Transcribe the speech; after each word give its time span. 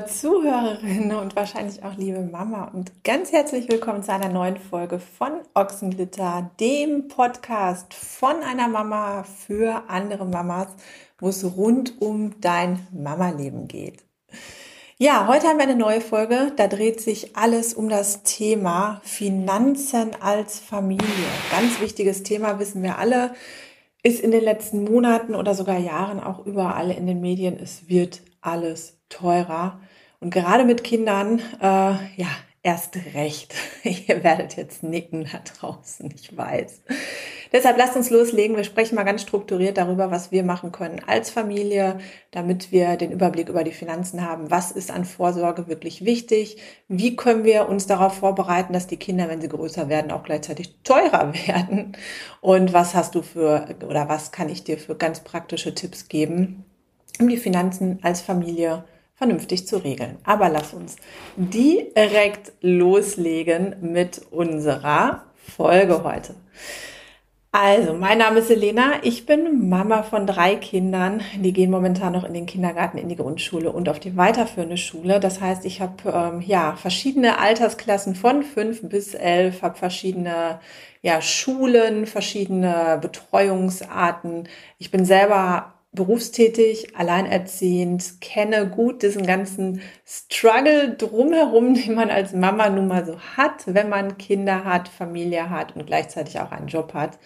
liebe 0.00 0.06
Zuhörerinnen 0.06 1.16
und 1.16 1.36
wahrscheinlich 1.36 1.82
auch 1.82 1.96
liebe 1.96 2.20
Mama 2.20 2.70
und 2.72 3.04
ganz 3.04 3.32
herzlich 3.32 3.68
willkommen 3.68 4.02
zu 4.02 4.12
einer 4.12 4.28
neuen 4.28 4.56
Folge 4.56 4.98
von 4.98 5.32
Ochsenglitter, 5.54 6.50
dem 6.58 7.08
Podcast 7.08 7.92
von 7.92 8.36
einer 8.42 8.68
Mama 8.68 9.24
für 9.24 9.82
andere 9.88 10.24
Mamas, 10.24 10.68
wo 11.18 11.28
es 11.28 11.44
rund 11.44 12.00
um 12.00 12.40
dein 12.40 12.86
Mama-Leben 12.92 13.68
geht. 13.68 14.04
Ja, 14.96 15.26
heute 15.26 15.48
haben 15.48 15.58
wir 15.58 15.64
eine 15.64 15.76
neue 15.76 16.00
Folge. 16.00 16.52
Da 16.56 16.66
dreht 16.66 17.00
sich 17.00 17.36
alles 17.36 17.74
um 17.74 17.88
das 17.88 18.22
Thema 18.22 19.00
Finanzen 19.02 20.12
als 20.20 20.60
Familie. 20.60 21.06
Ganz 21.50 21.80
wichtiges 21.80 22.22
Thema, 22.22 22.58
wissen 22.58 22.82
wir 22.82 22.98
alle, 22.98 23.34
ist 24.02 24.20
in 24.20 24.30
den 24.30 24.44
letzten 24.44 24.84
Monaten 24.84 25.34
oder 25.34 25.54
sogar 25.54 25.78
Jahren 25.78 26.20
auch 26.20 26.46
überall 26.46 26.90
in 26.90 27.06
den 27.06 27.20
Medien. 27.20 27.58
Es 27.60 27.88
wird 27.88 28.22
alles 28.40 28.96
teurer. 29.10 29.80
Und 30.20 30.30
gerade 30.30 30.64
mit 30.64 30.84
Kindern, 30.84 31.40
äh, 31.60 31.64
ja, 32.16 32.28
erst 32.62 32.96
recht. 33.14 33.54
Ihr 33.84 34.22
werdet 34.22 34.56
jetzt 34.56 34.82
nicken 34.82 35.26
da 35.32 35.38
draußen, 35.38 36.12
ich 36.14 36.36
weiß. 36.36 36.82
Deshalb 37.52 37.78
lasst 37.78 37.96
uns 37.96 38.10
loslegen. 38.10 38.56
Wir 38.56 38.64
sprechen 38.64 38.94
mal 38.94 39.04
ganz 39.04 39.22
strukturiert 39.22 39.78
darüber, 39.78 40.10
was 40.10 40.30
wir 40.30 40.44
machen 40.44 40.70
können 40.70 41.00
als 41.06 41.30
Familie, 41.30 41.98
damit 42.30 42.70
wir 42.70 42.96
den 42.96 43.10
Überblick 43.10 43.48
über 43.48 43.64
die 43.64 43.72
Finanzen 43.72 44.24
haben. 44.24 44.50
Was 44.50 44.70
ist 44.70 44.90
an 44.90 45.04
Vorsorge 45.04 45.68
wirklich 45.68 46.04
wichtig? 46.04 46.58
Wie 46.86 47.16
können 47.16 47.44
wir 47.44 47.68
uns 47.68 47.86
darauf 47.86 48.18
vorbereiten, 48.18 48.72
dass 48.72 48.86
die 48.86 48.98
Kinder, 48.98 49.28
wenn 49.28 49.40
sie 49.40 49.48
größer 49.48 49.88
werden, 49.88 50.12
auch 50.12 50.22
gleichzeitig 50.22 50.74
teurer 50.84 51.32
werden? 51.46 51.96
Und 52.42 52.72
was 52.72 52.94
hast 52.94 53.14
du 53.14 53.22
für, 53.22 53.74
oder 53.88 54.08
was 54.08 54.32
kann 54.32 54.50
ich 54.50 54.64
dir 54.64 54.78
für 54.78 54.94
ganz 54.94 55.20
praktische 55.20 55.74
Tipps 55.74 56.08
geben, 56.08 56.64
um 57.18 57.28
die 57.28 57.38
Finanzen 57.38 57.98
als 58.02 58.20
Familie 58.20 58.84
vernünftig 59.20 59.66
zu 59.66 59.76
regeln. 59.76 60.16
Aber 60.24 60.48
lass 60.48 60.72
uns 60.72 60.96
direkt 61.36 62.52
loslegen 62.62 63.76
mit 63.82 64.22
unserer 64.30 65.24
Folge 65.34 66.02
heute. 66.04 66.34
Also, 67.52 67.92
mein 67.92 68.16
Name 68.16 68.38
ist 68.38 68.50
Elena. 68.50 68.94
Ich 69.02 69.26
bin 69.26 69.68
Mama 69.68 70.04
von 70.04 70.26
drei 70.26 70.56
Kindern. 70.56 71.20
Die 71.36 71.52
gehen 71.52 71.70
momentan 71.70 72.14
noch 72.14 72.24
in 72.24 72.32
den 72.32 72.46
Kindergarten, 72.46 72.96
in 72.96 73.10
die 73.10 73.16
Grundschule 73.16 73.70
und 73.70 73.90
auf 73.90 74.00
die 74.00 74.16
weiterführende 74.16 74.78
Schule. 74.78 75.20
Das 75.20 75.42
heißt, 75.42 75.66
ich 75.66 75.82
habe 75.82 75.96
ähm, 76.06 76.40
ja 76.40 76.76
verschiedene 76.76 77.38
Altersklassen 77.38 78.14
von 78.14 78.42
fünf 78.42 78.88
bis 78.88 79.12
elf, 79.12 79.60
habe 79.60 79.76
verschiedene 79.76 80.60
ja 81.02 81.20
Schulen, 81.20 82.06
verschiedene 82.06 82.98
Betreuungsarten. 83.02 84.48
Ich 84.78 84.90
bin 84.90 85.04
selber 85.04 85.74
berufstätig, 85.92 86.96
alleinerziehend, 86.96 88.20
kenne 88.20 88.68
gut 88.68 89.02
diesen 89.02 89.26
ganzen 89.26 89.82
Struggle 90.06 90.94
drumherum, 90.96 91.74
den 91.86 91.94
man 91.94 92.10
als 92.10 92.32
Mama 92.32 92.68
nun 92.70 92.88
mal 92.88 93.04
so 93.04 93.18
hat, 93.36 93.64
wenn 93.66 93.88
man 93.88 94.18
Kinder 94.18 94.64
hat, 94.64 94.88
Familie 94.88 95.50
hat 95.50 95.76
und 95.76 95.86
gleichzeitig 95.86 96.40
auch 96.40 96.52
einen 96.52 96.68
Job 96.68 96.94
hat 96.94 97.18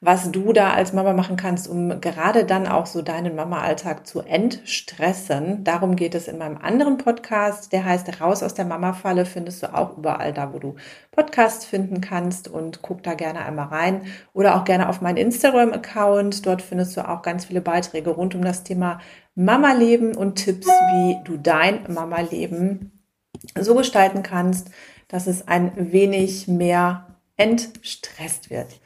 was 0.00 0.30
du 0.30 0.52
da 0.52 0.74
als 0.74 0.92
Mama 0.92 1.12
machen 1.12 1.36
kannst, 1.36 1.66
um 1.66 2.00
gerade 2.00 2.44
dann 2.44 2.68
auch 2.68 2.86
so 2.86 3.02
deinen 3.02 3.34
Mama-Alltag 3.34 4.06
zu 4.06 4.20
entstressen. 4.20 5.64
Darum 5.64 5.96
geht 5.96 6.14
es 6.14 6.28
in 6.28 6.38
meinem 6.38 6.56
anderen 6.56 6.98
Podcast, 6.98 7.72
der 7.72 7.84
heißt 7.84 8.20
Raus 8.20 8.44
aus 8.44 8.54
der 8.54 8.64
Mama-Falle, 8.64 9.26
findest 9.26 9.62
du 9.64 9.74
auch 9.74 9.98
überall 9.98 10.32
da, 10.32 10.52
wo 10.52 10.60
du 10.60 10.76
Podcasts 11.10 11.64
finden 11.64 12.00
kannst 12.00 12.46
und 12.46 12.80
guck 12.80 13.02
da 13.02 13.14
gerne 13.14 13.44
einmal 13.44 13.66
rein 13.66 14.02
oder 14.32 14.56
auch 14.56 14.64
gerne 14.64 14.88
auf 14.88 15.00
meinen 15.00 15.16
Instagram-Account. 15.16 16.46
Dort 16.46 16.62
findest 16.62 16.96
du 16.96 17.08
auch 17.08 17.22
ganz 17.22 17.46
viele 17.46 17.60
Beiträge 17.60 18.10
rund 18.10 18.36
um 18.36 18.42
das 18.42 18.62
Thema 18.62 19.00
Mama-Leben 19.34 20.16
und 20.16 20.36
Tipps, 20.36 20.68
wie 20.68 21.16
du 21.24 21.36
dein 21.38 21.92
Mama-Leben 21.92 22.92
so 23.58 23.74
gestalten 23.74 24.22
kannst, 24.22 24.70
dass 25.08 25.26
es 25.26 25.48
ein 25.48 25.72
wenig 25.92 26.46
mehr 26.46 27.16
entstresst 27.36 28.50
wird. 28.50 28.80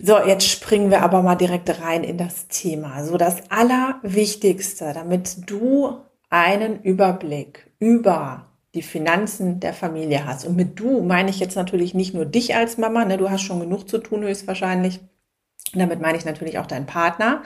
So, 0.00 0.18
jetzt 0.18 0.48
springen 0.48 0.90
wir 0.90 1.02
aber 1.02 1.22
mal 1.22 1.34
direkt 1.34 1.80
rein 1.80 2.04
in 2.04 2.18
das 2.18 2.48
Thema. 2.48 3.04
So, 3.04 3.16
das 3.16 3.50
Allerwichtigste, 3.50 4.92
damit 4.94 5.50
du 5.50 5.98
einen 6.30 6.82
Überblick 6.82 7.70
über 7.78 8.46
die 8.74 8.82
Finanzen 8.82 9.60
der 9.60 9.72
Familie 9.72 10.26
hast. 10.26 10.44
Und 10.44 10.56
mit 10.56 10.78
du 10.78 11.00
meine 11.00 11.30
ich 11.30 11.38
jetzt 11.38 11.54
natürlich 11.54 11.94
nicht 11.94 12.12
nur 12.12 12.24
dich 12.24 12.56
als 12.56 12.76
Mama, 12.76 13.04
ne, 13.04 13.16
du 13.16 13.30
hast 13.30 13.42
schon 13.42 13.60
genug 13.60 13.88
zu 13.88 13.98
tun 13.98 14.22
höchstwahrscheinlich. 14.22 15.00
damit 15.72 16.00
meine 16.00 16.18
ich 16.18 16.24
natürlich 16.24 16.58
auch 16.58 16.66
deinen 16.66 16.86
Partner. 16.86 17.42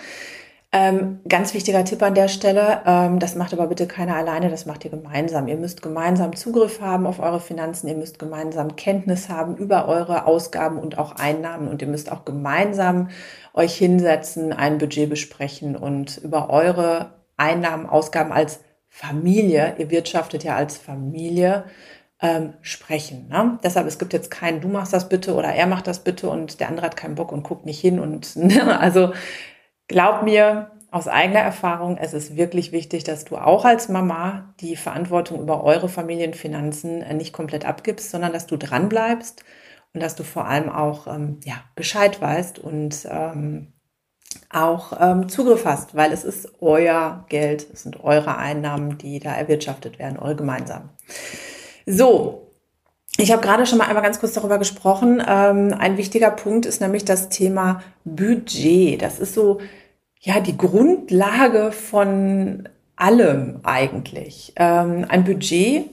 Ähm, 0.70 1.20
ganz 1.26 1.54
wichtiger 1.54 1.82
Tipp 1.82 2.02
an 2.02 2.14
der 2.14 2.28
Stelle, 2.28 2.82
ähm, 2.84 3.18
das 3.20 3.34
macht 3.34 3.54
aber 3.54 3.68
bitte 3.68 3.86
keiner 3.86 4.16
alleine, 4.16 4.50
das 4.50 4.66
macht 4.66 4.84
ihr 4.84 4.90
gemeinsam. 4.90 5.48
Ihr 5.48 5.56
müsst 5.56 5.80
gemeinsam 5.80 6.36
Zugriff 6.36 6.82
haben 6.82 7.06
auf 7.06 7.20
eure 7.20 7.40
Finanzen, 7.40 7.88
ihr 7.88 7.96
müsst 7.96 8.18
gemeinsam 8.18 8.76
Kenntnis 8.76 9.30
haben 9.30 9.56
über 9.56 9.88
eure 9.88 10.26
Ausgaben 10.26 10.78
und 10.78 10.98
auch 10.98 11.12
Einnahmen 11.12 11.68
und 11.68 11.80
ihr 11.80 11.88
müsst 11.88 12.12
auch 12.12 12.26
gemeinsam 12.26 13.08
euch 13.54 13.74
hinsetzen, 13.76 14.52
ein 14.52 14.76
Budget 14.76 15.08
besprechen 15.08 15.74
und 15.74 16.18
über 16.18 16.50
eure 16.50 17.14
Einnahmen, 17.38 17.86
Ausgaben 17.86 18.32
als 18.32 18.60
Familie, 18.90 19.74
ihr 19.78 19.90
wirtschaftet 19.90 20.44
ja 20.44 20.56
als 20.56 20.76
Familie, 20.76 21.64
ähm, 22.20 22.54
sprechen. 22.60 23.28
Ne? 23.28 23.58
Deshalb, 23.62 23.86
es 23.86 23.98
gibt 23.98 24.12
jetzt 24.12 24.30
kein, 24.30 24.60
du 24.60 24.68
machst 24.68 24.92
das 24.92 25.08
bitte 25.08 25.34
oder 25.34 25.48
er 25.48 25.66
macht 25.66 25.86
das 25.86 26.00
bitte 26.00 26.28
und 26.28 26.60
der 26.60 26.68
andere 26.68 26.86
hat 26.86 26.96
keinen 26.96 27.14
Bock 27.14 27.32
und 27.32 27.42
guckt 27.42 27.64
nicht 27.64 27.80
hin 27.80 28.00
und 28.00 28.36
ne? 28.36 28.78
also 28.78 29.12
Glaub 29.88 30.22
mir 30.22 30.70
aus 30.90 31.08
eigener 31.08 31.40
Erfahrung, 31.40 31.98
es 31.98 32.14
ist 32.14 32.36
wirklich 32.36 32.72
wichtig, 32.72 33.04
dass 33.04 33.24
du 33.24 33.36
auch 33.36 33.64
als 33.64 33.88
Mama 33.88 34.54
die 34.60 34.76
Verantwortung 34.76 35.40
über 35.40 35.62
eure 35.62 35.88
Familienfinanzen 35.88 37.02
äh, 37.02 37.14
nicht 37.14 37.32
komplett 37.32 37.66
abgibst, 37.66 38.10
sondern 38.10 38.32
dass 38.32 38.46
du 38.46 38.56
dran 38.56 38.88
bleibst 38.88 39.44
und 39.92 40.02
dass 40.02 40.14
du 40.14 40.22
vor 40.22 40.46
allem 40.46 40.70
auch 40.70 41.06
ähm, 41.06 41.40
ja, 41.44 41.56
Bescheid 41.74 42.20
weißt 42.20 42.58
und 42.58 43.06
ähm, 43.10 43.72
auch 44.50 44.92
ähm, 44.98 45.28
Zugriff 45.28 45.64
hast, 45.66 45.94
weil 45.94 46.12
es 46.12 46.24
ist 46.24 46.60
euer 46.60 47.24
Geld, 47.28 47.66
es 47.72 47.82
sind 47.82 48.02
eure 48.02 48.36
Einnahmen, 48.36 48.96
die 48.98 49.20
da 49.20 49.34
erwirtschaftet 49.34 49.98
werden, 49.98 50.18
eure 50.18 50.36
gemeinsam. 50.36 50.90
So, 51.84 52.47
ich 53.20 53.32
habe 53.32 53.42
gerade 53.42 53.66
schon 53.66 53.78
mal 53.78 53.88
einmal 53.88 54.02
ganz 54.02 54.20
kurz 54.20 54.32
darüber 54.32 54.58
gesprochen. 54.58 55.20
Ähm, 55.26 55.74
ein 55.76 55.96
wichtiger 55.96 56.30
Punkt 56.30 56.66
ist 56.66 56.80
nämlich 56.80 57.04
das 57.04 57.28
Thema 57.28 57.82
Budget. 58.04 59.02
Das 59.02 59.18
ist 59.18 59.34
so 59.34 59.60
ja 60.20 60.38
die 60.38 60.56
Grundlage 60.56 61.72
von 61.72 62.68
allem 62.94 63.60
eigentlich. 63.64 64.52
Ähm, 64.54 65.04
ein 65.08 65.24
Budget, 65.24 65.90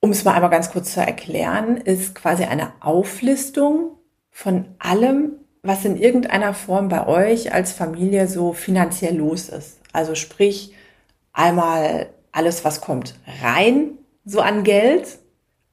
um 0.00 0.10
es 0.10 0.24
mal 0.24 0.32
einmal 0.32 0.50
ganz 0.50 0.70
kurz 0.70 0.94
zu 0.94 1.00
erklären, 1.00 1.76
ist 1.76 2.14
quasi 2.14 2.44
eine 2.44 2.72
Auflistung 2.80 3.98
von 4.30 4.68
allem, 4.78 5.32
was 5.62 5.84
in 5.84 5.98
irgendeiner 5.98 6.54
Form 6.54 6.88
bei 6.88 7.06
euch 7.06 7.52
als 7.52 7.72
Familie 7.72 8.26
so 8.26 8.54
finanziell 8.54 9.16
los 9.16 9.50
ist. 9.50 9.78
Also 9.92 10.14
sprich 10.14 10.74
einmal 11.34 12.06
alles, 12.32 12.64
was 12.64 12.80
kommt 12.80 13.16
rein 13.42 13.98
so 14.24 14.40
an 14.40 14.64
Geld 14.64 15.19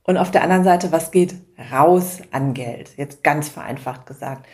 und 0.08 0.18
auf 0.18 0.32
der 0.32 0.42
anderen 0.42 0.64
Seite, 0.64 0.92
was 0.92 1.12
geht 1.12 1.36
raus 1.72 2.22
an 2.32 2.54
Geld. 2.54 2.92
Jetzt 2.98 3.24
ganz 3.24 3.50
vereinfacht 3.50 4.06
gesagt. 4.06 4.48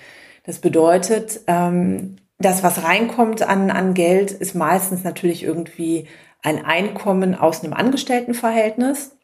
Das 0.43 0.59
bedeutet, 0.59 1.41
ähm, 1.47 2.17
das, 2.39 2.63
was 2.63 2.83
reinkommt 2.83 3.43
an, 3.43 3.71
an 3.71 3.93
Geld, 3.93 4.31
ist 4.31 4.55
meistens 4.55 5.03
natürlich 5.03 5.43
irgendwie 5.43 6.07
ein 6.41 6.65
Einkommen 6.65 7.35
aus 7.35 7.63
einem 7.63 7.73
Angestelltenverhältnis. 7.73 9.15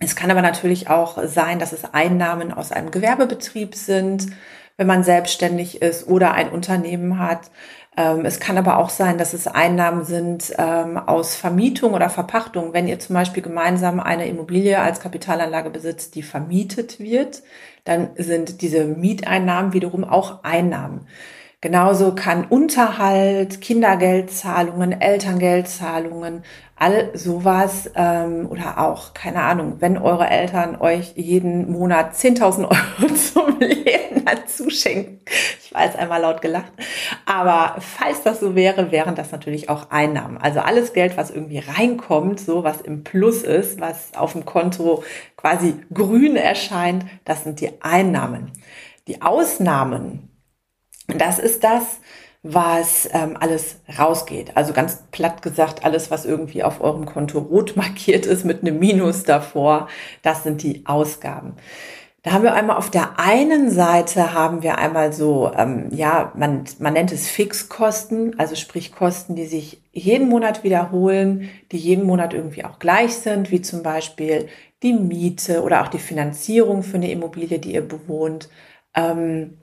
Es 0.00 0.14
kann 0.14 0.30
aber 0.30 0.42
natürlich 0.42 0.90
auch 0.90 1.18
sein, 1.24 1.58
dass 1.58 1.72
es 1.72 1.92
Einnahmen 1.92 2.52
aus 2.52 2.70
einem 2.70 2.90
Gewerbebetrieb 2.90 3.74
sind, 3.74 4.28
wenn 4.76 4.86
man 4.86 5.02
selbstständig 5.02 5.82
ist 5.82 6.06
oder 6.06 6.32
ein 6.34 6.50
Unternehmen 6.50 7.18
hat. 7.18 7.50
Ähm, 7.98 8.24
es 8.24 8.38
kann 8.38 8.56
aber 8.56 8.78
auch 8.78 8.90
sein, 8.90 9.18
dass 9.18 9.34
es 9.34 9.48
Einnahmen 9.48 10.04
sind 10.04 10.54
ähm, 10.56 10.96
aus 10.96 11.34
Vermietung 11.34 11.94
oder 11.94 12.08
Verpachtung. 12.08 12.72
Wenn 12.72 12.86
ihr 12.86 13.00
zum 13.00 13.14
Beispiel 13.14 13.42
gemeinsam 13.42 13.98
eine 13.98 14.28
Immobilie 14.28 14.80
als 14.80 15.00
Kapitalanlage 15.00 15.70
besitzt, 15.70 16.14
die 16.14 16.22
vermietet 16.22 17.00
wird, 17.00 17.42
dann 17.82 18.10
sind 18.16 18.62
diese 18.62 18.84
Mieteinnahmen 18.84 19.72
wiederum 19.72 20.04
auch 20.04 20.44
Einnahmen. 20.44 21.08
Genauso 21.60 22.14
kann 22.14 22.44
Unterhalt, 22.44 23.60
Kindergeldzahlungen, 23.60 24.92
Elterngeldzahlungen, 25.00 26.44
all 26.76 27.10
sowas 27.18 27.90
ähm, 27.96 28.46
oder 28.48 28.78
auch, 28.78 29.12
keine 29.12 29.42
Ahnung, 29.42 29.78
wenn 29.80 29.98
eure 29.98 30.28
Eltern 30.28 30.80
euch 30.80 31.14
jeden 31.16 31.72
Monat 31.72 32.14
10.000 32.14 32.62
Euro 33.02 33.12
zum 33.12 33.58
Leben 33.58 34.24
dazu 34.24 34.70
schenken. 34.70 35.18
Ich 35.60 35.74
weiß, 35.74 35.96
einmal 35.96 36.20
laut 36.20 36.42
gelacht. 36.42 36.70
Aber 37.26 37.80
falls 37.80 38.22
das 38.22 38.38
so 38.38 38.54
wäre, 38.54 38.92
wären 38.92 39.16
das 39.16 39.32
natürlich 39.32 39.68
auch 39.68 39.90
Einnahmen. 39.90 40.38
Also 40.38 40.60
alles 40.60 40.92
Geld, 40.92 41.16
was 41.16 41.32
irgendwie 41.32 41.58
reinkommt, 41.58 42.38
so 42.38 42.62
was 42.62 42.80
im 42.82 43.02
Plus 43.02 43.42
ist, 43.42 43.80
was 43.80 44.14
auf 44.14 44.34
dem 44.34 44.44
Konto 44.44 45.02
quasi 45.36 45.74
grün 45.92 46.36
erscheint, 46.36 47.04
das 47.24 47.42
sind 47.42 47.60
die 47.60 47.82
Einnahmen. 47.82 48.52
Die 49.08 49.22
Ausnahmen, 49.22 50.27
das 51.08 51.38
ist 51.38 51.64
das, 51.64 52.00
was 52.42 53.08
ähm, 53.12 53.36
alles 53.38 53.80
rausgeht. 53.98 54.56
Also 54.56 54.72
ganz 54.72 55.02
platt 55.10 55.42
gesagt, 55.42 55.84
alles, 55.84 56.10
was 56.10 56.24
irgendwie 56.24 56.62
auf 56.62 56.80
eurem 56.80 57.06
Konto 57.06 57.38
rot 57.38 57.76
markiert 57.76 58.26
ist 58.26 58.44
mit 58.44 58.62
einem 58.62 58.78
Minus 58.78 59.24
davor, 59.24 59.88
das 60.22 60.44
sind 60.44 60.62
die 60.62 60.86
Ausgaben. 60.86 61.54
Da 62.22 62.32
haben 62.32 62.42
wir 62.42 62.54
einmal 62.54 62.76
auf 62.76 62.90
der 62.90 63.18
einen 63.20 63.70
Seite 63.70 64.34
haben 64.34 64.62
wir 64.62 64.78
einmal 64.78 65.12
so, 65.12 65.52
ähm, 65.56 65.86
ja, 65.90 66.32
man, 66.36 66.64
man 66.78 66.92
nennt 66.92 67.12
es 67.12 67.28
Fixkosten, 67.28 68.38
also 68.38 68.56
sprich 68.56 68.92
Kosten, 68.92 69.36
die 69.36 69.46
sich 69.46 69.82
jeden 69.92 70.28
Monat 70.28 70.64
wiederholen, 70.64 71.48
die 71.70 71.78
jeden 71.78 72.04
Monat 72.04 72.34
irgendwie 72.34 72.64
auch 72.64 72.80
gleich 72.80 73.14
sind, 73.14 73.50
wie 73.52 73.62
zum 73.62 73.82
Beispiel 73.82 74.48
die 74.82 74.94
Miete 74.94 75.62
oder 75.62 75.82
auch 75.82 75.88
die 75.88 75.98
Finanzierung 75.98 76.82
für 76.82 76.96
eine 76.96 77.10
Immobilie, 77.10 77.58
die 77.60 77.74
ihr 77.74 77.86
bewohnt. 77.86 78.48
Ähm, 78.94 79.57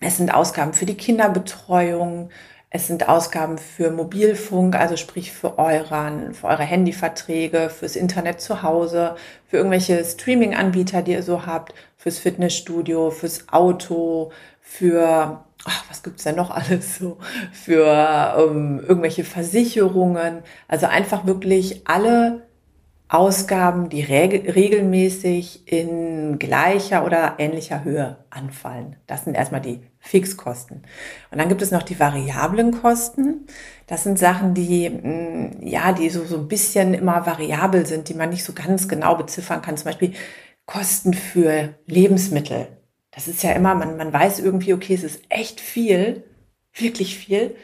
es 0.00 0.16
sind 0.18 0.34
Ausgaben 0.34 0.72
für 0.72 0.86
die 0.86 0.96
Kinderbetreuung, 0.96 2.30
es 2.70 2.88
sind 2.88 3.08
Ausgaben 3.08 3.58
für 3.58 3.90
Mobilfunk, 3.90 4.74
also 4.74 4.96
sprich 4.96 5.32
für 5.32 5.58
euren, 5.58 6.34
für 6.34 6.48
eure 6.48 6.64
Handyverträge, 6.64 7.70
fürs 7.70 7.96
Internet 7.96 8.40
zu 8.40 8.62
Hause, 8.62 9.16
für 9.48 9.56
irgendwelche 9.56 10.04
Streaming-Anbieter, 10.04 11.02
die 11.02 11.12
ihr 11.12 11.22
so 11.22 11.46
habt, 11.46 11.74
fürs 11.96 12.18
Fitnessstudio, 12.18 13.10
fürs 13.10 13.48
Auto, 13.50 14.32
für, 14.60 15.44
ach, 15.64 15.84
was 15.88 16.02
gibt's 16.02 16.24
denn 16.24 16.36
noch 16.36 16.50
alles 16.50 16.98
so, 16.98 17.18
für 17.52 18.36
ähm, 18.36 18.84
irgendwelche 18.86 19.24
Versicherungen. 19.24 20.42
Also 20.68 20.86
einfach 20.86 21.24
wirklich 21.24 21.82
alle 21.86 22.45
Ausgaben, 23.08 23.88
die 23.88 24.02
reg 24.02 24.54
regelmäßig 24.54 25.70
in 25.70 26.40
gleicher 26.40 27.04
oder 27.04 27.36
ähnlicher 27.38 27.84
Höhe 27.84 28.16
anfallen. 28.30 28.96
Das 29.06 29.24
sind 29.24 29.34
erstmal 29.34 29.60
die 29.60 29.80
Fixkosten. 30.00 30.82
Und 31.30 31.38
dann 31.38 31.48
gibt 31.48 31.62
es 31.62 31.70
noch 31.70 31.84
die 31.84 32.00
variablen 32.00 32.72
Kosten. 32.72 33.46
Das 33.86 34.02
sind 34.02 34.18
Sachen, 34.18 34.54
die, 34.54 34.90
mm, 34.90 35.64
ja, 35.64 35.92
die 35.92 36.10
so, 36.10 36.24
so 36.24 36.36
ein 36.36 36.48
bisschen 36.48 36.94
immer 36.94 37.24
variabel 37.26 37.86
sind, 37.86 38.08
die 38.08 38.14
man 38.14 38.30
nicht 38.30 38.44
so 38.44 38.52
ganz 38.52 38.88
genau 38.88 39.14
beziffern 39.14 39.62
kann. 39.62 39.76
Zum 39.76 39.86
Beispiel 39.86 40.12
Kosten 40.66 41.14
für 41.14 41.74
Lebensmittel. 41.86 42.66
Das 43.12 43.28
ist 43.28 43.44
ja 43.44 43.52
immer, 43.52 43.76
man, 43.76 43.96
man 43.96 44.12
weiß 44.12 44.40
irgendwie, 44.40 44.74
okay, 44.74 44.94
es 44.94 45.04
ist 45.04 45.22
echt 45.28 45.60
viel, 45.60 46.24
wirklich 46.74 47.16
viel 47.16 47.54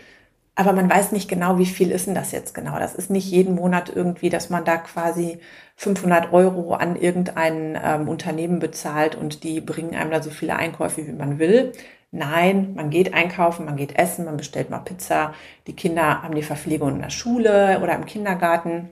aber 0.54 0.72
man 0.72 0.90
weiß 0.90 1.12
nicht 1.12 1.28
genau, 1.28 1.58
wie 1.58 1.66
viel 1.66 1.90
ist 1.90 2.06
denn 2.06 2.14
das 2.14 2.32
jetzt 2.32 2.54
genau. 2.54 2.78
Das 2.78 2.94
ist 2.94 3.10
nicht 3.10 3.30
jeden 3.30 3.54
Monat 3.54 3.90
irgendwie, 3.94 4.28
dass 4.28 4.50
man 4.50 4.64
da 4.64 4.76
quasi 4.76 5.38
500 5.76 6.32
Euro 6.32 6.74
an 6.74 6.96
irgendein 6.96 7.78
ähm, 7.82 8.08
Unternehmen 8.08 8.58
bezahlt 8.58 9.14
und 9.14 9.44
die 9.44 9.60
bringen 9.60 9.94
einem 9.94 10.10
da 10.10 10.22
so 10.22 10.30
viele 10.30 10.56
Einkäufe, 10.56 11.06
wie 11.06 11.12
man 11.12 11.38
will. 11.38 11.72
Nein, 12.10 12.74
man 12.74 12.90
geht 12.90 13.14
einkaufen, 13.14 13.64
man 13.64 13.76
geht 13.76 13.98
essen, 13.98 14.26
man 14.26 14.36
bestellt 14.36 14.68
mal 14.68 14.80
Pizza. 14.80 15.32
Die 15.66 15.74
Kinder 15.74 16.22
haben 16.22 16.34
die 16.34 16.42
Verpflegung 16.42 16.90
in 16.96 17.02
der 17.02 17.10
Schule 17.10 17.80
oder 17.82 17.94
im 17.94 18.04
Kindergarten. 18.04 18.90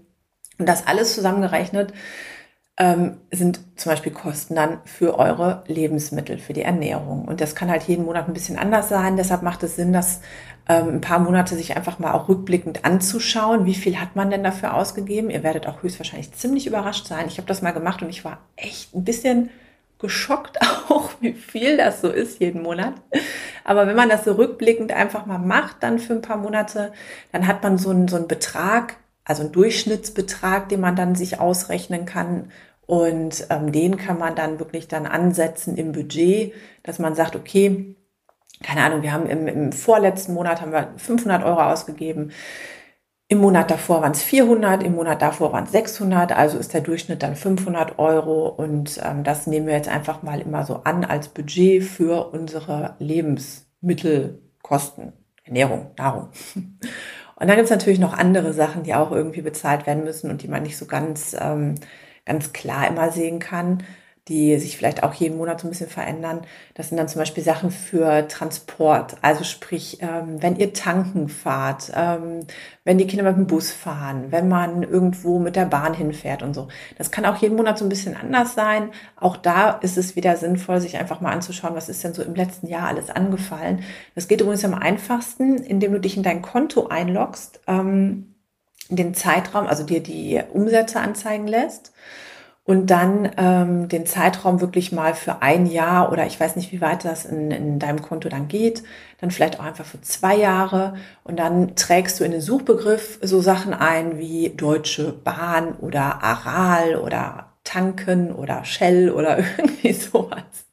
Und 0.58 0.66
das 0.66 0.86
alles 0.86 1.14
zusammengerechnet 1.14 1.92
ähm, 2.80 3.18
sind 3.30 3.60
zum 3.76 3.92
Beispiel 3.92 4.10
Kosten 4.10 4.54
dann 4.54 4.78
für 4.86 5.18
eure 5.18 5.62
Lebensmittel, 5.66 6.38
für 6.38 6.54
die 6.54 6.62
Ernährung. 6.62 7.26
Und 7.26 7.42
das 7.42 7.54
kann 7.54 7.70
halt 7.70 7.82
jeden 7.82 8.06
Monat 8.06 8.26
ein 8.26 8.32
bisschen 8.32 8.58
anders 8.58 8.88
sein. 8.88 9.18
Deshalb 9.18 9.42
macht 9.42 9.62
es 9.62 9.76
Sinn, 9.76 9.92
dass 9.92 10.22
ähm, 10.66 10.94
ein 10.94 11.00
paar 11.02 11.18
Monate 11.18 11.56
sich 11.56 11.76
einfach 11.76 11.98
mal 11.98 12.12
auch 12.12 12.30
rückblickend 12.30 12.86
anzuschauen, 12.86 13.66
wie 13.66 13.74
viel 13.74 14.00
hat 14.00 14.16
man 14.16 14.30
denn 14.30 14.42
dafür 14.42 14.72
ausgegeben. 14.72 15.28
Ihr 15.28 15.42
werdet 15.42 15.66
auch 15.66 15.82
höchstwahrscheinlich 15.82 16.32
ziemlich 16.32 16.66
überrascht 16.66 17.06
sein. 17.06 17.26
Ich 17.28 17.36
habe 17.36 17.46
das 17.46 17.60
mal 17.60 17.72
gemacht 17.72 18.00
und 18.00 18.08
ich 18.08 18.24
war 18.24 18.38
echt 18.56 18.94
ein 18.94 19.04
bisschen 19.04 19.50
geschockt 19.98 20.58
auch, 20.88 21.10
wie 21.20 21.34
viel 21.34 21.76
das 21.76 22.00
so 22.00 22.08
ist 22.08 22.40
jeden 22.40 22.62
Monat. 22.62 22.94
Aber 23.62 23.86
wenn 23.86 23.96
man 23.96 24.08
das 24.08 24.24
so 24.24 24.32
rückblickend 24.32 24.90
einfach 24.90 25.26
mal 25.26 25.38
macht, 25.38 25.82
dann 25.82 25.98
für 25.98 26.14
ein 26.14 26.22
paar 26.22 26.38
Monate, 26.38 26.94
dann 27.30 27.46
hat 27.46 27.62
man 27.62 27.76
so 27.76 27.90
einen, 27.90 28.08
so 28.08 28.16
einen 28.16 28.26
Betrag, 28.26 28.96
also 29.24 29.42
einen 29.42 29.52
Durchschnittsbetrag, 29.52 30.70
den 30.70 30.80
man 30.80 30.96
dann 30.96 31.14
sich 31.14 31.38
ausrechnen 31.38 32.06
kann, 32.06 32.50
und 32.90 33.46
ähm, 33.50 33.70
den 33.70 33.96
kann 33.96 34.18
man 34.18 34.34
dann 34.34 34.58
wirklich 34.58 34.88
dann 34.88 35.06
ansetzen 35.06 35.76
im 35.76 35.92
Budget, 35.92 36.52
dass 36.82 36.98
man 36.98 37.14
sagt, 37.14 37.36
okay, 37.36 37.94
keine 38.64 38.82
Ahnung, 38.82 39.02
wir 39.02 39.12
haben 39.12 39.26
im, 39.26 39.46
im 39.46 39.70
vorletzten 39.70 40.34
Monat 40.34 40.60
haben 40.60 40.72
wir 40.72 40.92
500 40.96 41.44
Euro 41.44 41.62
ausgegeben. 41.62 42.32
Im 43.28 43.38
Monat 43.38 43.70
davor 43.70 44.02
waren 44.02 44.10
es 44.10 44.24
400, 44.24 44.82
im 44.82 44.96
Monat 44.96 45.22
davor 45.22 45.52
waren 45.52 45.66
es 45.66 45.70
600, 45.70 46.36
also 46.36 46.58
ist 46.58 46.74
der 46.74 46.80
Durchschnitt 46.80 47.22
dann 47.22 47.36
500 47.36 48.00
Euro 48.00 48.48
und 48.48 49.00
ähm, 49.04 49.22
das 49.22 49.46
nehmen 49.46 49.68
wir 49.68 49.74
jetzt 49.74 49.88
einfach 49.88 50.24
mal 50.24 50.40
immer 50.40 50.64
so 50.64 50.80
an 50.82 51.04
als 51.04 51.28
Budget 51.28 51.84
für 51.84 52.32
unsere 52.32 52.96
Lebensmittelkosten, 52.98 55.12
Ernährung, 55.44 55.92
Nahrung. 55.96 56.30
Und 57.36 57.46
dann 57.46 57.56
gibt 57.56 57.66
es 57.66 57.70
natürlich 57.70 58.00
noch 58.00 58.12
andere 58.12 58.52
Sachen, 58.52 58.82
die 58.82 58.94
auch 58.94 59.12
irgendwie 59.12 59.42
bezahlt 59.42 59.86
werden 59.86 60.02
müssen 60.02 60.28
und 60.28 60.42
die 60.42 60.48
man 60.48 60.64
nicht 60.64 60.76
so 60.76 60.86
ganz 60.86 61.36
ähm, 61.40 61.76
ganz 62.30 62.52
klar 62.52 62.86
immer 62.86 63.10
sehen 63.10 63.40
kann, 63.40 63.82
die 64.28 64.56
sich 64.58 64.76
vielleicht 64.76 65.02
auch 65.02 65.12
jeden 65.14 65.38
Monat 65.38 65.60
so 65.60 65.66
ein 65.66 65.70
bisschen 65.70 65.90
verändern. 65.90 66.42
Das 66.74 66.88
sind 66.88 66.98
dann 66.98 67.08
zum 67.08 67.18
Beispiel 67.18 67.42
Sachen 67.42 67.72
für 67.72 68.28
Transport. 68.28 69.16
Also 69.22 69.42
sprich, 69.42 69.98
ähm, 70.02 70.40
wenn 70.40 70.54
ihr 70.54 70.72
tanken 70.72 71.28
fahrt, 71.28 71.90
ähm, 71.96 72.46
wenn 72.84 72.98
die 72.98 73.08
Kinder 73.08 73.24
mit 73.24 73.36
dem 73.36 73.48
Bus 73.48 73.72
fahren, 73.72 74.26
wenn 74.30 74.48
man 74.48 74.84
irgendwo 74.84 75.40
mit 75.40 75.56
der 75.56 75.64
Bahn 75.64 75.94
hinfährt 75.94 76.44
und 76.44 76.54
so. 76.54 76.68
Das 76.96 77.10
kann 77.10 77.26
auch 77.26 77.38
jeden 77.38 77.56
Monat 77.56 77.78
so 77.78 77.84
ein 77.84 77.88
bisschen 77.88 78.16
anders 78.16 78.54
sein. 78.54 78.90
Auch 79.16 79.36
da 79.36 79.70
ist 79.70 79.98
es 79.98 80.14
wieder 80.14 80.36
sinnvoll, 80.36 80.80
sich 80.80 80.96
einfach 80.96 81.20
mal 81.20 81.32
anzuschauen, 81.32 81.74
was 81.74 81.88
ist 81.88 82.04
denn 82.04 82.14
so 82.14 82.22
im 82.22 82.36
letzten 82.36 82.68
Jahr 82.68 82.86
alles 82.86 83.10
angefallen. 83.10 83.82
Das 84.14 84.28
geht 84.28 84.40
übrigens 84.40 84.64
am 84.64 84.74
einfachsten, 84.74 85.56
indem 85.56 85.90
du 85.92 85.98
dich 85.98 86.16
in 86.16 86.22
dein 86.22 86.40
Konto 86.40 86.86
einloggst. 86.86 87.62
Ähm, 87.66 88.29
den 88.96 89.14
Zeitraum, 89.14 89.66
also 89.66 89.84
dir 89.84 90.02
die 90.02 90.40
Umsätze 90.52 91.00
anzeigen 91.00 91.46
lässt 91.46 91.92
und 92.64 92.86
dann 92.88 93.30
ähm, 93.36 93.88
den 93.88 94.06
Zeitraum 94.06 94.60
wirklich 94.60 94.92
mal 94.92 95.14
für 95.14 95.42
ein 95.42 95.66
Jahr 95.66 96.12
oder 96.12 96.26
ich 96.26 96.38
weiß 96.38 96.56
nicht, 96.56 96.70
wie 96.72 96.80
weit 96.80 97.04
das 97.04 97.24
in, 97.24 97.50
in 97.50 97.78
deinem 97.78 98.02
Konto 98.02 98.28
dann 98.28 98.48
geht, 98.48 98.82
dann 99.20 99.30
vielleicht 99.30 99.58
auch 99.58 99.64
einfach 99.64 99.84
für 99.84 100.00
zwei 100.02 100.36
Jahre 100.36 100.94
und 101.24 101.38
dann 101.38 101.74
trägst 101.74 102.20
du 102.20 102.24
in 102.24 102.32
den 102.32 102.40
Suchbegriff 102.40 103.18
so 103.22 103.40
Sachen 103.40 103.74
ein 103.74 104.18
wie 104.18 104.50
Deutsche 104.50 105.12
Bahn 105.12 105.74
oder 105.80 106.22
Aral 106.22 106.96
oder 106.96 107.46
Tanken 107.64 108.32
oder 108.32 108.64
Shell 108.64 109.10
oder 109.10 109.38
irgendwie 109.58 109.92
sowas. 109.92 110.68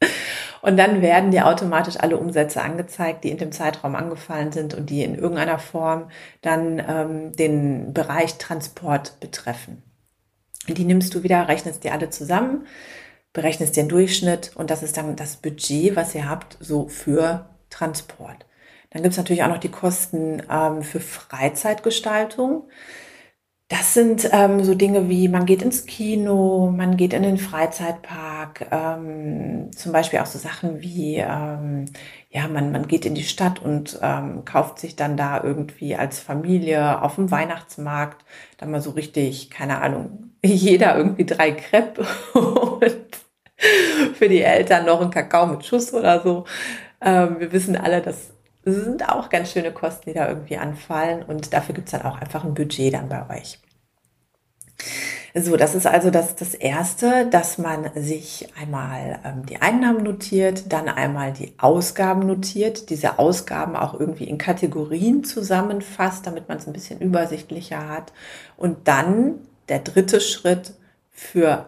Und 0.60 0.76
dann 0.76 1.02
werden 1.02 1.30
dir 1.30 1.46
automatisch 1.46 1.96
alle 1.98 2.16
Umsätze 2.16 2.62
angezeigt, 2.62 3.24
die 3.24 3.30
in 3.30 3.38
dem 3.38 3.52
Zeitraum 3.52 3.94
angefallen 3.94 4.52
sind 4.52 4.74
und 4.74 4.90
die 4.90 5.02
in 5.02 5.14
irgendeiner 5.14 5.58
Form 5.58 6.10
dann 6.42 6.82
ähm, 6.86 7.36
den 7.36 7.92
Bereich 7.92 8.38
Transport 8.38 9.20
betreffen. 9.20 9.82
Die 10.68 10.84
nimmst 10.84 11.14
du 11.14 11.22
wieder, 11.22 11.48
rechnest 11.48 11.84
dir 11.84 11.92
alle 11.92 12.10
zusammen, 12.10 12.66
berechnest 13.32 13.76
den 13.76 13.88
Durchschnitt 13.88 14.52
und 14.54 14.70
das 14.70 14.82
ist 14.82 14.96
dann 14.96 15.16
das 15.16 15.36
Budget, 15.36 15.96
was 15.96 16.14
ihr 16.14 16.28
habt, 16.28 16.56
so 16.60 16.88
für 16.88 17.48
Transport. 17.70 18.46
Dann 18.90 19.02
gibt 19.02 19.12
es 19.12 19.18
natürlich 19.18 19.42
auch 19.42 19.48
noch 19.48 19.58
die 19.58 19.70
Kosten 19.70 20.42
ähm, 20.50 20.82
für 20.82 21.00
Freizeitgestaltung. 21.00 22.68
Das 23.70 23.92
sind 23.92 24.26
ähm, 24.32 24.64
so 24.64 24.74
Dinge 24.74 25.10
wie, 25.10 25.28
man 25.28 25.44
geht 25.44 25.60
ins 25.60 25.84
Kino, 25.84 26.72
man 26.74 26.96
geht 26.96 27.12
in 27.12 27.22
den 27.22 27.36
Freizeitpark, 27.36 28.66
ähm, 28.70 29.70
zum 29.76 29.92
Beispiel 29.92 30.20
auch 30.20 30.26
so 30.26 30.38
Sachen 30.38 30.80
wie, 30.80 31.16
ähm, 31.16 31.84
ja, 32.30 32.48
man, 32.48 32.72
man 32.72 32.88
geht 32.88 33.04
in 33.04 33.14
die 33.14 33.24
Stadt 33.24 33.60
und 33.60 33.98
ähm, 34.00 34.46
kauft 34.46 34.78
sich 34.78 34.96
dann 34.96 35.18
da 35.18 35.44
irgendwie 35.44 35.96
als 35.96 36.18
Familie 36.18 37.02
auf 37.02 37.16
dem 37.16 37.30
Weihnachtsmarkt 37.30 38.24
dann 38.56 38.70
mal 38.70 38.80
so 38.80 38.90
richtig, 38.92 39.50
keine 39.50 39.82
Ahnung, 39.82 40.30
jeder 40.42 40.96
irgendwie 40.96 41.26
drei 41.26 41.52
Crepe 41.52 42.06
und 42.32 42.94
für 44.14 44.28
die 44.30 44.42
Eltern 44.42 44.86
noch 44.86 45.02
ein 45.02 45.10
Kakao 45.10 45.46
mit 45.46 45.66
Schuss 45.66 45.92
oder 45.92 46.22
so. 46.22 46.46
Ähm, 47.02 47.38
wir 47.38 47.52
wissen 47.52 47.76
alle, 47.76 48.00
dass 48.00 48.30
sind 48.64 49.08
auch 49.08 49.28
ganz 49.28 49.52
schöne 49.52 49.72
Kosten, 49.72 50.10
die 50.10 50.14
da 50.14 50.28
irgendwie 50.28 50.58
anfallen. 50.58 51.22
Und 51.22 51.52
dafür 51.52 51.74
gibt 51.74 51.88
es 51.88 51.92
dann 51.92 52.02
auch 52.02 52.20
einfach 52.20 52.44
ein 52.44 52.54
Budget 52.54 52.94
dann 52.94 53.08
bei 53.08 53.28
euch. 53.30 53.58
So, 55.34 55.56
das 55.56 55.74
ist 55.74 55.86
also 55.86 56.10
das, 56.10 56.36
das 56.36 56.54
Erste, 56.54 57.26
dass 57.26 57.58
man 57.58 57.90
sich 57.94 58.48
einmal 58.58 59.20
ähm, 59.24 59.44
die 59.44 59.60
Einnahmen 59.60 60.02
notiert, 60.02 60.72
dann 60.72 60.88
einmal 60.88 61.32
die 61.32 61.52
Ausgaben 61.58 62.26
notiert, 62.26 62.88
diese 62.88 63.18
Ausgaben 63.18 63.76
auch 63.76 63.98
irgendwie 63.98 64.24
in 64.24 64.38
Kategorien 64.38 65.24
zusammenfasst, 65.24 66.26
damit 66.26 66.48
man 66.48 66.58
es 66.58 66.66
ein 66.66 66.72
bisschen 66.72 67.00
übersichtlicher 67.00 67.88
hat. 67.88 68.12
Und 68.56 68.88
dann 68.88 69.34
der 69.68 69.80
dritte 69.80 70.20
Schritt 70.20 70.74
für 71.10 71.66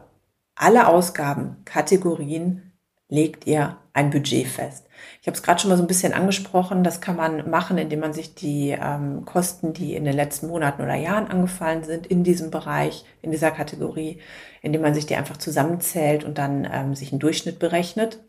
alle 0.55 0.89
Ausgabenkategorien 0.89 2.73
legt 3.09 3.47
ihr 3.47 3.77
ein 3.93 4.11
Budget 4.11 4.47
fest. 4.47 4.87
Ich 5.21 5.27
habe 5.27 5.37
es 5.37 5.43
gerade 5.43 5.61
schon 5.61 5.71
mal 5.71 5.77
so 5.77 5.83
ein 5.83 5.89
bisschen 5.89 6.13
angesprochen. 6.13 6.85
Das 6.85 7.01
kann 7.01 7.17
man 7.17 7.49
machen, 7.51 7.79
indem 7.79 8.01
man 8.01 8.13
sich 8.13 8.35
die 8.35 8.71
ähm, 8.71 9.25
Kosten, 9.25 9.73
die 9.73 9.95
in 9.95 10.05
den 10.05 10.15
letzten 10.15 10.49
Monaten 10.49 10.83
oder 10.83 10.95
Jahren 10.95 11.29
angefallen 11.29 11.85
sind, 11.85 12.07
in 12.07 12.25
diesem 12.25 12.51
Bereich, 12.51 13.05
in 13.23 13.31
dieser 13.31 13.51
Kategorie, 13.51 14.21
indem 14.63 14.83
man 14.83 14.95
sich 14.95 15.07
die 15.07 15.17
einfach 15.17 15.37
zusammenzählt 15.37 16.25
und 16.25 16.39
dann 16.39 16.69
ähm, 16.71 16.95
sich 16.95 17.13
einen 17.13 17.21
Durchschnitt 17.21 17.59
berechnet. 17.59 18.21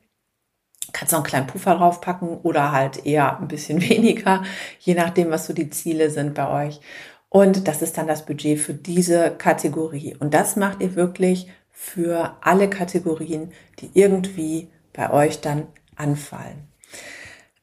Kannst 0.93 1.13
noch 1.13 1.19
einen 1.19 1.27
kleinen 1.27 1.47
Puffer 1.47 1.75
draufpacken 1.75 2.39
oder 2.39 2.71
halt 2.71 3.05
eher 3.05 3.39
ein 3.39 3.47
bisschen 3.47 3.81
weniger, 3.89 4.43
je 4.79 4.93
nachdem, 4.93 5.31
was 5.31 5.45
so 5.45 5.53
die 5.53 5.69
Ziele 5.69 6.09
sind 6.09 6.33
bei 6.33 6.67
euch. 6.67 6.81
Und 7.29 7.69
das 7.69 7.81
ist 7.81 7.97
dann 7.97 8.07
das 8.07 8.25
Budget 8.25 8.59
für 8.59 8.73
diese 8.73 9.31
Kategorie. 9.31 10.17
Und 10.19 10.33
das 10.33 10.57
macht 10.57 10.81
ihr 10.81 10.95
wirklich 10.95 11.47
für 11.69 12.35
alle 12.41 12.69
Kategorien, 12.69 13.53
die 13.79 13.89
irgendwie 13.93 14.69
bei 14.93 15.11
euch 15.11 15.39
dann 15.39 15.67
anfallen. 16.01 16.67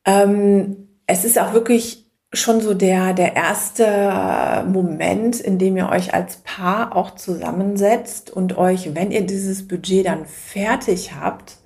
Ähm, 0.04 0.88
es 1.06 1.24
ist 1.24 1.38
auch 1.38 1.52
wirklich 1.52 2.06
schon 2.32 2.60
so 2.60 2.74
der, 2.74 3.14
der 3.14 3.36
erste 3.36 4.64
Moment, 4.70 5.40
in 5.40 5.58
dem 5.58 5.76
ihr 5.76 5.88
euch 5.88 6.12
als 6.12 6.38
Paar 6.38 6.94
auch 6.94 7.14
zusammensetzt 7.14 8.30
und 8.30 8.58
euch, 8.58 8.94
wenn 8.94 9.10
ihr 9.10 9.26
dieses 9.26 9.66
Budget 9.66 10.06
dann 10.06 10.26
fertig 10.26 11.14
habt, 11.14 11.56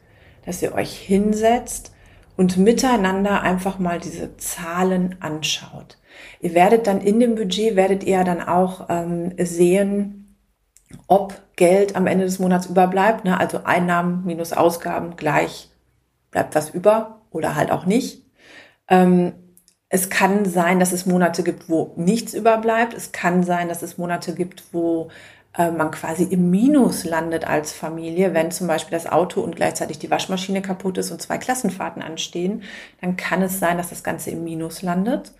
dass 0.46 0.62
ihr 0.62 0.74
euch 0.74 0.96
hinsetzt 0.96 1.92
und 2.36 2.56
miteinander 2.56 3.42
einfach 3.42 3.78
mal 3.78 3.98
diese 3.98 4.36
Zahlen 4.36 5.16
anschaut. 5.20 5.98
Ihr 6.40 6.54
werdet 6.54 6.86
dann 6.86 7.00
in 7.00 7.18
dem 7.20 7.34
Budget, 7.34 7.76
werdet 7.76 8.04
ihr 8.04 8.22
dann 8.22 8.40
auch 8.40 8.86
ähm, 8.88 9.32
sehen, 9.38 10.36
ob 11.08 11.34
Geld 11.56 11.96
am 11.96 12.06
Ende 12.06 12.24
des 12.24 12.38
Monats 12.38 12.66
überbleibt. 12.66 13.24
Ne? 13.24 13.38
Also 13.38 13.60
Einnahmen 13.64 14.24
minus 14.24 14.52
Ausgaben 14.52 15.16
gleich 15.16 15.71
bleibt 16.32 16.56
was 16.56 16.70
über 16.70 17.20
oder 17.30 17.54
halt 17.54 17.70
auch 17.70 17.86
nicht. 17.86 18.24
Ähm, 18.88 19.34
es 19.88 20.10
kann 20.10 20.46
sein, 20.46 20.80
dass 20.80 20.92
es 20.92 21.06
Monate 21.06 21.42
gibt, 21.42 21.68
wo 21.68 21.92
nichts 21.96 22.34
überbleibt. 22.34 22.94
Es 22.94 23.12
kann 23.12 23.44
sein, 23.44 23.68
dass 23.68 23.82
es 23.82 23.98
Monate 23.98 24.34
gibt, 24.34 24.64
wo 24.72 25.10
äh, 25.56 25.70
man 25.70 25.90
quasi 25.90 26.24
im 26.24 26.50
Minus 26.50 27.04
landet 27.04 27.46
als 27.46 27.72
Familie, 27.72 28.32
wenn 28.32 28.50
zum 28.50 28.66
Beispiel 28.66 28.96
das 28.96 29.10
Auto 29.10 29.42
und 29.42 29.54
gleichzeitig 29.54 29.98
die 29.98 30.10
Waschmaschine 30.10 30.62
kaputt 30.62 30.96
ist 30.96 31.10
und 31.10 31.20
zwei 31.20 31.36
Klassenfahrten 31.36 32.02
anstehen, 32.02 32.62
dann 33.02 33.16
kann 33.16 33.42
es 33.42 33.58
sein, 33.58 33.76
dass 33.76 33.90
das 33.90 34.02
Ganze 34.02 34.30
im 34.30 34.44
Minus 34.44 34.80
landet. 34.80 35.32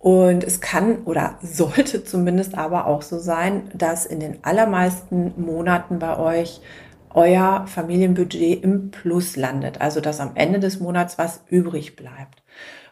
Und 0.00 0.44
es 0.44 0.60
kann 0.60 1.04
oder 1.04 1.38
sollte 1.42 2.04
zumindest 2.04 2.58
aber 2.58 2.88
auch 2.88 3.02
so 3.02 3.20
sein, 3.20 3.70
dass 3.74 4.06
in 4.06 4.18
den 4.18 4.42
allermeisten 4.42 5.34
Monaten 5.36 6.00
bei 6.00 6.18
euch 6.18 6.60
euer 7.14 7.66
Familienbudget 7.66 8.62
im 8.62 8.90
Plus 8.90 9.36
landet. 9.36 9.80
Also 9.80 10.00
dass 10.00 10.20
am 10.20 10.32
Ende 10.34 10.60
des 10.60 10.80
Monats 10.80 11.16
was 11.16 11.42
übrig 11.48 11.96
bleibt. 11.96 12.42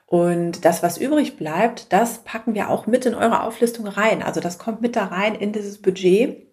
Und 0.06 0.64
das, 0.64 0.82
was 0.82 0.98
übrig 0.98 1.36
bleibt, 1.36 1.92
das 1.92 2.18
packen 2.18 2.54
wir 2.54 2.68
auch 2.68 2.86
mit 2.86 3.06
in 3.06 3.14
eure 3.14 3.42
Auflistung 3.44 3.86
rein. 3.86 4.22
Also 4.22 4.40
das 4.40 4.58
kommt 4.58 4.82
mit 4.82 4.94
da 4.94 5.06
rein 5.06 5.34
in 5.34 5.52
dieses 5.52 5.80
Budget. 5.80 6.46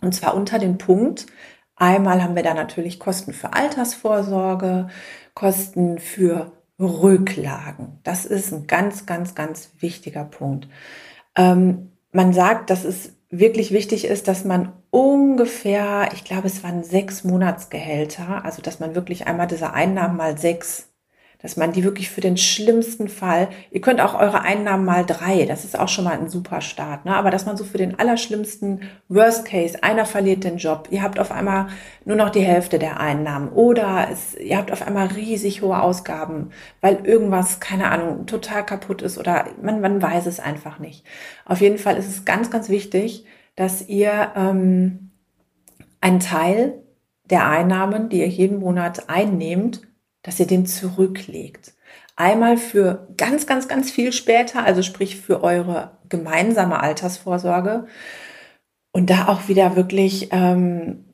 Und 0.00 0.14
zwar 0.14 0.34
unter 0.34 0.58
den 0.58 0.78
Punkt. 0.78 1.26
Einmal 1.74 2.22
haben 2.22 2.36
wir 2.36 2.42
da 2.42 2.54
natürlich 2.54 2.98
Kosten 2.98 3.32
für 3.32 3.54
Altersvorsorge, 3.54 4.88
Kosten 5.34 5.98
für 5.98 6.52
Rücklagen. 6.78 7.98
Das 8.02 8.24
ist 8.26 8.52
ein 8.52 8.66
ganz, 8.66 9.06
ganz, 9.06 9.34
ganz 9.34 9.72
wichtiger 9.78 10.24
Punkt. 10.24 10.68
Ähm, 11.34 11.92
man 12.12 12.32
sagt, 12.32 12.70
dass 12.70 12.84
es 12.84 13.14
wirklich 13.32 13.72
wichtig 13.72 14.04
ist, 14.04 14.28
dass 14.28 14.44
man 14.44 14.72
ungefähr, 14.90 16.10
ich 16.12 16.22
glaube, 16.22 16.46
es 16.46 16.62
waren 16.62 16.84
sechs 16.84 17.24
Monatsgehälter, 17.24 18.44
also 18.44 18.62
dass 18.62 18.78
man 18.78 18.94
wirklich 18.94 19.26
einmal 19.26 19.46
diese 19.46 19.72
Einnahmen 19.72 20.16
mal 20.18 20.38
sechs 20.38 20.91
dass 21.42 21.56
man 21.56 21.72
die 21.72 21.84
wirklich 21.84 22.08
für 22.08 22.20
den 22.20 22.36
schlimmsten 22.36 23.08
Fall, 23.08 23.48
ihr 23.70 23.80
könnt 23.80 24.00
auch 24.00 24.14
eure 24.14 24.42
Einnahmen 24.42 24.84
mal 24.84 25.04
drei, 25.04 25.44
das 25.44 25.64
ist 25.64 25.78
auch 25.78 25.88
schon 25.88 26.04
mal 26.04 26.18
ein 26.18 26.28
super 26.28 26.60
Start, 26.60 27.04
ne? 27.04 27.14
aber 27.16 27.30
dass 27.30 27.46
man 27.46 27.56
so 27.56 27.64
für 27.64 27.78
den 27.78 27.98
allerschlimmsten 27.98 28.82
Worst 29.08 29.44
Case, 29.44 29.82
einer 29.82 30.06
verliert 30.06 30.44
den 30.44 30.58
Job, 30.58 30.88
ihr 30.90 31.02
habt 31.02 31.18
auf 31.18 31.32
einmal 31.32 31.66
nur 32.04 32.16
noch 32.16 32.30
die 32.30 32.40
Hälfte 32.40 32.78
der 32.78 33.00
Einnahmen 33.00 33.48
oder 33.50 34.08
es, 34.10 34.34
ihr 34.36 34.56
habt 34.56 34.72
auf 34.72 34.86
einmal 34.86 35.08
riesig 35.08 35.62
hohe 35.62 35.80
Ausgaben, 35.80 36.50
weil 36.80 37.04
irgendwas, 37.04 37.60
keine 37.60 37.90
Ahnung, 37.90 38.26
total 38.26 38.64
kaputt 38.64 39.02
ist 39.02 39.18
oder 39.18 39.46
man, 39.60 39.80
man 39.80 40.00
weiß 40.00 40.26
es 40.26 40.40
einfach 40.40 40.78
nicht. 40.78 41.04
Auf 41.44 41.60
jeden 41.60 41.78
Fall 41.78 41.96
ist 41.96 42.08
es 42.08 42.24
ganz, 42.24 42.50
ganz 42.50 42.68
wichtig, 42.68 43.24
dass 43.56 43.88
ihr 43.88 44.32
ähm, 44.36 45.10
einen 46.00 46.20
Teil 46.20 46.82
der 47.24 47.48
Einnahmen, 47.48 48.08
die 48.08 48.20
ihr 48.20 48.28
jeden 48.28 48.58
Monat 48.58 49.08
einnehmt, 49.08 49.82
dass 50.22 50.40
ihr 50.40 50.46
den 50.46 50.66
zurücklegt. 50.66 51.74
Einmal 52.16 52.56
für 52.56 53.08
ganz, 53.16 53.46
ganz, 53.46 53.68
ganz 53.68 53.90
viel 53.90 54.12
später, 54.12 54.64
also 54.64 54.82
sprich 54.82 55.16
für 55.16 55.42
eure 55.42 55.92
gemeinsame 56.08 56.80
Altersvorsorge. 56.80 57.86
Und 58.92 59.08
da 59.08 59.28
auch 59.28 59.48
wieder 59.48 59.74
wirklich 59.76 60.28
ähm, 60.32 61.04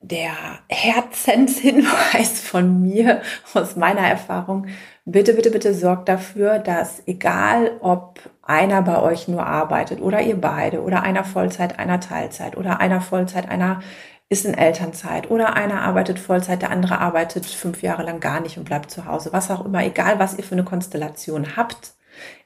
der 0.00 0.32
Herzenshinweis 0.68 2.40
von 2.42 2.82
mir 2.82 3.22
aus 3.54 3.76
meiner 3.76 4.00
Erfahrung. 4.00 4.66
Bitte, 5.04 5.34
bitte, 5.34 5.50
bitte 5.50 5.74
sorgt 5.74 6.08
dafür, 6.08 6.58
dass 6.58 7.02
egal 7.06 7.72
ob 7.80 8.20
einer 8.42 8.82
bei 8.82 9.00
euch 9.00 9.28
nur 9.28 9.46
arbeitet 9.46 10.00
oder 10.00 10.20
ihr 10.20 10.40
beide 10.40 10.82
oder 10.82 11.02
einer 11.02 11.24
Vollzeit, 11.24 11.78
einer 11.78 12.00
Teilzeit 12.00 12.56
oder 12.56 12.80
einer 12.80 13.00
Vollzeit, 13.00 13.48
einer 13.48 13.80
ist 14.30 14.44
in 14.44 14.54
Elternzeit 14.54 15.28
oder 15.28 15.54
einer 15.54 15.82
arbeitet 15.82 16.20
Vollzeit, 16.20 16.62
der 16.62 16.70
andere 16.70 16.98
arbeitet 16.98 17.44
fünf 17.44 17.82
Jahre 17.82 18.04
lang 18.04 18.20
gar 18.20 18.40
nicht 18.40 18.56
und 18.58 18.64
bleibt 18.64 18.90
zu 18.90 19.04
Hause. 19.04 19.32
Was 19.32 19.50
auch 19.50 19.64
immer, 19.64 19.84
egal 19.84 20.20
was 20.20 20.38
ihr 20.38 20.44
für 20.44 20.54
eine 20.54 20.64
Konstellation 20.64 21.56
habt. 21.56 21.94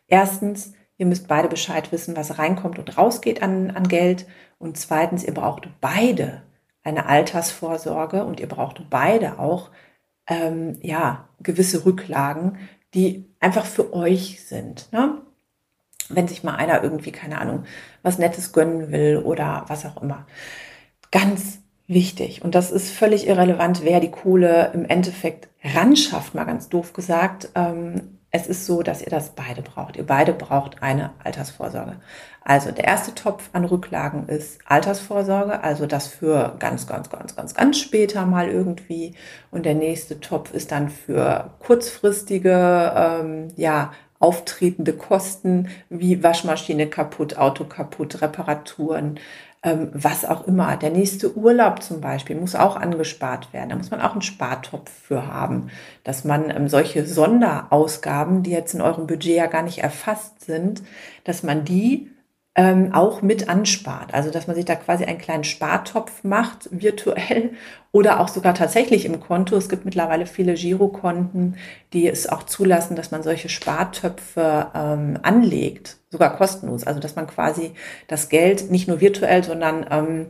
Erstens, 0.09 0.73
ihr 0.97 1.05
müsst 1.05 1.29
beide 1.29 1.49
Bescheid 1.49 1.93
wissen, 1.93 2.17
was 2.17 2.39
reinkommt 2.39 2.79
und 2.79 2.97
rausgeht 2.97 3.43
an, 3.43 3.71
an 3.71 3.87
Geld. 3.87 4.27
Und 4.59 4.79
zweitens, 4.79 5.25
ihr 5.25 5.35
braucht 5.35 5.69
beide 5.83 6.43
eine 6.83 7.05
Altersvorsorge 7.07 8.25
und 8.25 8.41
ihr 8.41 8.49
braucht 8.49 8.89
beide 8.89 9.39
auch 9.39 9.71
ähm, 10.27 10.79
ja 10.81 11.29
gewisse 11.41 11.85
Rücklagen, 11.85 12.57
die 12.95 13.27
einfach 13.41 13.67
für 13.67 13.93
euch 13.93 14.43
sind. 14.47 14.91
Ne? 14.91 15.21
Wenn 16.09 16.29
sich 16.29 16.45
mal 16.45 16.57
einer 16.57 16.83
irgendwie 16.83 17.13
keine 17.13 17.39
Ahnung 17.39 17.65
was 18.03 18.19
Nettes 18.19 18.55
gönnen 18.55 18.91
will 18.91 19.19
oder 19.19 19.65
was 19.69 19.85
auch 19.85 20.01
immer. 20.01 20.27
Ganz 21.11 21.64
wichtig. 21.87 22.43
Und 22.43 22.55
das 22.55 22.71
ist 22.71 22.91
völlig 22.91 23.27
irrelevant, 23.27 23.85
wer 23.85 24.01
die 24.01 24.11
Kohle 24.11 24.71
im 24.73 24.85
Endeffekt 24.85 25.49
ranschafft, 25.63 26.35
mal 26.35 26.45
ganz 26.45 26.69
doof 26.69 26.93
gesagt. 26.93 27.51
Ähm, 27.55 28.19
es 28.31 28.49
ist 28.49 28.67
so, 28.67 28.83
dass 28.83 29.01
ihr 29.01 29.11
das 29.11 29.31
beide 29.31 29.63
braucht. 29.63 29.97
Ihr 29.97 30.07
beide 30.07 30.33
braucht 30.33 30.83
eine 30.83 31.13
Altersvorsorge. 31.23 32.01
Also 32.43 32.73
der 32.73 32.85
erste 32.85 33.15
Topf 33.15 33.49
an 33.53 33.65
Rücklagen 33.65 34.29
ist 34.29 34.59
Altersvorsorge, 34.67 35.63
also 35.63 35.87
das 35.87 36.09
für 36.09 36.57
ganz, 36.59 36.87
ganz, 36.89 37.11
ganz, 37.11 37.37
ganz, 37.37 37.55
ganz 37.55 37.79
später 37.79 38.27
mal 38.27 38.49
irgendwie. 38.49 39.15
Und 39.53 39.65
der 39.65 39.75
nächste 39.75 40.19
Topf 40.21 40.53
ist 40.53 40.73
dann 40.73 40.89
für 40.89 41.53
kurzfristige, 41.61 42.93
ähm, 42.97 43.49
ja, 43.55 43.93
auftretende 44.19 44.95
Kosten 44.95 45.69
wie 45.89 46.23
Waschmaschine 46.23 46.89
kaputt, 46.89 47.37
Auto 47.37 47.65
kaputt, 47.65 48.21
Reparaturen, 48.21 49.21
was 49.65 50.27
auch 50.27 50.47
immer. 50.47 50.77
Der 50.77 50.91
nächste 50.91 51.37
Urlaub 51.37 51.83
zum 51.83 52.03
Beispiel 52.03 52.37
muss 52.37 52.55
auch 52.55 52.77
angespart 52.77 53.53
werden. 53.55 53.71
Da 53.71 53.77
muss 53.77 53.91
man 53.91 54.03
auch 54.03 54.13
einen 54.13 54.23
Spartopf 54.23 54.91
für 54.91 55.27
haben, 55.27 55.71
dass 56.05 56.25
man 56.25 56.51
ähm, 56.51 56.69
solche 56.69 57.07
Sonderausgaben, 57.07 58.43
die 58.43 58.51
jetzt 58.51 58.75
in 58.75 58.83
eurem 58.83 59.07
Budget 59.07 59.37
ja 59.37 59.47
gar 59.47 59.63
nicht 59.63 59.79
erfasst 59.79 60.43
sind, 60.43 60.83
dass 61.25 61.43
man 61.43 61.65
die 61.65 62.14
ähm, 62.57 62.93
auch 62.93 63.21
mit 63.21 63.49
anspart. 63.49 64.15
Also 64.15 64.31
dass 64.31 64.47
man 64.47 64.55
sich 64.55 64.65
da 64.65 64.77
quasi 64.77 65.05
einen 65.05 65.19
kleinen 65.19 65.45
Spartopf 65.45 66.23
macht, 66.23 66.69
virtuell 66.71 67.51
oder 67.93 68.21
auch 68.21 68.29
sogar 68.29 68.55
tatsächlich 68.55 69.05
im 69.05 69.21
Konto. 69.21 69.57
Es 69.57 69.69
gibt 69.69 69.85
mittlerweile 69.85 70.27
viele 70.27 70.55
Girokonten, 70.55 71.57
die 71.93 72.09
es 72.09 72.29
auch 72.29 72.45
zulassen, 72.45 72.97
dass 72.97 73.11
man 73.11 73.23
solche 73.23 73.49
Spartöpfe 73.49 74.69
ähm, 74.75 75.19
anlegt, 75.23 75.97
sogar 76.11 76.37
kostenlos. 76.37 76.85
Also 76.85 77.01
dass 77.01 77.17
man 77.17 77.27
quasi 77.27 77.73
das 78.09 78.29
Geld 78.29 78.71
nicht 78.71 78.89
nur 78.89 79.01
virtuell, 79.01 79.43
sondern 79.43 79.87
ähm, 79.91 80.27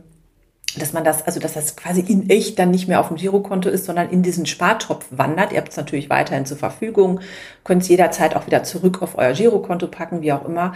dass 0.77 0.93
man 0.93 1.03
das, 1.03 1.25
also 1.25 1.39
dass 1.39 1.53
das 1.53 1.75
quasi 1.75 2.01
in 2.01 2.29
echt 2.29 2.59
dann 2.59 2.71
nicht 2.71 2.87
mehr 2.87 2.99
auf 2.99 3.07
dem 3.07 3.17
Girokonto 3.17 3.69
ist, 3.69 3.85
sondern 3.85 4.09
in 4.09 4.23
diesen 4.23 4.45
Spartopf 4.45 5.05
wandert. 5.11 5.51
Ihr 5.51 5.59
habt 5.59 5.69
es 5.69 5.77
natürlich 5.77 6.09
weiterhin 6.09 6.45
zur 6.45 6.57
Verfügung, 6.57 7.21
könnt 7.63 7.83
es 7.83 7.87
jederzeit 7.87 8.35
auch 8.35 8.45
wieder 8.45 8.63
zurück 8.63 9.01
auf 9.01 9.17
euer 9.17 9.33
Girokonto 9.33 9.87
packen, 9.87 10.21
wie 10.21 10.33
auch 10.33 10.45
immer. 10.45 10.73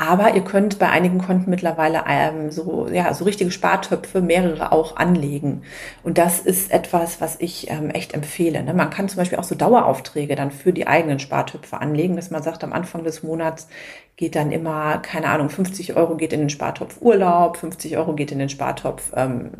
Aber 0.00 0.34
ihr 0.34 0.40
könnt 0.40 0.78
bei 0.78 0.88
einigen 0.88 1.18
Konten 1.18 1.50
mittlerweile 1.50 2.04
ähm, 2.08 2.50
so, 2.50 2.88
ja, 2.90 3.12
so 3.12 3.26
richtige 3.26 3.50
Spartöpfe, 3.50 4.22
mehrere 4.22 4.72
auch 4.72 4.96
anlegen. 4.96 5.60
Und 6.02 6.16
das 6.16 6.40
ist 6.40 6.72
etwas, 6.72 7.20
was 7.20 7.36
ich 7.38 7.70
ähm, 7.70 7.90
echt 7.90 8.14
empfehle. 8.14 8.62
Ne? 8.62 8.72
Man 8.72 8.88
kann 8.88 9.10
zum 9.10 9.18
Beispiel 9.18 9.36
auch 9.36 9.44
so 9.44 9.54
Daueraufträge 9.54 10.36
dann 10.36 10.52
für 10.52 10.72
die 10.72 10.86
eigenen 10.86 11.18
Spartöpfe 11.18 11.82
anlegen, 11.82 12.16
dass 12.16 12.30
man 12.30 12.42
sagt, 12.42 12.64
am 12.64 12.72
Anfang 12.72 13.04
des 13.04 13.22
Monats 13.22 13.68
geht 14.16 14.36
dann 14.36 14.52
immer, 14.52 14.96
keine 15.00 15.26
Ahnung, 15.26 15.50
50 15.50 15.94
Euro 15.96 16.16
geht 16.16 16.32
in 16.32 16.40
den 16.40 16.50
Spartopf 16.50 17.02
Urlaub, 17.02 17.58
50 17.58 17.98
Euro 17.98 18.14
geht 18.14 18.32
in 18.32 18.38
den 18.38 18.48
Spartopf 18.48 19.12
ähm, 19.14 19.50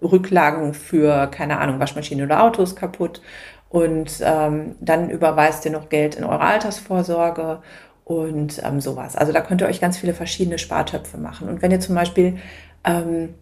Rücklagen 0.00 0.72
für, 0.72 1.26
keine 1.26 1.58
Ahnung, 1.58 1.78
Waschmaschine 1.78 2.24
oder 2.24 2.42
Autos 2.42 2.74
kaputt. 2.74 3.20
Und 3.68 4.22
ähm, 4.22 4.76
dann 4.80 5.10
überweist 5.10 5.66
ihr 5.66 5.72
noch 5.72 5.90
Geld 5.90 6.14
in 6.14 6.24
eure 6.24 6.40
Altersvorsorge 6.40 7.60
und 8.08 8.60
ähm, 8.64 8.80
sowas. 8.80 9.14
Also 9.14 9.32
da 9.32 9.42
könnt 9.42 9.60
ihr 9.60 9.68
euch 9.68 9.80
ganz 9.80 9.98
viele 9.98 10.14
verschiedene 10.14 10.58
Spartöpfe 10.58 11.18
machen. 11.18 11.48
Und 11.48 11.62
wenn 11.62 11.70
ihr 11.70 11.78
zum 11.78 11.94
Beispiel 11.94 12.38
ähm, 12.84 13.34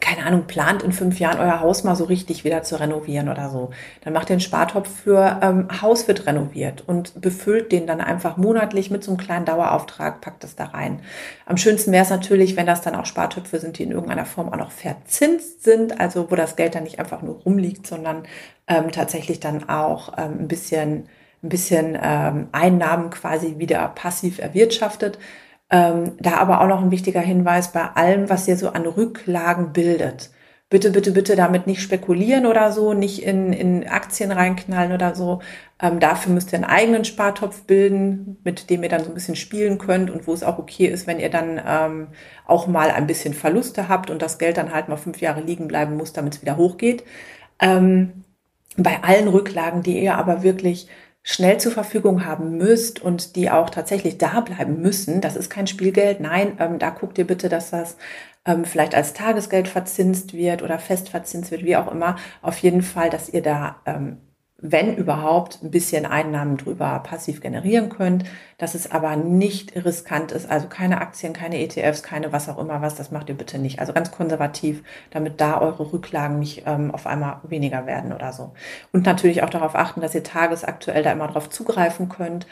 keine 0.00 0.26
Ahnung, 0.26 0.44
plant 0.46 0.82
in 0.82 0.92
fünf 0.92 1.18
Jahren 1.18 1.40
euer 1.40 1.60
Haus 1.60 1.82
mal 1.82 1.96
so 1.96 2.04
richtig 2.04 2.44
wieder 2.44 2.62
zu 2.62 2.78
renovieren 2.78 3.30
oder 3.30 3.48
so. 3.48 3.70
Dann 4.04 4.12
macht 4.12 4.28
ihr 4.28 4.34
einen 4.34 4.40
Spartopf 4.40 4.90
für 4.90 5.40
ähm, 5.42 5.68
Haus 5.80 6.06
wird 6.06 6.26
renoviert 6.26 6.84
und 6.86 7.18
befüllt 7.20 7.72
den 7.72 7.86
dann 7.86 8.02
einfach 8.02 8.36
monatlich 8.36 8.90
mit 8.90 9.02
so 9.02 9.10
einem 9.10 9.18
kleinen 9.18 9.46
Dauerauftrag, 9.46 10.20
packt 10.20 10.44
es 10.44 10.54
da 10.54 10.66
rein. 10.66 11.00
Am 11.46 11.56
schönsten 11.56 11.92
wäre 11.92 12.04
es 12.04 12.10
natürlich, 12.10 12.56
wenn 12.56 12.66
das 12.66 12.82
dann 12.82 12.94
auch 12.94 13.06
Spartöpfe 13.06 13.58
sind, 13.58 13.78
die 13.78 13.84
in 13.84 13.92
irgendeiner 13.92 14.26
Form 14.26 14.50
auch 14.50 14.58
noch 14.58 14.70
verzinst 14.70 15.64
sind, 15.64 15.98
also 15.98 16.30
wo 16.30 16.36
das 16.36 16.56
Geld 16.56 16.74
dann 16.74 16.82
nicht 16.82 16.98
einfach 16.98 17.22
nur 17.22 17.36
rumliegt, 17.36 17.86
sondern 17.86 18.24
ähm, 18.68 18.92
tatsächlich 18.92 19.40
dann 19.40 19.66
auch 19.66 20.12
ähm, 20.18 20.40
ein 20.40 20.48
bisschen, 20.48 21.08
ein 21.46 21.48
bisschen 21.48 21.98
ähm, 22.00 22.48
Einnahmen 22.52 23.10
quasi 23.10 23.58
wieder 23.58 23.88
passiv 23.88 24.38
erwirtschaftet. 24.38 25.18
Ähm, 25.70 26.12
da 26.20 26.36
aber 26.36 26.60
auch 26.60 26.68
noch 26.68 26.82
ein 26.82 26.90
wichtiger 26.90 27.20
Hinweis 27.20 27.72
bei 27.72 27.82
allem, 27.82 28.28
was 28.30 28.46
ihr 28.46 28.56
so 28.56 28.68
an 28.70 28.86
Rücklagen 28.86 29.72
bildet. 29.72 30.30
Bitte, 30.68 30.90
bitte, 30.90 31.12
bitte 31.12 31.36
damit 31.36 31.68
nicht 31.68 31.80
spekulieren 31.80 32.44
oder 32.44 32.72
so, 32.72 32.92
nicht 32.92 33.22
in, 33.22 33.52
in 33.52 33.86
Aktien 33.86 34.32
reinknallen 34.32 34.92
oder 34.92 35.14
so. 35.14 35.40
Ähm, 35.80 36.00
dafür 36.00 36.32
müsst 36.32 36.52
ihr 36.52 36.56
einen 36.56 36.64
eigenen 36.64 37.04
Spartopf 37.04 37.62
bilden, 37.64 38.38
mit 38.42 38.68
dem 38.68 38.82
ihr 38.82 38.88
dann 38.88 39.04
so 39.04 39.10
ein 39.10 39.14
bisschen 39.14 39.36
spielen 39.36 39.78
könnt 39.78 40.10
und 40.10 40.26
wo 40.26 40.32
es 40.32 40.42
auch 40.42 40.58
okay 40.58 40.86
ist, 40.86 41.06
wenn 41.06 41.20
ihr 41.20 41.30
dann 41.30 41.60
ähm, 41.64 42.08
auch 42.46 42.66
mal 42.66 42.90
ein 42.90 43.06
bisschen 43.06 43.32
Verluste 43.34 43.88
habt 43.88 44.10
und 44.10 44.22
das 44.22 44.38
Geld 44.38 44.56
dann 44.56 44.72
halt 44.74 44.88
mal 44.88 44.96
fünf 44.96 45.20
Jahre 45.20 45.40
liegen 45.40 45.68
bleiben 45.68 45.96
muss, 45.96 46.12
damit 46.12 46.34
es 46.34 46.42
wieder 46.42 46.56
hochgeht. 46.56 47.04
Ähm, 47.60 48.24
bei 48.76 49.02
allen 49.02 49.28
Rücklagen, 49.28 49.82
die 49.82 50.02
ihr 50.02 50.16
aber 50.16 50.42
wirklich 50.42 50.88
schnell 51.28 51.58
zur 51.58 51.72
Verfügung 51.72 52.24
haben 52.24 52.56
müsst 52.56 53.02
und 53.02 53.34
die 53.34 53.50
auch 53.50 53.68
tatsächlich 53.68 54.16
da 54.16 54.40
bleiben 54.40 54.80
müssen, 54.80 55.20
das 55.20 55.34
ist 55.34 55.50
kein 55.50 55.66
Spielgeld. 55.66 56.20
Nein, 56.20 56.56
ähm, 56.60 56.78
da 56.78 56.90
guckt 56.90 57.18
ihr 57.18 57.26
bitte, 57.26 57.48
dass 57.48 57.70
das 57.70 57.96
ähm, 58.44 58.64
vielleicht 58.64 58.94
als 58.94 59.12
Tagesgeld 59.12 59.66
verzinst 59.66 60.34
wird 60.34 60.62
oder 60.62 60.78
fest 60.78 61.08
verzinst 61.08 61.50
wird, 61.50 61.64
wie 61.64 61.76
auch 61.76 61.90
immer. 61.90 62.14
Auf 62.42 62.58
jeden 62.58 62.80
Fall, 62.80 63.10
dass 63.10 63.28
ihr 63.28 63.42
da 63.42 63.80
ähm, 63.86 64.18
wenn 64.58 64.96
überhaupt, 64.96 65.62
ein 65.62 65.70
bisschen 65.70 66.06
Einnahmen 66.06 66.56
drüber 66.56 66.98
passiv 67.00 67.42
generieren 67.42 67.90
könnt, 67.90 68.24
dass 68.56 68.74
es 68.74 68.90
aber 68.90 69.14
nicht 69.14 69.76
riskant 69.84 70.32
ist, 70.32 70.50
also 70.50 70.66
keine 70.68 71.00
Aktien, 71.02 71.34
keine 71.34 71.60
ETFs, 71.60 72.02
keine 72.02 72.32
was 72.32 72.48
auch 72.48 72.58
immer 72.58 72.80
was, 72.80 72.94
das 72.94 73.10
macht 73.10 73.28
ihr 73.28 73.34
bitte 73.36 73.58
nicht. 73.58 73.80
Also 73.80 73.92
ganz 73.92 74.10
konservativ, 74.10 74.82
damit 75.10 75.42
da 75.42 75.60
eure 75.60 75.92
Rücklagen 75.92 76.38
nicht 76.38 76.62
ähm, 76.66 76.90
auf 76.90 77.06
einmal 77.06 77.40
weniger 77.42 77.84
werden 77.86 78.14
oder 78.14 78.32
so. 78.32 78.52
Und 78.92 79.04
natürlich 79.04 79.42
auch 79.42 79.50
darauf 79.50 79.74
achten, 79.74 80.00
dass 80.00 80.14
ihr 80.14 80.24
tagesaktuell 80.24 81.02
da 81.02 81.12
immer 81.12 81.28
drauf 81.28 81.50
zugreifen 81.50 82.08
könnt 82.08 82.46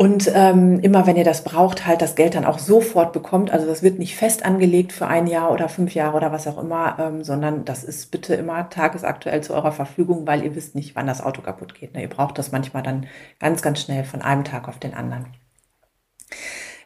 und 0.00 0.32
ähm, 0.34 0.80
immer 0.80 1.06
wenn 1.06 1.16
ihr 1.16 1.24
das 1.24 1.44
braucht, 1.44 1.86
halt 1.86 2.00
das 2.00 2.14
Geld 2.14 2.34
dann 2.34 2.46
auch 2.46 2.58
sofort 2.58 3.12
bekommt. 3.12 3.50
Also 3.50 3.66
das 3.66 3.82
wird 3.82 3.98
nicht 3.98 4.16
fest 4.16 4.46
angelegt 4.46 4.94
für 4.94 5.06
ein 5.06 5.26
Jahr 5.26 5.52
oder 5.52 5.68
fünf 5.68 5.92
Jahre 5.92 6.16
oder 6.16 6.32
was 6.32 6.46
auch 6.46 6.56
immer, 6.56 6.98
ähm, 6.98 7.22
sondern 7.22 7.66
das 7.66 7.84
ist 7.84 8.10
bitte 8.10 8.34
immer 8.34 8.70
tagesaktuell 8.70 9.42
zu 9.42 9.52
eurer 9.52 9.72
Verfügung, 9.72 10.26
weil 10.26 10.42
ihr 10.42 10.54
wisst 10.54 10.74
nicht, 10.74 10.96
wann 10.96 11.06
das 11.06 11.20
Auto 11.20 11.42
kaputt 11.42 11.74
geht. 11.74 11.92
Ne? 11.92 12.00
Ihr 12.00 12.08
braucht 12.08 12.38
das 12.38 12.50
manchmal 12.50 12.82
dann 12.82 13.08
ganz, 13.40 13.60
ganz 13.60 13.82
schnell 13.82 14.04
von 14.04 14.22
einem 14.22 14.44
Tag 14.44 14.68
auf 14.68 14.78
den 14.78 14.94
anderen. 14.94 15.26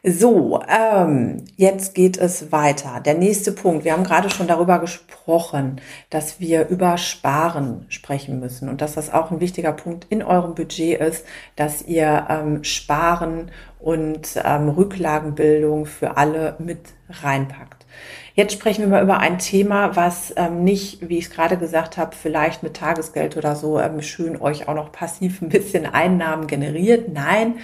So, 0.07 0.61
ähm, 0.67 1.45
jetzt 1.55 1.95
geht 1.95 2.17
es 2.17 2.51
weiter. 2.51 3.01
Der 3.03 3.15
nächste 3.15 3.51
Punkt. 3.51 3.85
Wir 3.85 3.93
haben 3.93 4.03
gerade 4.03 4.29
schon 4.29 4.45
darüber 4.45 4.77
gesprochen, 4.77 5.81
dass 6.11 6.39
wir 6.39 6.67
über 6.67 6.99
Sparen 6.99 7.87
sprechen 7.89 8.39
müssen 8.39 8.69
und 8.69 8.81
dass 8.81 8.93
das 8.93 9.11
auch 9.11 9.31
ein 9.31 9.39
wichtiger 9.39 9.71
Punkt 9.71 10.05
in 10.11 10.21
eurem 10.21 10.53
Budget 10.53 10.99
ist, 10.99 11.25
dass 11.55 11.81
ihr 11.81 12.27
ähm, 12.29 12.63
Sparen 12.63 13.49
und 13.79 14.39
ähm, 14.43 14.69
Rücklagenbildung 14.69 15.87
für 15.87 16.17
alle 16.17 16.55
mit 16.59 16.81
reinpackt. 17.09 17.87
Jetzt 18.35 18.53
sprechen 18.53 18.81
wir 18.81 18.89
mal 18.89 19.03
über 19.03 19.19
ein 19.19 19.39
Thema, 19.39 19.95
was 19.95 20.33
ähm, 20.35 20.63
nicht, 20.63 21.09
wie 21.09 21.17
ich 21.17 21.25
es 21.25 21.31
gerade 21.31 21.57
gesagt 21.57 21.97
habe, 21.97 22.15
vielleicht 22.15 22.61
mit 22.61 22.75
Tagesgeld 22.75 23.37
oder 23.37 23.55
so 23.55 23.79
ähm, 23.79 24.03
schön 24.03 24.39
euch 24.39 24.67
auch 24.67 24.75
noch 24.75 24.91
passiv 24.91 25.41
ein 25.41 25.49
bisschen 25.49 25.87
Einnahmen 25.87 26.45
generiert. 26.45 27.11
Nein, 27.11 27.55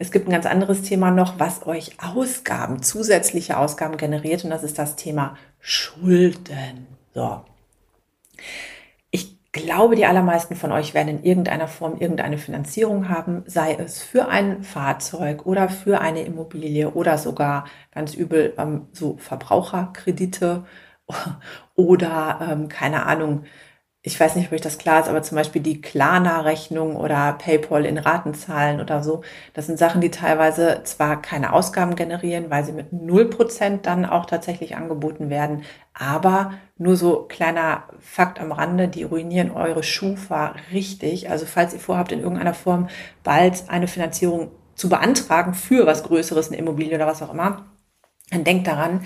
es 0.00 0.10
gibt 0.10 0.26
ein 0.26 0.32
ganz 0.32 0.46
anderes 0.46 0.80
Thema 0.80 1.10
noch, 1.10 1.38
was 1.38 1.66
euch 1.66 1.92
Ausgaben, 2.02 2.82
zusätzliche 2.82 3.58
Ausgaben 3.58 3.98
generiert 3.98 4.44
und 4.44 4.50
das 4.50 4.62
ist 4.62 4.78
das 4.78 4.96
Thema 4.96 5.36
Schulden. 5.60 6.86
So. 7.12 7.44
Ich 9.10 9.36
glaube, 9.52 9.96
die 9.96 10.06
allermeisten 10.06 10.56
von 10.56 10.72
euch 10.72 10.94
werden 10.94 11.18
in 11.18 11.22
irgendeiner 11.22 11.68
Form 11.68 11.98
irgendeine 11.98 12.38
Finanzierung 12.38 13.10
haben, 13.10 13.42
sei 13.46 13.74
es 13.74 14.02
für 14.02 14.28
ein 14.28 14.62
Fahrzeug 14.62 15.44
oder 15.44 15.68
für 15.68 16.00
eine 16.00 16.22
Immobilie 16.22 16.90
oder 16.92 17.18
sogar 17.18 17.66
ganz 17.94 18.14
übel 18.14 18.54
ähm, 18.56 18.88
so 18.92 19.18
Verbraucherkredite 19.18 20.64
oder 21.74 22.48
ähm, 22.50 22.68
keine 22.70 23.04
Ahnung, 23.04 23.44
ich 24.02 24.18
weiß 24.18 24.34
nicht, 24.34 24.46
ob 24.46 24.52
euch 24.54 24.62
das 24.62 24.78
klar 24.78 25.00
ist, 25.00 25.08
aber 25.08 25.22
zum 25.22 25.36
Beispiel 25.36 25.60
die 25.60 25.82
Klarna-Rechnung 25.82 26.96
oder 26.96 27.34
PayPal 27.34 27.84
in 27.84 27.98
Ratenzahlen 27.98 28.80
oder 28.80 29.02
so, 29.02 29.22
das 29.52 29.66
sind 29.66 29.78
Sachen, 29.78 30.00
die 30.00 30.10
teilweise 30.10 30.80
zwar 30.84 31.20
keine 31.20 31.52
Ausgaben 31.52 31.96
generieren, 31.96 32.48
weil 32.48 32.64
sie 32.64 32.72
mit 32.72 32.94
0% 32.94 33.82
dann 33.82 34.06
auch 34.06 34.24
tatsächlich 34.24 34.74
angeboten 34.74 35.28
werden, 35.28 35.64
aber 35.92 36.54
nur 36.78 36.96
so 36.96 37.26
kleiner 37.28 37.84
Fakt 38.00 38.40
am 38.40 38.52
Rande, 38.52 38.88
die 38.88 39.02
ruinieren 39.02 39.50
eure 39.50 39.82
Schufa 39.82 40.54
richtig. 40.72 41.28
Also 41.28 41.44
falls 41.44 41.74
ihr 41.74 41.80
vorhabt, 41.80 42.10
in 42.10 42.20
irgendeiner 42.20 42.54
Form 42.54 42.88
bald 43.22 43.64
eine 43.68 43.86
Finanzierung 43.86 44.50
zu 44.76 44.88
beantragen 44.88 45.52
für 45.52 45.84
was 45.84 46.04
Größeres, 46.04 46.48
eine 46.48 46.56
Immobilie 46.56 46.94
oder 46.94 47.06
was 47.06 47.20
auch 47.20 47.34
immer, 47.34 47.66
dann 48.30 48.44
denkt 48.44 48.66
daran, 48.66 49.02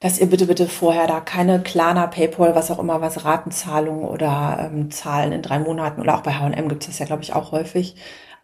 dass 0.00 0.18
ihr 0.18 0.26
bitte, 0.26 0.46
bitte 0.46 0.68
vorher 0.68 1.06
da 1.06 1.20
keine 1.20 1.60
Klarna, 1.62 2.06
PayPal, 2.06 2.54
was 2.54 2.70
auch 2.70 2.78
immer, 2.78 3.00
was 3.00 3.24
Ratenzahlungen 3.24 4.04
oder 4.04 4.70
ähm, 4.70 4.90
Zahlen 4.90 5.32
in 5.32 5.42
drei 5.42 5.58
Monaten 5.58 6.00
oder 6.00 6.16
auch 6.16 6.22
bei 6.22 6.34
H&M 6.34 6.68
gibt 6.68 6.82
es 6.82 6.88
das 6.88 6.98
ja, 6.98 7.06
glaube 7.06 7.22
ich, 7.22 7.34
auch 7.34 7.52
häufig, 7.52 7.96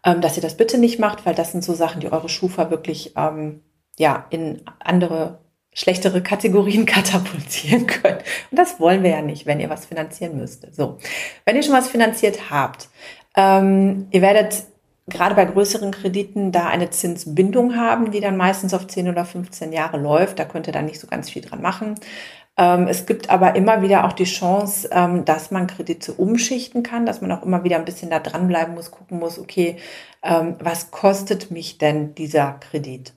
ähm, 0.05 0.21
dass 0.21 0.35
ihr 0.35 0.43
das 0.43 0.57
bitte 0.57 0.77
nicht 0.77 0.99
macht, 0.99 1.25
weil 1.25 1.35
das 1.35 1.51
sind 1.51 1.63
so 1.63 1.73
Sachen, 1.73 1.99
die 1.99 2.11
eure 2.11 2.29
Schufa 2.29 2.69
wirklich 2.69 3.13
ähm, 3.15 3.61
ja 3.97 4.25
in 4.29 4.61
andere 4.79 5.39
schlechtere 5.73 6.21
Kategorien 6.21 6.85
katapultieren 6.87 7.87
können. 7.87 8.19
Und 8.51 8.57
das 8.57 8.79
wollen 8.79 9.03
wir 9.03 9.11
ja 9.11 9.21
nicht, 9.21 9.45
wenn 9.45 9.59
ihr 9.59 9.69
was 9.69 9.85
finanzieren 9.85 10.37
müsst. 10.37 10.67
So, 10.75 10.97
wenn 11.45 11.55
ihr 11.55 11.63
schon 11.63 11.73
was 11.73 11.87
finanziert 11.87 12.49
habt, 12.49 12.89
ähm, 13.35 14.07
ihr 14.11 14.21
werdet 14.21 14.63
gerade 15.07 15.35
bei 15.35 15.45
größeren 15.45 15.91
Krediten 15.91 16.51
da 16.51 16.67
eine 16.67 16.89
Zinsbindung 16.89 17.75
haben, 17.75 18.11
die 18.11 18.21
dann 18.21 18.37
meistens 18.37 18.73
auf 18.73 18.87
10 18.87 19.09
oder 19.09 19.25
15 19.25 19.73
Jahre 19.73 19.97
läuft. 19.97 20.39
Da 20.39 20.45
könnt 20.45 20.67
ihr 20.67 20.73
dann 20.73 20.85
nicht 20.85 20.99
so 20.99 21.07
ganz 21.07 21.29
viel 21.29 21.41
dran 21.41 21.61
machen. 21.61 21.95
Ähm, 22.55 22.87
es 22.87 23.05
gibt 23.05 23.29
aber 23.29 23.55
immer 23.55 23.81
wieder 23.81 24.05
auch 24.05 24.13
die 24.13 24.25
Chance, 24.25 24.89
ähm, 24.91 25.25
dass 25.25 25.51
man 25.51 25.67
Kredite 25.67 26.13
umschichten 26.13 26.83
kann, 26.83 27.05
dass 27.05 27.21
man 27.21 27.31
auch 27.31 27.43
immer 27.43 27.63
wieder 27.63 27.77
ein 27.77 27.85
bisschen 27.85 28.11
da 28.11 28.19
dranbleiben 28.19 28.75
muss, 28.75 28.91
gucken 28.91 29.19
muss, 29.19 29.39
okay, 29.39 29.77
ähm, 30.21 30.55
was 30.59 30.91
kostet 30.91 31.49
mich 31.51 31.79
denn 31.79 32.13
dieser 32.15 32.53
Kredit? 32.53 33.13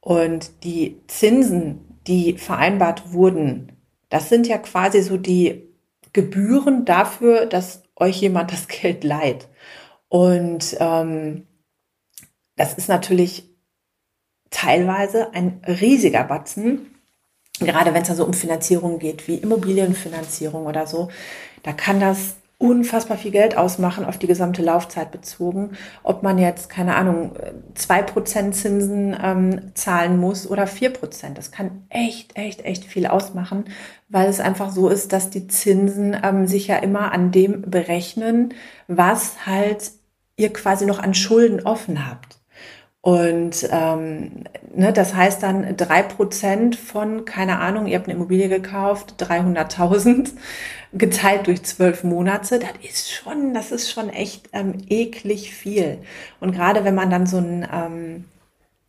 Und 0.00 0.64
die 0.64 1.00
Zinsen, 1.06 1.98
die 2.06 2.36
vereinbart 2.36 3.12
wurden, 3.12 3.72
das 4.10 4.28
sind 4.28 4.46
ja 4.46 4.58
quasi 4.58 5.00
so 5.00 5.16
die 5.16 5.62
Gebühren 6.12 6.84
dafür, 6.84 7.46
dass 7.46 7.82
euch 7.96 8.20
jemand 8.20 8.52
das 8.52 8.68
Geld 8.82 9.02
leiht. 9.02 9.48
Und 10.14 10.76
ähm, 10.78 11.44
das 12.54 12.74
ist 12.74 12.88
natürlich 12.88 13.50
teilweise 14.48 15.34
ein 15.34 15.60
riesiger 15.66 16.22
Batzen, 16.22 16.94
gerade 17.58 17.92
wenn 17.94 18.02
es 18.02 18.10
also 18.10 18.24
um 18.24 18.32
Finanzierung 18.32 19.00
geht, 19.00 19.26
wie 19.26 19.34
Immobilienfinanzierung 19.34 20.66
oder 20.66 20.86
so. 20.86 21.08
Da 21.64 21.72
kann 21.72 21.98
das 21.98 22.36
unfassbar 22.58 23.18
viel 23.18 23.32
Geld 23.32 23.56
ausmachen 23.56 24.04
auf 24.04 24.16
die 24.16 24.28
gesamte 24.28 24.62
Laufzeit 24.62 25.10
bezogen. 25.10 25.72
Ob 26.04 26.22
man 26.22 26.38
jetzt, 26.38 26.68
keine 26.68 26.94
Ahnung, 26.94 27.32
zwei 27.74 28.00
Prozent 28.00 28.54
Zinsen 28.54 29.16
ähm, 29.20 29.72
zahlen 29.74 30.20
muss 30.20 30.48
oder 30.48 30.68
vier 30.68 30.90
Prozent. 30.90 31.38
Das 31.38 31.50
kann 31.50 31.86
echt, 31.88 32.38
echt, 32.38 32.64
echt 32.64 32.84
viel 32.84 33.08
ausmachen, 33.08 33.64
weil 34.08 34.28
es 34.28 34.38
einfach 34.38 34.70
so 34.70 34.88
ist, 34.88 35.12
dass 35.12 35.30
die 35.30 35.48
Zinsen 35.48 36.16
ähm, 36.22 36.46
sich 36.46 36.68
ja 36.68 36.76
immer 36.76 37.10
an 37.10 37.32
dem 37.32 37.62
berechnen, 37.62 38.54
was 38.86 39.44
halt 39.44 39.90
ihr 40.36 40.52
quasi 40.52 40.86
noch 40.86 40.98
an 40.98 41.14
Schulden 41.14 41.64
offen 41.64 42.08
habt. 42.08 42.38
Und 43.04 43.68
ähm, 43.70 44.44
ne, 44.74 44.90
das 44.94 45.14
heißt 45.14 45.42
dann 45.42 45.76
drei 45.76 46.02
Prozent 46.02 46.74
von, 46.74 47.26
keine 47.26 47.58
Ahnung, 47.58 47.86
ihr 47.86 47.98
habt 47.98 48.08
eine 48.08 48.16
Immobilie 48.16 48.48
gekauft, 48.48 49.22
300.000 49.22 50.30
geteilt 50.94 51.46
durch 51.46 51.62
zwölf 51.64 52.02
Monate, 52.02 52.58
das 52.58 52.70
ist 52.82 53.12
schon, 53.12 53.52
das 53.52 53.72
ist 53.72 53.90
schon 53.90 54.08
echt 54.08 54.48
ähm, 54.54 54.78
eklig 54.88 55.54
viel. 55.54 55.98
Und 56.40 56.52
gerade 56.52 56.84
wenn 56.84 56.94
man 56.94 57.10
dann 57.10 57.26
so 57.26 57.36
einen, 57.36 57.68
ähm, 57.70 58.24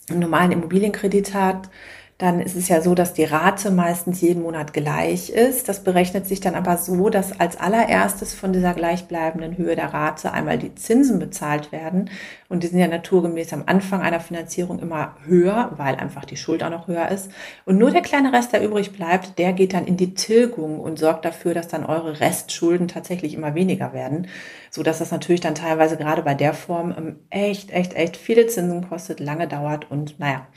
einen 0.10 0.20
normalen 0.20 0.54
Immobilienkredit 0.54 1.34
hat, 1.34 1.70
dann 2.18 2.40
ist 2.40 2.56
es 2.56 2.70
ja 2.70 2.80
so, 2.80 2.96
dass 2.96 3.14
die 3.14 3.26
Rate 3.26 3.72
meistens 3.72 4.22
jeden 4.22 4.44
Monat 4.44 4.72
gleich 4.72 5.32
ist. 5.32 5.68
Das 5.68 5.84
berechnet 5.84 6.26
sich 6.26 6.40
dann 6.40 6.56
aber 6.56 6.78
so, 6.78 7.10
dass 7.10 7.38
als 7.42 7.58
allererstes 7.58 8.34
von 8.34 8.54
dieser 8.54 8.74
gleichbleibenden 8.74 9.58
Höhe 9.58 9.76
der 9.76 9.94
Rate 9.94 10.32
einmal 10.32 10.58
die 10.58 10.74
Zinsen 10.76 11.20
bezahlt 11.20 11.74
werden. 11.74 12.10
Und 12.48 12.64
die 12.64 12.68
sind 12.68 12.80
ja 12.80 12.88
naturgemäß 12.88 13.52
am 13.52 13.64
Anfang 13.66 14.02
einer 14.02 14.22
Finanzierung 14.22 14.80
immer 14.80 15.18
höher, 15.26 15.74
weil 15.76 15.96
einfach 15.96 16.24
die 16.24 16.38
Schuld 16.38 16.64
auch 16.64 16.70
noch 16.70 16.88
höher 16.88 17.10
ist. 17.10 17.30
Und 17.66 17.78
nur 17.78 17.92
der 17.92 18.02
kleine 18.02 18.32
Rest, 18.32 18.54
der 18.54 18.64
übrig 18.64 18.94
bleibt, 18.94 19.38
der 19.38 19.52
geht 19.52 19.74
dann 19.74 19.86
in 19.86 19.98
die 19.98 20.14
Tilgung 20.14 20.80
und 20.80 20.98
sorgt 20.98 21.26
dafür, 21.26 21.54
dass 21.54 21.68
dann 21.68 21.86
eure 21.86 22.22
Restschulden 22.22 22.88
tatsächlich 22.88 23.34
immer 23.34 23.56
weniger 23.56 23.92
werden. 23.92 24.28
So 24.72 24.84
dass 24.84 25.00
das 25.00 25.12
natürlich 25.12 25.42
dann 25.42 25.56
teilweise 25.56 25.98
gerade 25.98 26.22
bei 26.22 26.34
der 26.34 26.54
Form 26.54 26.96
ähm, 26.98 27.16
echt, 27.30 27.72
echt, 27.72 27.94
echt 27.94 28.16
viele 28.16 28.48
Zinsen 28.48 28.88
kostet, 28.88 29.20
lange 29.20 29.50
dauert 29.50 29.92
und 29.92 30.18
naja. 30.18 30.48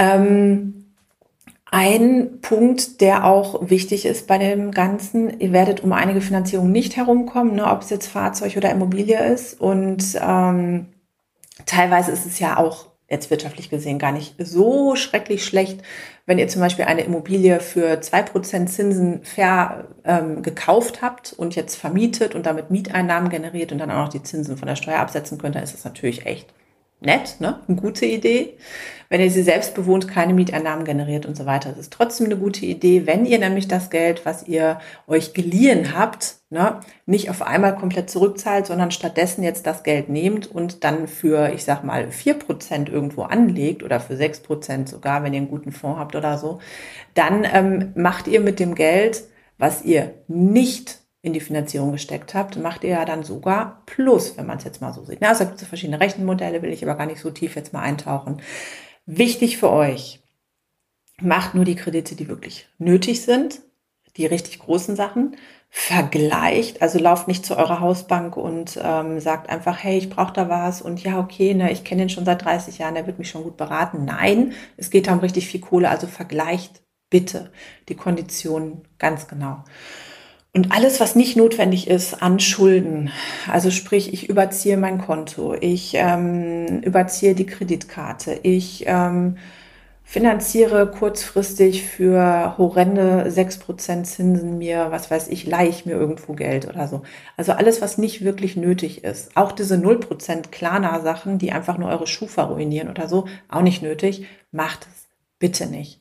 Ähm, 0.00 0.86
ein 1.70 2.40
Punkt, 2.40 3.00
der 3.00 3.24
auch 3.24 3.68
wichtig 3.68 4.06
ist 4.06 4.26
bei 4.26 4.38
dem 4.38 4.72
Ganzen, 4.72 5.38
ihr 5.38 5.52
werdet 5.52 5.84
um 5.84 5.92
einige 5.92 6.20
Finanzierungen 6.20 6.72
nicht 6.72 6.96
herumkommen, 6.96 7.54
ne, 7.54 7.70
ob 7.70 7.82
es 7.82 7.90
jetzt 7.90 8.08
Fahrzeug 8.08 8.56
oder 8.56 8.70
Immobilie 8.70 9.22
ist. 9.32 9.60
Und 9.60 10.18
ähm, 10.20 10.86
teilweise 11.66 12.10
ist 12.10 12.26
es 12.26 12.40
ja 12.40 12.56
auch 12.56 12.86
jetzt 13.08 13.30
wirtschaftlich 13.30 13.70
gesehen 13.70 13.98
gar 13.98 14.12
nicht 14.12 14.34
so 14.38 14.96
schrecklich 14.96 15.44
schlecht, 15.44 15.82
wenn 16.26 16.38
ihr 16.38 16.48
zum 16.48 16.60
Beispiel 16.60 16.86
eine 16.86 17.02
Immobilie 17.02 17.60
für 17.60 18.00
zwei 18.00 18.22
Prozent 18.22 18.70
Zinsen 18.70 19.22
fair 19.22 19.88
ähm, 20.04 20.42
gekauft 20.42 21.02
habt 21.02 21.32
und 21.32 21.56
jetzt 21.56 21.76
vermietet 21.76 22.34
und 22.34 22.46
damit 22.46 22.70
Mieteinnahmen 22.70 23.28
generiert 23.28 23.70
und 23.70 23.78
dann 23.78 23.90
auch 23.90 24.06
noch 24.06 24.08
die 24.08 24.22
Zinsen 24.22 24.56
von 24.56 24.66
der 24.66 24.76
Steuer 24.76 25.00
absetzen 25.00 25.38
könnt, 25.38 25.56
dann 25.56 25.62
ist 25.62 25.74
das 25.74 25.84
natürlich 25.84 26.24
echt 26.24 26.52
nett, 27.00 27.36
ne? 27.40 27.60
Eine 27.66 27.76
gute 27.76 28.06
Idee. 28.06 28.56
Wenn 29.10 29.20
ihr 29.20 29.30
sie 29.32 29.42
selbst 29.42 29.74
bewohnt, 29.74 30.06
keine 30.06 30.32
Mieteinnahmen 30.34 30.84
generiert 30.84 31.26
und 31.26 31.36
so 31.36 31.44
weiter. 31.44 31.70
Das 31.70 31.78
ist 31.80 31.92
trotzdem 31.92 32.26
eine 32.26 32.36
gute 32.36 32.64
Idee, 32.64 33.08
wenn 33.08 33.26
ihr 33.26 33.40
nämlich 33.40 33.66
das 33.66 33.90
Geld, 33.90 34.24
was 34.24 34.46
ihr 34.46 34.78
euch 35.08 35.34
geliehen 35.34 35.98
habt, 35.98 36.36
ne, 36.48 36.78
nicht 37.06 37.28
auf 37.28 37.42
einmal 37.42 37.74
komplett 37.74 38.08
zurückzahlt, 38.08 38.66
sondern 38.66 38.92
stattdessen 38.92 39.42
jetzt 39.42 39.66
das 39.66 39.82
Geld 39.82 40.10
nehmt 40.10 40.46
und 40.46 40.84
dann 40.84 41.08
für, 41.08 41.52
ich 41.52 41.64
sag 41.64 41.82
mal, 41.82 42.12
vier 42.12 42.34
Prozent 42.34 42.88
irgendwo 42.88 43.22
anlegt 43.22 43.82
oder 43.82 43.98
für 43.98 44.16
sechs 44.16 44.38
Prozent 44.38 44.88
sogar, 44.88 45.24
wenn 45.24 45.34
ihr 45.34 45.40
einen 45.40 45.50
guten 45.50 45.72
Fonds 45.72 45.98
habt 45.98 46.14
oder 46.14 46.38
so, 46.38 46.60
dann 47.14 47.44
ähm, 47.52 47.90
macht 47.96 48.28
ihr 48.28 48.38
mit 48.38 48.60
dem 48.60 48.76
Geld, 48.76 49.24
was 49.58 49.84
ihr 49.84 50.14
nicht 50.28 51.00
in 51.22 51.32
die 51.32 51.40
Finanzierung 51.40 51.90
gesteckt 51.90 52.34
habt, 52.34 52.56
macht 52.56 52.84
ihr 52.84 52.90
ja 52.90 53.04
dann 53.04 53.24
sogar 53.24 53.82
Plus, 53.86 54.38
wenn 54.38 54.46
man 54.46 54.58
es 54.58 54.64
jetzt 54.64 54.80
mal 54.80 54.92
so 54.92 55.04
sieht. 55.04 55.18
Na, 55.20 55.30
also 55.30 55.44
gibt 55.46 55.60
es 55.60 55.66
verschiedene 55.66 55.98
Rechenmodelle, 55.98 56.62
will 56.62 56.72
ich 56.72 56.84
aber 56.84 56.94
gar 56.94 57.06
nicht 57.06 57.20
so 57.20 57.30
tief 57.30 57.56
jetzt 57.56 57.72
mal 57.72 57.82
eintauchen. 57.82 58.40
Wichtig 59.06 59.58
für 59.58 59.70
euch, 59.70 60.20
macht 61.20 61.54
nur 61.54 61.64
die 61.64 61.76
Kredite, 61.76 62.14
die 62.14 62.28
wirklich 62.28 62.68
nötig 62.78 63.22
sind, 63.22 63.62
die 64.16 64.26
richtig 64.26 64.58
großen 64.58 64.96
Sachen, 64.96 65.36
vergleicht, 65.68 66.82
also 66.82 66.98
lauft 66.98 67.28
nicht 67.28 67.46
zu 67.46 67.56
eurer 67.56 67.78
Hausbank 67.80 68.36
und 68.36 68.78
ähm, 68.82 69.20
sagt 69.20 69.48
einfach, 69.48 69.82
hey, 69.82 69.96
ich 69.98 70.10
brauche 70.10 70.32
da 70.32 70.48
was 70.48 70.82
und 70.82 71.02
ja, 71.04 71.20
okay, 71.20 71.54
ne, 71.54 71.70
ich 71.70 71.84
kenne 71.84 72.02
den 72.02 72.08
schon 72.08 72.24
seit 72.24 72.44
30 72.44 72.78
Jahren, 72.78 72.94
der 72.94 73.06
wird 73.06 73.20
mich 73.20 73.30
schon 73.30 73.44
gut 73.44 73.56
beraten. 73.56 74.04
Nein, 74.04 74.52
es 74.76 74.90
geht 74.90 75.06
da 75.06 75.12
um 75.12 75.20
richtig 75.20 75.46
viel 75.46 75.60
Kohle, 75.60 75.88
also 75.88 76.08
vergleicht 76.08 76.82
bitte 77.08 77.52
die 77.88 77.94
Konditionen 77.94 78.82
ganz 78.98 79.28
genau. 79.28 79.64
Und 80.52 80.72
alles, 80.72 80.98
was 80.98 81.14
nicht 81.14 81.36
notwendig 81.36 81.86
ist 81.86 82.22
an 82.22 82.40
Schulden, 82.40 83.10
also 83.50 83.70
sprich, 83.70 84.12
ich 84.12 84.28
überziehe 84.28 84.76
mein 84.76 84.98
Konto, 84.98 85.54
ich 85.54 85.92
ähm, 85.94 86.80
überziehe 86.80 87.36
die 87.36 87.46
Kreditkarte, 87.46 88.40
ich 88.42 88.82
ähm, 88.86 89.36
finanziere 90.02 90.90
kurzfristig 90.90 91.84
für 91.84 92.58
horrende 92.58 93.30
sechs 93.30 93.58
Prozent 93.58 94.08
Zinsen 94.08 94.58
mir, 94.58 94.88
was 94.90 95.08
weiß 95.08 95.28
ich, 95.28 95.46
leihe 95.46 95.68
ich 95.68 95.86
mir 95.86 95.92
irgendwo 95.92 96.32
Geld 96.32 96.68
oder 96.68 96.88
so. 96.88 97.02
Also 97.36 97.52
alles, 97.52 97.80
was 97.80 97.96
nicht 97.96 98.24
wirklich 98.24 98.56
nötig 98.56 99.04
ist. 99.04 99.36
Auch 99.36 99.52
diese 99.52 99.78
null 99.78 100.00
Prozent 100.00 100.50
Klarna-Sachen, 100.50 101.38
die 101.38 101.52
einfach 101.52 101.78
nur 101.78 101.90
eure 101.90 102.08
Schufa 102.08 102.42
ruinieren 102.42 102.88
oder 102.88 103.06
so, 103.08 103.28
auch 103.48 103.62
nicht 103.62 103.82
nötig. 103.82 104.26
Macht 104.50 104.88
es 104.90 105.06
bitte 105.38 105.66
nicht 105.66 106.00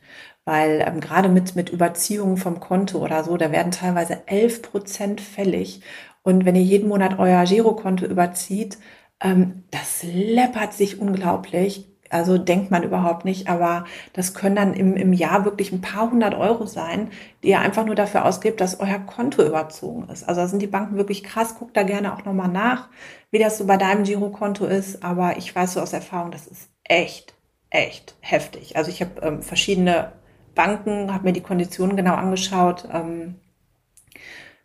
weil 0.50 0.84
ähm, 0.84 1.00
gerade 1.00 1.30
mit, 1.30 1.56
mit 1.56 1.70
Überziehungen 1.70 2.38
vom 2.38 2.60
Konto 2.60 2.98
oder 2.98 3.24
so, 3.24 3.38
da 3.38 3.52
werden 3.52 3.72
teilweise 3.72 4.24
11 4.26 4.64
Prozent 4.64 5.22
fällig. 5.22 5.82
Und 6.24 6.44
wenn 6.44 6.56
ihr 6.56 6.64
jeden 6.64 6.90
Monat 6.90 7.20
euer 7.20 7.44
Girokonto 7.44 8.08
überzieht, 8.08 8.80
ähm, 9.22 9.64
das 9.70 10.02
läppert 10.02 10.74
sich 10.74 11.00
unglaublich. 11.00 11.88
Also 12.10 12.40
denkt 12.40 12.72
man 12.72 12.82
überhaupt 12.82 13.26
nicht, 13.26 13.48
aber 13.48 13.86
das 14.14 14.34
können 14.34 14.56
dann 14.56 14.74
im, 14.74 14.96
im 14.96 15.14
Jahr 15.14 15.46
wirklich 15.46 15.72
ein 15.72 15.82
paar 15.82 16.10
hundert 16.10 16.34
Euro 16.34 16.66
sein, 16.66 17.12
die 17.44 17.50
ihr 17.50 17.60
einfach 17.60 17.86
nur 17.86 17.94
dafür 17.94 18.26
ausgebt, 18.26 18.60
dass 18.60 18.80
euer 18.80 18.98
Konto 18.98 19.44
überzogen 19.44 20.10
ist. 20.10 20.28
Also 20.28 20.42
da 20.42 20.48
sind 20.48 20.64
die 20.64 20.68
Banken 20.68 20.98
wirklich 20.98 21.24
krass. 21.24 21.60
Guckt 21.60 21.78
da 21.78 21.84
gerne 21.84 22.12
auch 22.12 22.26
nochmal 22.26 22.48
nach, 22.48 22.90
wie 23.30 23.38
das 23.38 23.60
so 23.60 23.68
bei 23.68 23.78
deinem 23.78 24.04
Girokonto 24.04 24.66
ist. 24.66 25.04
Aber 25.04 25.38
ich 25.38 25.56
weiß 25.56 25.74
so 25.74 25.80
aus 25.80 25.94
Erfahrung, 25.94 26.32
das 26.32 26.48
ist 26.48 26.72
echt, 26.86 27.36
echt 27.70 28.16
heftig. 28.22 28.76
Also 28.78 28.90
ich 28.90 29.02
habe 29.02 29.22
ähm, 29.22 29.44
verschiedene 29.44 30.14
Banken, 30.60 31.14
habe 31.14 31.24
mir 31.24 31.32
die 31.32 31.40
Konditionen 31.40 31.96
genau 31.96 32.16
angeschaut, 32.16 32.84
ähm, 32.92 33.36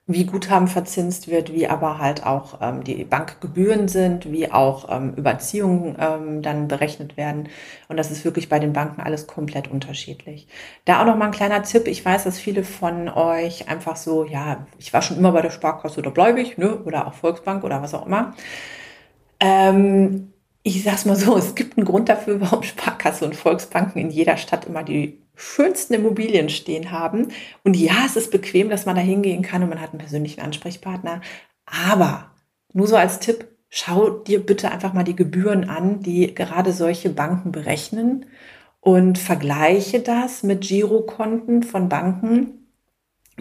wie 0.09 0.25
Guthaben 0.25 0.67
verzinst 0.67 1.29
wird, 1.29 1.53
wie 1.53 1.69
aber 1.69 1.99
halt 1.99 2.27
auch 2.27 2.59
ähm, 2.61 2.83
die 2.83 3.05
Bankgebühren 3.05 3.87
sind, 3.87 4.33
wie 4.33 4.51
auch 4.51 4.89
ähm, 4.91 5.15
Überziehungen 5.15 5.95
ähm, 6.01 6.43
dann 6.43 6.67
berechnet 6.67 7.17
werden. 7.17 7.49
Und 7.87 7.97
das 7.97 8.11
ist 8.11 8.25
wirklich 8.25 8.49
bei 8.49 8.59
den 8.59 8.73
Banken 8.73 9.03
alles 9.03 9.29
komplett 9.29 9.71
unterschiedlich. 9.71 10.49
Da 10.85 11.01
auch 11.01 11.07
noch 11.07 11.17
mal 11.17 11.27
ein 11.27 11.31
kleiner 11.31 11.63
Tipp. 11.63 11.87
Ich 11.87 12.05
weiß, 12.05 12.25
dass 12.25 12.41
viele 12.41 12.65
von 12.65 13.09
euch 13.09 13.69
einfach 13.69 13.95
so, 13.95 14.25
ja, 14.25 14.67
ich 14.81 14.93
war 14.93 15.01
schon 15.01 15.17
immer 15.17 15.31
bei 15.31 15.43
der 15.43 15.51
Sparkasse 15.51 16.01
oder 16.01 16.37
ich, 16.37 16.59
ne? 16.59 16.77
oder 16.83 17.07
auch 17.07 17.15
Volksbank 17.15 17.63
oder 17.63 17.83
was 17.83 17.95
auch 17.95 18.07
immer. 18.07 18.35
Ähm, 19.39 20.33
ich 20.65 20.83
sag's 20.83 21.05
mal 21.05 21.15
so, 21.15 21.37
es 21.37 21.55
gibt 21.55 21.79
einen 21.79 21.87
Grund 21.87 22.09
dafür, 22.09 22.41
warum 22.41 22.65
Sparkasse 22.65 23.25
und 23.25 23.37
Volksbanken 23.37 24.01
in 24.01 24.11
jeder 24.11 24.37
Stadt 24.37 24.65
immer 24.67 24.83
die 24.83 25.24
schönsten 25.37 25.95
Immobilien 25.95 26.49
stehen 26.49 26.91
haben. 26.91 27.29
Und 27.65 27.77
ja, 27.77 28.05
es 28.07 28.17
ist 28.17 28.31
bequem, 28.31 28.71
dass 28.71 28.87
man 28.87 28.97
da 28.97 29.03
hingehen 29.03 29.43
kann 29.43 29.63
und 29.63 29.69
man 29.69 29.81
hat 29.81 29.91
einen 29.91 29.99
persönlichen 29.99 30.41
Ansprechpartner. 30.41 31.21
Aber 31.67 32.31
nur 32.73 32.87
so 32.87 32.97
als 32.97 33.19
Tipp, 33.21 33.47
schau 33.71 34.11
dir 34.11 34.45
bitte 34.45 34.71
einfach 34.71 34.93
mal 34.93 35.05
die 35.05 35.17
Gebühren 35.17 35.69
an, 35.69 36.01
die 36.01 36.35
gerade 36.35 36.73
solche 36.73 37.11
Banken 37.11 37.53
berechnen 37.53 38.27
und 38.81 39.19
vergleiche 39.19 40.01
das 40.01 40.43
mit 40.43 40.61
Girokonten 40.61 41.63
von 41.63 41.89
Banken, 41.89 42.69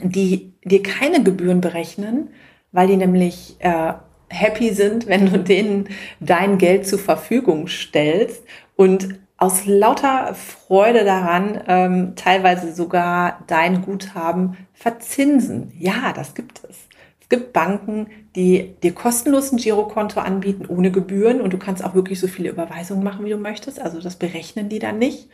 die 0.01 0.53
dir 0.63 0.82
keine 0.82 1.21
Gebühren 1.21 1.62
berechnen, 1.62 2.29
weil 2.71 2.88
die 2.88 2.97
nämlich 2.97 3.58
äh, 3.60 3.93
happy 4.29 4.73
sind, 4.73 5.06
wenn 5.08 5.32
du 5.32 5.39
denen 5.39 5.89
dein 6.19 6.58
Geld 6.58 6.88
zur 6.88 6.99
Verfügung 6.99 7.67
stellst 7.67 8.43
und 8.75 9.19
aus 9.38 9.65
lauter 9.65 10.36
Freude 10.36 11.04
daran 11.04 11.62
ähm, 11.67 12.13
teilweise 12.15 12.74
sogar 12.74 13.43
dein 13.48 13.82
Guthaben 13.82 14.58
verzinsen. 14.74 15.72
Ja, 15.78 16.13
das 16.13 16.34
gibt 16.36 16.62
es. 16.69 16.78
Es 17.19 17.30
gibt 17.30 17.54
Banken, 17.54 18.08
die 18.36 18.76
dir 18.84 18.93
kostenlos 18.93 19.52
ein 19.52 19.58
Girokonto 19.58 20.19
anbieten 20.19 20.65
ohne 20.67 20.91
Gebühren 20.91 21.41
und 21.41 21.52
du 21.52 21.58
kannst 21.58 21.84
auch 21.84 21.96
wirklich 21.96 22.19
so 22.19 22.28
viele 22.28 22.50
Überweisungen 22.50 23.04
machen, 23.04 23.26
wie 23.26 23.30
du 23.30 23.38
möchtest. 23.38 23.82
Also 23.82 24.02
das 24.02 24.17
berechnen 24.17 24.69
die 24.69 24.80
dann 24.80 25.00
nicht. 25.00 25.30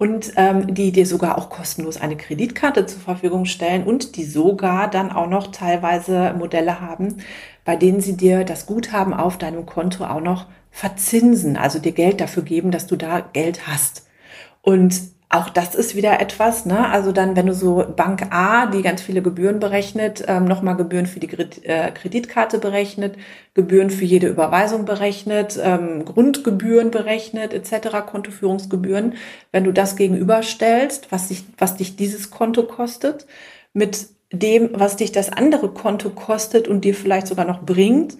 Und 0.00 0.32
ähm, 0.36 0.72
die 0.72 0.92
dir 0.92 1.04
sogar 1.04 1.36
auch 1.36 1.50
kostenlos 1.50 1.98
eine 1.98 2.16
Kreditkarte 2.16 2.86
zur 2.86 3.02
Verfügung 3.02 3.44
stellen 3.44 3.84
und 3.84 4.16
die 4.16 4.24
sogar 4.24 4.88
dann 4.88 5.12
auch 5.12 5.28
noch 5.28 5.48
teilweise 5.48 6.34
Modelle 6.38 6.80
haben, 6.80 7.18
bei 7.66 7.76
denen 7.76 8.00
sie 8.00 8.16
dir 8.16 8.44
das 8.44 8.64
Guthaben 8.64 9.12
auf 9.12 9.36
deinem 9.36 9.66
Konto 9.66 10.06
auch 10.06 10.22
noch 10.22 10.46
verzinsen, 10.70 11.58
also 11.58 11.78
dir 11.78 11.92
Geld 11.92 12.22
dafür 12.22 12.44
geben, 12.44 12.70
dass 12.70 12.86
du 12.86 12.96
da 12.96 13.20
Geld 13.20 13.66
hast. 13.66 14.08
Und 14.62 15.02
auch 15.32 15.48
das 15.48 15.76
ist 15.76 15.94
wieder 15.94 16.20
etwas, 16.20 16.66
ne? 16.66 16.88
Also 16.88 17.12
dann, 17.12 17.36
wenn 17.36 17.46
du 17.46 17.54
so 17.54 17.84
Bank 17.94 18.26
A, 18.30 18.66
die 18.66 18.82
ganz 18.82 19.00
viele 19.00 19.22
Gebühren 19.22 19.60
berechnet, 19.60 20.24
ähm, 20.26 20.44
nochmal 20.44 20.76
Gebühren 20.76 21.06
für 21.06 21.20
die 21.20 21.28
äh, 21.28 21.92
Kreditkarte 21.92 22.58
berechnet, 22.58 23.14
Gebühren 23.54 23.90
für 23.90 24.04
jede 24.04 24.26
Überweisung 24.26 24.86
berechnet, 24.86 25.56
ähm, 25.62 26.04
Grundgebühren 26.04 26.90
berechnet, 26.90 27.54
etc., 27.54 28.06
Kontoführungsgebühren. 28.06 29.14
Wenn 29.52 29.62
du 29.62 29.72
das 29.72 29.94
gegenüberstellst, 29.94 31.12
was 31.12 31.28
dich, 31.28 31.44
was 31.56 31.76
dich 31.76 31.94
dieses 31.94 32.30
Konto 32.32 32.64
kostet, 32.64 33.28
mit 33.72 34.08
dem, 34.32 34.70
was 34.72 34.96
dich 34.96 35.12
das 35.12 35.30
andere 35.30 35.68
Konto 35.70 36.10
kostet 36.10 36.66
und 36.66 36.84
dir 36.84 36.94
vielleicht 36.94 37.28
sogar 37.28 37.44
noch 37.44 37.62
bringt, 37.62 38.16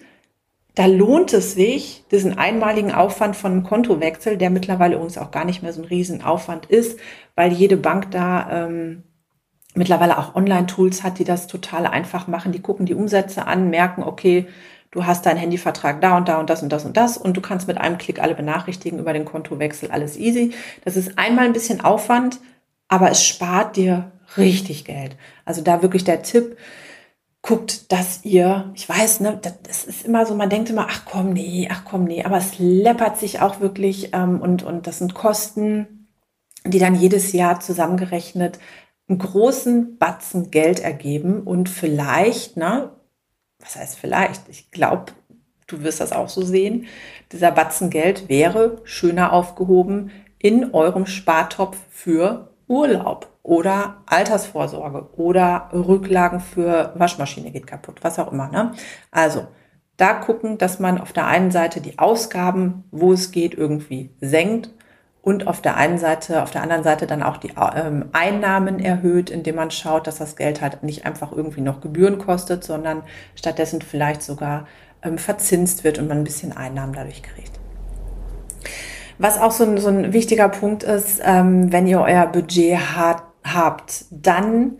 da 0.75 0.85
lohnt 0.85 1.33
es 1.33 1.53
sich, 1.53 2.05
diesen 2.11 2.37
einmaligen 2.37 2.93
Aufwand 2.93 3.35
von 3.35 3.51
einem 3.51 3.63
Kontowechsel, 3.63 4.37
der 4.37 4.49
mittlerweile 4.49 4.97
uns 4.97 5.17
auch 5.17 5.31
gar 5.31 5.43
nicht 5.43 5.61
mehr 5.61 5.73
so 5.73 5.81
ein 5.81 5.87
Riesenaufwand 5.87 6.67
ist, 6.67 6.99
weil 7.35 7.51
jede 7.51 7.75
Bank 7.75 8.11
da 8.11 8.65
ähm, 8.65 9.03
mittlerweile 9.73 10.17
auch 10.17 10.35
Online-Tools 10.35 11.03
hat, 11.03 11.19
die 11.19 11.23
das 11.23 11.47
total 11.47 11.85
einfach 11.87 12.27
machen. 12.27 12.51
Die 12.51 12.61
gucken 12.61 12.85
die 12.85 12.93
Umsätze 12.93 13.47
an, 13.47 13.69
merken, 13.69 14.03
okay, 14.03 14.47
du 14.91 15.05
hast 15.05 15.25
deinen 15.25 15.37
Handyvertrag 15.37 15.99
da 16.01 16.17
und 16.17 16.29
da 16.29 16.39
und 16.39 16.49
das 16.49 16.63
und 16.63 16.71
das 16.71 16.85
und 16.85 16.95
das 16.95 17.17
und 17.17 17.35
du 17.35 17.41
kannst 17.41 17.67
mit 17.67 17.77
einem 17.77 17.97
Klick 17.97 18.21
alle 18.21 18.35
benachrichtigen 18.35 18.99
über 18.99 19.13
den 19.13 19.25
Kontowechsel, 19.25 19.91
alles 19.91 20.17
easy. 20.17 20.53
Das 20.85 20.95
ist 20.95 21.17
einmal 21.17 21.45
ein 21.45 21.53
bisschen 21.53 21.81
Aufwand, 21.81 22.39
aber 22.87 23.11
es 23.11 23.25
spart 23.25 23.75
dir 23.75 24.11
richtig 24.37 24.85
Geld. 24.85 25.17
Also 25.45 25.61
da 25.61 25.81
wirklich 25.81 26.03
der 26.03 26.23
Tipp, 26.23 26.57
guckt, 27.41 27.91
dass 27.91 28.23
ihr, 28.23 28.71
ich 28.75 28.87
weiß, 28.87 29.21
ne, 29.21 29.39
das 29.63 29.85
ist 29.85 30.05
immer 30.05 30.25
so, 30.25 30.35
man 30.35 30.49
denkt 30.49 30.69
immer, 30.69 30.87
ach 30.89 31.05
komm, 31.05 31.33
nee, 31.33 31.67
ach 31.71 31.83
komm, 31.85 32.03
nee, 32.03 32.23
aber 32.23 32.37
es 32.37 32.59
läppert 32.59 33.17
sich 33.17 33.41
auch 33.41 33.59
wirklich 33.59 34.13
ähm, 34.13 34.39
und, 34.41 34.63
und 34.63 34.85
das 34.85 34.99
sind 34.99 35.15
Kosten, 35.15 36.07
die 36.65 36.79
dann 36.79 36.93
jedes 36.93 37.31
Jahr 37.31 37.59
zusammengerechnet 37.59 38.59
einen 39.07 39.17
großen 39.17 39.97
Batzen 39.97 40.51
Geld 40.51 40.79
ergeben 40.79 41.41
und 41.41 41.67
vielleicht, 41.67 42.57
ne, 42.57 42.91
was 43.59 43.75
heißt 43.75 43.97
vielleicht? 43.97 44.47
Ich 44.49 44.71
glaube, 44.71 45.11
du 45.67 45.83
wirst 45.83 45.99
das 45.99 46.11
auch 46.11 46.29
so 46.29 46.43
sehen. 46.43 46.87
Dieser 47.31 47.51
Batzen 47.51 47.89
Geld 47.89 48.29
wäre 48.29 48.81
schöner 48.83 49.33
aufgehoben 49.33 50.11
in 50.37 50.73
eurem 50.73 51.05
Spartopf 51.05 51.77
für 51.89 52.53
Urlaub 52.67 53.30
oder 53.43 54.03
Altersvorsorge 54.05 55.09
oder 55.17 55.69
Rücklagen 55.73 56.39
für 56.39 56.93
Waschmaschine 56.95 57.51
geht 57.51 57.67
kaputt, 57.67 57.99
was 58.01 58.19
auch 58.19 58.31
immer. 58.31 58.49
Ne? 58.49 58.73
Also 59.09 59.47
da 59.97 60.13
gucken, 60.13 60.57
dass 60.57 60.79
man 60.79 60.99
auf 60.99 61.13
der 61.13 61.27
einen 61.27 61.51
Seite 61.51 61.81
die 61.81 61.99
Ausgaben, 61.99 62.85
wo 62.91 63.13
es 63.13 63.31
geht, 63.31 63.53
irgendwie 63.53 64.11
senkt 64.19 64.71
und 65.21 65.47
auf 65.47 65.61
der 65.61 65.77
einen 65.77 65.97
Seite, 65.97 66.41
auf 66.41 66.51
der 66.51 66.63
anderen 66.63 66.83
Seite 66.83 67.05
dann 67.07 67.21
auch 67.23 67.37
die 67.37 67.53
ähm, 67.75 68.05
Einnahmen 68.11 68.79
erhöht, 68.79 69.29
indem 69.29 69.55
man 69.55 69.71
schaut, 69.71 70.07
dass 70.07 70.17
das 70.17 70.35
Geld 70.35 70.61
halt 70.61 70.83
nicht 70.83 71.05
einfach 71.05 71.31
irgendwie 71.31 71.61
noch 71.61 71.81
Gebühren 71.81 72.17
kostet, 72.17 72.63
sondern 72.63 73.03
stattdessen 73.35 73.81
vielleicht 73.81 74.23
sogar 74.23 74.65
ähm, 75.03 75.17
verzinst 75.17 75.83
wird 75.83 75.99
und 75.99 76.07
man 76.07 76.19
ein 76.19 76.23
bisschen 76.23 76.55
Einnahmen 76.55 76.93
dadurch 76.93 77.21
kriegt. 77.21 77.59
Was 79.19 79.39
auch 79.39 79.51
so 79.51 79.65
ein, 79.65 79.77
so 79.77 79.89
ein 79.89 80.13
wichtiger 80.13 80.49
Punkt 80.49 80.81
ist, 80.81 81.21
ähm, 81.23 81.71
wenn 81.71 81.85
ihr 81.85 82.01
euer 82.01 82.25
Budget 82.25 82.79
hat, 82.95 83.21
habt, 83.43 84.05
dann 84.11 84.77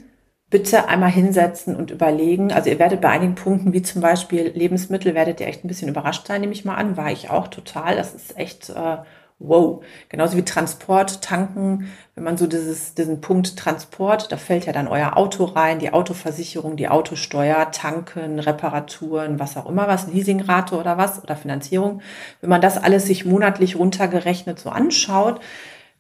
bitte 0.50 0.90
einmal 0.90 1.10
hinsetzen 1.10 1.76
und 1.76 1.92
überlegen. 1.92 2.52
Also 2.52 2.70
ihr 2.70 2.78
werdet 2.78 3.02
bei 3.02 3.10
einigen 3.10 3.36
Punkten, 3.36 3.74
wie 3.74 3.82
zum 3.82 4.02
Beispiel 4.02 4.52
Lebensmittel, 4.54 5.16
werdet 5.16 5.40
ihr 5.40 5.48
echt 5.48 5.64
ein 5.64 5.70
bisschen 5.70 5.88
überrascht 5.88 6.28
sein, 6.28 6.42
nehme 6.42 6.54
ich 6.54 6.66
mal 6.66 6.76
an. 6.76 6.98
War 6.98 7.12
ich 7.12 7.30
auch 7.30 7.48
total. 7.48 7.96
Das 7.96 8.14
ist 8.14 8.38
echt 8.38 8.70
äh, 8.70 8.98
wow. 9.40 9.84
Genauso 10.10 10.38
wie 10.38 10.44
Transport, 10.44 11.22
Tanken. 11.22 11.90
Wenn 12.16 12.24
man 12.24 12.38
so 12.38 12.48
dieses, 12.48 12.94
diesen 12.96 13.22
Punkt 13.22 13.58
Transport, 13.58 14.32
da 14.32 14.38
fällt 14.38 14.66
ja 14.66 14.74
dann 14.74 14.90
euer 14.90 15.18
Auto 15.18 15.46
rein, 15.46 15.80
die 15.80 15.94
Autoversicherung, 15.94 16.76
die 16.76 16.90
Autosteuer, 16.90 17.72
Tanken, 17.72 18.40
Reparaturen, 18.40 19.40
was 19.40 19.58
auch 19.58 19.68
immer 19.68 19.88
was, 19.88 20.08
Leasingrate 20.08 20.76
oder 20.76 20.98
was 20.98 21.24
oder 21.24 21.36
Finanzierung. 21.36 22.02
Wenn 22.42 22.50
man 22.50 22.62
das 22.62 22.78
alles 22.78 23.06
sich 23.06 23.26
monatlich 23.26 23.78
runtergerechnet 23.78 24.60
so 24.60 24.70
anschaut, 24.70 25.40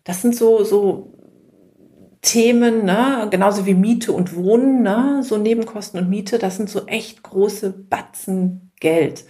das 0.03 0.21
sind 0.21 0.35
so, 0.35 0.63
so 0.63 1.13
Themen, 2.21 2.85
ne, 2.85 3.27
genauso 3.31 3.65
wie 3.65 3.73
Miete 3.73 4.11
und 4.11 4.35
Wohnen, 4.35 4.83
ne, 4.83 5.21
so 5.23 5.37
Nebenkosten 5.37 5.99
und 5.99 6.09
Miete, 6.09 6.37
das 6.37 6.57
sind 6.57 6.69
so 6.69 6.85
echt 6.87 7.23
große 7.23 7.71
Batzen 7.71 8.71
Geld. 8.79 9.25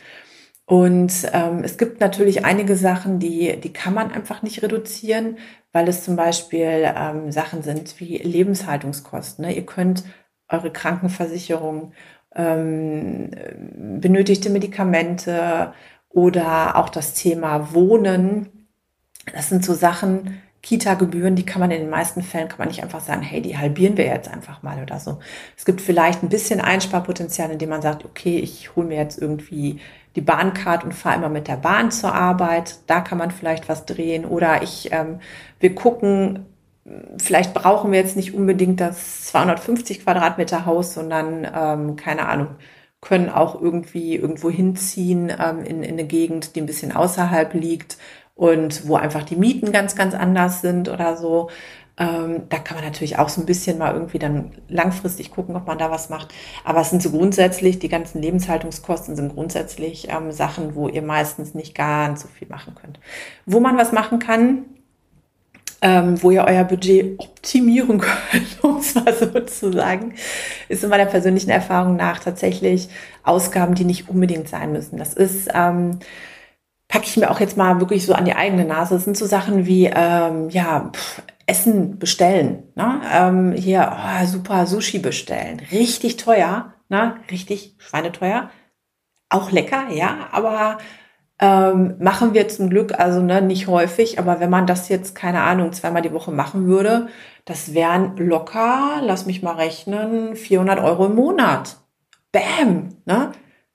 Und 0.65 1.29
ähm, 1.33 1.63
es 1.63 1.77
gibt 1.77 1.99
natürlich 1.99 2.45
einige 2.45 2.77
Sachen, 2.77 3.19
die, 3.19 3.59
die 3.59 3.73
kann 3.73 3.93
man 3.93 4.11
einfach 4.11 4.41
nicht 4.41 4.63
reduzieren, 4.63 5.37
weil 5.73 5.87
es 5.87 6.03
zum 6.03 6.15
Beispiel 6.15 6.93
ähm, 6.95 7.31
Sachen 7.31 7.61
sind 7.61 7.99
wie 7.99 8.17
Lebenshaltungskosten. 8.17 9.45
Ne? 9.45 9.55
Ihr 9.55 9.65
könnt 9.65 10.03
eure 10.47 10.71
Krankenversicherung, 10.71 11.93
ähm, 12.35 13.31
benötigte 13.99 14.49
Medikamente 14.49 15.73
oder 16.09 16.77
auch 16.77 16.89
das 16.89 17.13
Thema 17.13 17.73
Wohnen. 17.73 18.67
Das 19.33 19.49
sind 19.49 19.65
so 19.65 19.73
Sachen, 19.73 20.41
Kita-Gebühren, 20.61 21.35
die 21.35 21.45
kann 21.45 21.59
man 21.59 21.71
in 21.71 21.81
den 21.81 21.89
meisten 21.89 22.21
Fällen, 22.21 22.47
kann 22.47 22.59
man 22.59 22.67
nicht 22.67 22.83
einfach 22.83 23.01
sagen, 23.01 23.23
hey, 23.23 23.41
die 23.41 23.57
halbieren 23.57 23.97
wir 23.97 24.05
jetzt 24.05 24.29
einfach 24.29 24.61
mal 24.61 24.81
oder 24.81 24.99
so. 24.99 25.19
Es 25.57 25.65
gibt 25.65 25.81
vielleicht 25.81 26.21
ein 26.21 26.29
bisschen 26.29 26.61
Einsparpotenzial, 26.61 27.49
indem 27.51 27.69
man 27.69 27.81
sagt, 27.81 28.05
okay, 28.05 28.37
ich 28.37 28.75
hole 28.75 28.87
mir 28.87 28.97
jetzt 28.97 29.19
irgendwie 29.19 29.79
die 30.15 30.21
Bahncard 30.21 30.83
und 30.83 30.93
fahre 30.93 31.17
immer 31.17 31.29
mit 31.29 31.47
der 31.47 31.55
Bahn 31.55 31.89
zur 31.89 32.13
Arbeit. 32.13 32.75
Da 32.87 33.01
kann 33.01 33.17
man 33.17 33.31
vielleicht 33.31 33.69
was 33.69 33.85
drehen. 33.85 34.25
Oder 34.25 34.61
ich, 34.61 34.89
ähm, 34.91 35.19
wir 35.59 35.73
gucken, 35.73 36.45
vielleicht 37.17 37.53
brauchen 37.53 37.91
wir 37.91 37.99
jetzt 37.99 38.15
nicht 38.15 38.33
unbedingt 38.33 38.79
das 38.79 39.25
250 39.25 40.03
Quadratmeter 40.03 40.65
Haus, 40.65 40.93
sondern, 40.93 41.47
ähm, 41.55 41.95
keine 41.95 42.27
Ahnung, 42.27 42.55
können 43.01 43.29
auch 43.29 43.59
irgendwie 43.59 44.15
irgendwo 44.15 44.51
hinziehen 44.51 45.31
ähm, 45.39 45.63
in, 45.63 45.81
in 45.81 45.93
eine 45.93 46.05
Gegend, 46.05 46.55
die 46.55 46.61
ein 46.61 46.67
bisschen 46.67 46.91
außerhalb 46.91 47.53
liegt 47.55 47.97
und 48.35 48.87
wo 48.87 48.95
einfach 48.95 49.23
die 49.23 49.35
Mieten 49.35 49.71
ganz, 49.71 49.95
ganz 49.95 50.13
anders 50.13 50.61
sind 50.61 50.89
oder 50.89 51.17
so. 51.17 51.49
Ähm, 51.97 52.43
da 52.49 52.57
kann 52.57 52.77
man 52.77 52.85
natürlich 52.85 53.19
auch 53.19 53.29
so 53.29 53.41
ein 53.41 53.45
bisschen 53.45 53.77
mal 53.77 53.93
irgendwie 53.93 54.17
dann 54.17 54.51
langfristig 54.69 55.31
gucken, 55.31 55.55
ob 55.55 55.67
man 55.67 55.77
da 55.77 55.91
was 55.91 56.09
macht. 56.09 56.33
Aber 56.63 56.81
es 56.81 56.89
sind 56.89 57.03
so 57.03 57.11
grundsätzlich, 57.11 57.79
die 57.79 57.89
ganzen 57.89 58.21
Lebenshaltungskosten 58.21 59.15
sind 59.15 59.33
grundsätzlich 59.33 60.07
ähm, 60.09 60.31
Sachen, 60.31 60.73
wo 60.73 60.87
ihr 60.87 61.01
meistens 61.01 61.53
nicht 61.53 61.75
ganz 61.75 62.21
so 62.21 62.27
viel 62.27 62.47
machen 62.47 62.75
könnt. 62.75 62.99
Wo 63.45 63.59
man 63.59 63.77
was 63.77 63.91
machen 63.91 64.19
kann, 64.19 64.65
ähm, 65.81 66.21
wo 66.23 66.31
ihr 66.31 66.45
euer 66.45 66.63
Budget 66.63 67.19
optimieren 67.19 67.99
könnt, 68.31 68.63
um 68.63 68.77
es 68.77 68.95
mal 68.95 69.13
so 69.13 69.27
zu 69.41 69.73
sagen, 69.73 70.13
ist 70.69 70.83
in 70.83 70.89
meiner 70.89 71.05
persönlichen 71.05 71.49
Erfahrung 71.49 71.97
nach 71.97 72.19
tatsächlich 72.19 72.89
Ausgaben, 73.23 73.75
die 73.75 73.85
nicht 73.85 74.09
unbedingt 74.09 74.47
sein 74.47 74.71
müssen. 74.71 74.97
Das 74.97 75.13
ist 75.13 75.49
ähm, 75.53 75.99
packe 76.91 77.05
ich 77.05 77.15
mir 77.17 77.31
auch 77.31 77.39
jetzt 77.39 77.55
mal 77.55 77.79
wirklich 77.79 78.05
so 78.05 78.13
an 78.13 78.25
die 78.25 78.35
eigene 78.35 78.65
Nase. 78.65 78.95
Das 78.95 79.05
sind 79.05 79.15
so 79.17 79.25
Sachen 79.25 79.65
wie, 79.65 79.85
ähm, 79.85 80.49
ja, 80.49 80.91
pff, 80.93 81.23
Essen 81.47 81.97
bestellen. 81.97 82.63
Ne? 82.75 83.01
Ähm, 83.11 83.51
hier, 83.53 83.93
oh, 83.95 84.25
super, 84.25 84.67
Sushi 84.67 84.99
bestellen. 84.99 85.61
Richtig 85.71 86.17
teuer, 86.17 86.73
ne? 86.89 87.15
richtig 87.31 87.75
schweineteuer. 87.79 88.49
Auch 89.29 89.51
lecker, 89.51 89.89
ja, 89.91 90.27
aber 90.33 90.79
ähm, 91.39 91.95
machen 91.99 92.33
wir 92.33 92.49
zum 92.49 92.69
Glück, 92.69 92.99
also 92.99 93.21
ne, 93.21 93.41
nicht 93.41 93.67
häufig, 93.67 94.19
aber 94.19 94.41
wenn 94.41 94.49
man 94.49 94.67
das 94.67 94.89
jetzt, 94.89 95.15
keine 95.15 95.41
Ahnung, 95.43 95.71
zweimal 95.71 96.01
die 96.01 96.11
Woche 96.11 96.31
machen 96.31 96.67
würde, 96.67 97.07
das 97.45 97.73
wären 97.73 98.17
locker, 98.17 98.99
lass 99.01 99.25
mich 99.25 99.41
mal 99.41 99.55
rechnen, 99.55 100.35
400 100.35 100.79
Euro 100.79 101.05
im 101.05 101.15
Monat. 101.15 101.77
Bam, 102.33 102.89
ne? 103.05 103.31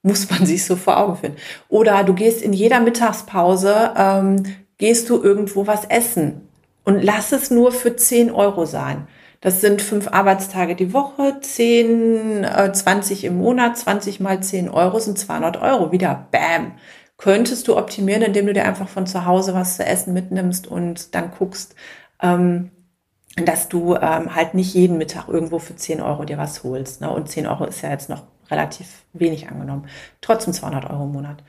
Muss 0.06 0.30
man 0.30 0.46
sich 0.46 0.64
so 0.64 0.76
vor 0.76 0.96
Augen 0.98 1.16
führen. 1.16 1.36
Oder 1.68 2.04
du 2.04 2.14
gehst 2.14 2.40
in 2.40 2.52
jeder 2.52 2.80
Mittagspause, 2.80 3.92
ähm, 3.96 4.42
gehst 4.78 5.10
du 5.10 5.22
irgendwo 5.22 5.66
was 5.66 5.84
essen 5.84 6.48
und 6.84 7.02
lass 7.02 7.32
es 7.32 7.50
nur 7.50 7.72
für 7.72 7.96
10 7.96 8.30
Euro 8.30 8.64
sein. 8.64 9.08
Das 9.40 9.60
sind 9.60 9.82
fünf 9.82 10.08
Arbeitstage 10.08 10.76
die 10.76 10.92
Woche, 10.92 11.38
10, 11.40 12.44
äh, 12.44 12.72
20 12.72 13.24
im 13.24 13.36
Monat, 13.36 13.76
20 13.76 14.20
mal 14.20 14.40
10 14.40 14.70
Euro 14.70 14.98
sind 14.98 15.18
200 15.18 15.60
Euro. 15.60 15.92
Wieder, 15.92 16.28
bam. 16.30 16.72
Könntest 17.18 17.66
du 17.68 17.76
optimieren, 17.76 18.22
indem 18.22 18.46
du 18.46 18.52
dir 18.52 18.64
einfach 18.64 18.88
von 18.88 19.06
zu 19.06 19.24
Hause 19.24 19.54
was 19.54 19.76
zu 19.76 19.84
essen 19.84 20.14
mitnimmst 20.14 20.66
und 20.66 21.14
dann 21.14 21.32
guckst, 21.36 21.74
ähm, 22.22 22.70
dass 23.44 23.68
du 23.68 23.94
ähm, 23.94 24.34
halt 24.34 24.54
nicht 24.54 24.74
jeden 24.74 24.98
Mittag 24.98 25.28
irgendwo 25.28 25.58
für 25.58 25.76
10 25.76 26.00
Euro 26.00 26.24
dir 26.24 26.38
was 26.38 26.62
holst. 26.64 27.00
Ne? 27.00 27.10
Und 27.10 27.28
10 27.28 27.46
Euro 27.46 27.64
ist 27.64 27.82
ja 27.82 27.90
jetzt 27.90 28.08
noch 28.08 28.22
relativ 28.50 29.04
wenig 29.12 29.48
angenommen. 29.48 29.86
Trotzdem 30.20 30.52
200 30.52 30.90
Euro 30.90 31.04
im 31.04 31.12
Monat. 31.12 31.42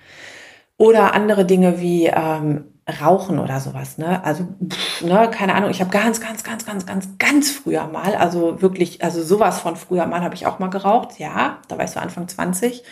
Oder 0.78 1.14
andere 1.14 1.46
Dinge 1.46 1.80
wie 1.80 2.06
ähm, 2.06 2.66
Rauchen 3.02 3.40
oder 3.40 3.60
sowas. 3.60 3.98
Ne? 3.98 4.24
Also, 4.24 4.48
pff, 4.70 5.02
ne, 5.02 5.30
keine 5.32 5.56
Ahnung, 5.56 5.70
ich 5.70 5.82
habe 5.82 5.90
ganz, 5.90 6.22
ganz, 6.22 6.44
ganz, 6.44 6.66
ganz, 6.66 6.86
ganz, 6.86 7.18
ganz 7.18 7.52
früher 7.52 7.88
mal, 7.88 8.16
also 8.16 8.62
wirklich, 8.62 9.04
also 9.04 9.22
sowas 9.24 9.60
von 9.60 9.76
früher 9.76 10.06
mal 10.06 10.22
habe 10.22 10.36
ich 10.36 10.46
auch 10.46 10.60
mal 10.60 10.70
geraucht. 10.70 11.20
Ja, 11.20 11.60
da 11.68 11.78
war 11.78 11.86
ich 11.86 11.92
so 11.92 12.00
Anfang 12.00 12.28
20. 12.28 12.84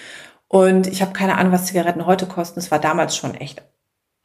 Und 0.47 0.87
ich 0.87 1.01
habe 1.01 1.13
keine 1.13 1.37
Ahnung, 1.37 1.53
was 1.53 1.65
Zigaretten 1.65 2.05
heute 2.05 2.25
kosten. 2.25 2.59
Es 2.59 2.71
war 2.71 2.79
damals 2.79 3.15
schon 3.15 3.35
echt 3.35 3.63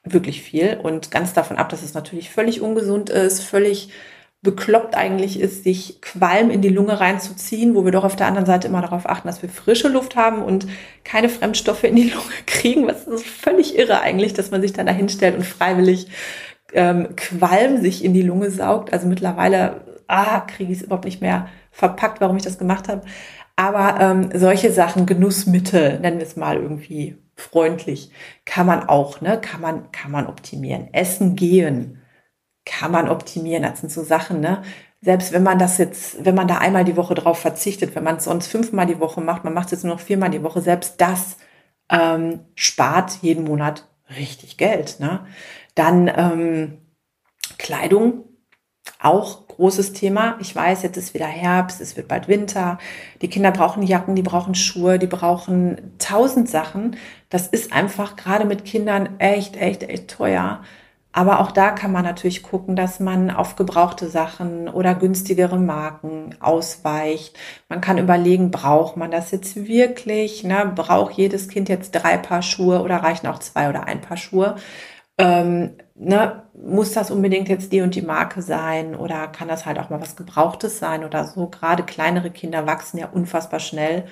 wirklich 0.02 0.42
viel. 0.42 0.78
Und 0.82 1.10
ganz 1.10 1.34
davon 1.34 1.56
ab, 1.56 1.68
dass 1.68 1.82
es 1.82 1.94
natürlich 1.94 2.30
völlig 2.30 2.60
ungesund 2.60 3.10
ist, 3.10 3.42
völlig 3.42 3.90
bekloppt 4.42 4.96
eigentlich 4.96 5.38
ist, 5.38 5.64
sich 5.64 6.00
Qualm 6.00 6.50
in 6.50 6.62
die 6.62 6.70
Lunge 6.70 6.98
reinzuziehen, 6.98 7.74
wo 7.74 7.84
wir 7.84 7.92
doch 7.92 8.04
auf 8.04 8.16
der 8.16 8.26
anderen 8.26 8.46
Seite 8.46 8.68
immer 8.68 8.80
darauf 8.80 9.06
achten, 9.08 9.28
dass 9.28 9.42
wir 9.42 9.50
frische 9.50 9.88
Luft 9.88 10.16
haben 10.16 10.42
und 10.42 10.66
keine 11.04 11.28
Fremdstoffe 11.28 11.84
in 11.84 11.96
die 11.96 12.10
Lunge 12.10 12.32
kriegen. 12.46 12.86
Was 12.86 13.06
ist 13.06 13.26
völlig 13.26 13.76
irre 13.76 14.00
eigentlich, 14.00 14.32
dass 14.32 14.50
man 14.50 14.62
sich 14.62 14.72
dann 14.72 14.86
dahin 14.86 15.10
stellt 15.10 15.36
und 15.36 15.44
freiwillig 15.44 16.08
ähm, 16.72 17.14
Qualm 17.16 17.82
sich 17.82 18.02
in 18.02 18.14
die 18.14 18.22
Lunge 18.22 18.50
saugt. 18.50 18.92
Also 18.92 19.06
mittlerweile 19.06 19.82
ah, 20.08 20.40
kriege 20.40 20.72
ich 20.72 20.78
es 20.78 20.84
überhaupt 20.84 21.04
nicht 21.04 21.20
mehr 21.20 21.48
verpackt, 21.70 22.20
warum 22.20 22.36
ich 22.36 22.42
das 22.42 22.58
gemacht 22.58 22.88
habe. 22.88 23.02
Aber 23.56 24.00
ähm, 24.00 24.30
solche 24.34 24.72
Sachen, 24.72 25.04
Genussmittel, 25.04 26.00
nennen 26.00 26.18
wir 26.18 26.26
es 26.26 26.36
mal 26.36 26.56
irgendwie 26.56 27.18
freundlich, 27.36 28.10
kann 28.46 28.66
man 28.66 28.88
auch, 28.88 29.20
ne, 29.20 29.38
kann 29.40 29.60
man, 29.60 29.92
kann 29.92 30.10
man 30.10 30.26
optimieren. 30.26 30.88
Essen 30.92 31.36
gehen 31.36 31.99
kann 32.70 32.92
man 32.92 33.08
optimieren. 33.08 33.64
Das 33.64 33.80
sind 33.80 33.90
so 33.90 34.04
Sachen, 34.04 34.40
ne? 34.40 34.62
Selbst 35.02 35.32
wenn 35.32 35.42
man 35.42 35.58
das 35.58 35.78
jetzt, 35.78 36.24
wenn 36.24 36.34
man 36.34 36.46
da 36.46 36.58
einmal 36.58 36.84
die 36.84 36.96
Woche 36.96 37.14
drauf 37.14 37.38
verzichtet, 37.38 37.94
wenn 37.96 38.04
man 38.04 38.16
es 38.16 38.24
sonst 38.24 38.46
fünfmal 38.46 38.86
die 38.86 39.00
Woche 39.00 39.20
macht, 39.20 39.44
man 39.44 39.54
macht 39.54 39.66
es 39.66 39.72
jetzt 39.72 39.84
nur 39.84 39.94
noch 39.94 40.00
viermal 40.00 40.30
die 40.30 40.42
Woche, 40.42 40.60
selbst 40.60 41.00
das 41.00 41.36
ähm, 41.90 42.40
spart 42.54 43.18
jeden 43.22 43.44
Monat 43.44 43.88
richtig 44.16 44.56
Geld. 44.56 45.00
Ne? 45.00 45.26
Dann 45.74 46.08
ähm, 46.14 46.78
Kleidung, 47.58 48.24
auch 49.00 49.48
großes 49.48 49.92
Thema. 49.92 50.36
Ich 50.40 50.54
weiß, 50.54 50.82
jetzt 50.82 50.96
ist 50.96 51.14
wieder 51.14 51.26
Herbst, 51.26 51.80
es 51.80 51.96
wird 51.96 52.06
bald 52.06 52.28
Winter. 52.28 52.78
Die 53.20 53.28
Kinder 53.28 53.50
brauchen 53.50 53.82
Jacken, 53.82 54.14
die 54.14 54.22
brauchen 54.22 54.54
Schuhe, 54.54 54.98
die 54.98 55.06
brauchen 55.06 55.94
tausend 55.98 56.48
Sachen. 56.48 56.96
Das 57.30 57.48
ist 57.48 57.72
einfach 57.72 58.16
gerade 58.16 58.44
mit 58.44 58.64
Kindern 58.64 59.18
echt, 59.18 59.56
echt, 59.56 59.82
echt 59.82 60.08
teuer. 60.08 60.62
Aber 61.12 61.40
auch 61.40 61.50
da 61.50 61.72
kann 61.72 61.90
man 61.90 62.04
natürlich 62.04 62.42
gucken, 62.42 62.76
dass 62.76 63.00
man 63.00 63.30
auf 63.30 63.56
gebrauchte 63.56 64.08
Sachen 64.08 64.68
oder 64.68 64.94
günstigere 64.94 65.58
Marken 65.58 66.36
ausweicht. 66.38 67.36
Man 67.68 67.80
kann 67.80 67.98
überlegen, 67.98 68.52
braucht 68.52 68.96
man 68.96 69.10
das 69.10 69.32
jetzt 69.32 69.56
wirklich? 69.56 70.44
Ne? 70.44 70.72
Braucht 70.74 71.14
jedes 71.14 71.48
Kind 71.48 71.68
jetzt 71.68 71.92
drei 71.92 72.16
Paar 72.16 72.42
Schuhe 72.42 72.82
oder 72.82 72.98
reichen 72.98 73.26
auch 73.26 73.40
zwei 73.40 73.68
oder 73.68 73.84
ein 73.88 74.00
Paar 74.00 74.16
Schuhe? 74.16 74.54
Ähm, 75.18 75.72
ne? 75.96 76.44
Muss 76.54 76.92
das 76.92 77.10
unbedingt 77.10 77.48
jetzt 77.48 77.72
die 77.72 77.80
und 77.80 77.96
die 77.96 78.02
Marke 78.02 78.40
sein 78.42 78.94
oder 78.94 79.26
kann 79.28 79.48
das 79.48 79.66
halt 79.66 79.78
auch 79.80 79.90
mal 79.90 80.00
was 80.00 80.14
Gebrauchtes 80.14 80.78
sein 80.78 81.04
oder 81.04 81.24
so? 81.24 81.48
Gerade 81.48 81.82
kleinere 81.82 82.30
Kinder 82.30 82.66
wachsen 82.66 82.98
ja 82.98 83.08
unfassbar 83.08 83.60
schnell 83.60 84.04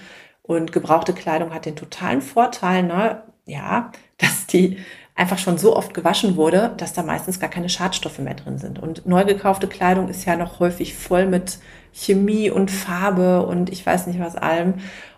und 0.42 0.72
gebrauchte 0.72 1.12
Kleidung 1.12 1.54
hat 1.54 1.66
den 1.66 1.76
totalen 1.76 2.22
Vorteil, 2.22 2.82
ne? 2.82 3.22
ja, 3.48 3.90
dass 4.18 4.46
die 4.46 4.78
einfach 5.18 5.38
schon 5.38 5.58
so 5.58 5.76
oft 5.76 5.94
gewaschen 5.94 6.36
wurde, 6.36 6.72
dass 6.76 6.92
da 6.92 7.02
meistens 7.02 7.40
gar 7.40 7.50
keine 7.50 7.68
Schadstoffe 7.68 8.20
mehr 8.20 8.34
drin 8.34 8.58
sind. 8.58 8.78
Und 8.78 9.04
neu 9.04 9.24
gekaufte 9.24 9.66
Kleidung 9.66 10.08
ist 10.08 10.24
ja 10.24 10.36
noch 10.36 10.60
häufig 10.60 10.94
voll 10.94 11.26
mit 11.26 11.58
Chemie 11.92 12.50
und 12.50 12.70
Farbe 12.70 13.44
und 13.44 13.68
ich 13.70 13.84
weiß 13.84 14.06
nicht 14.06 14.20
was 14.20 14.36
allem. 14.36 14.74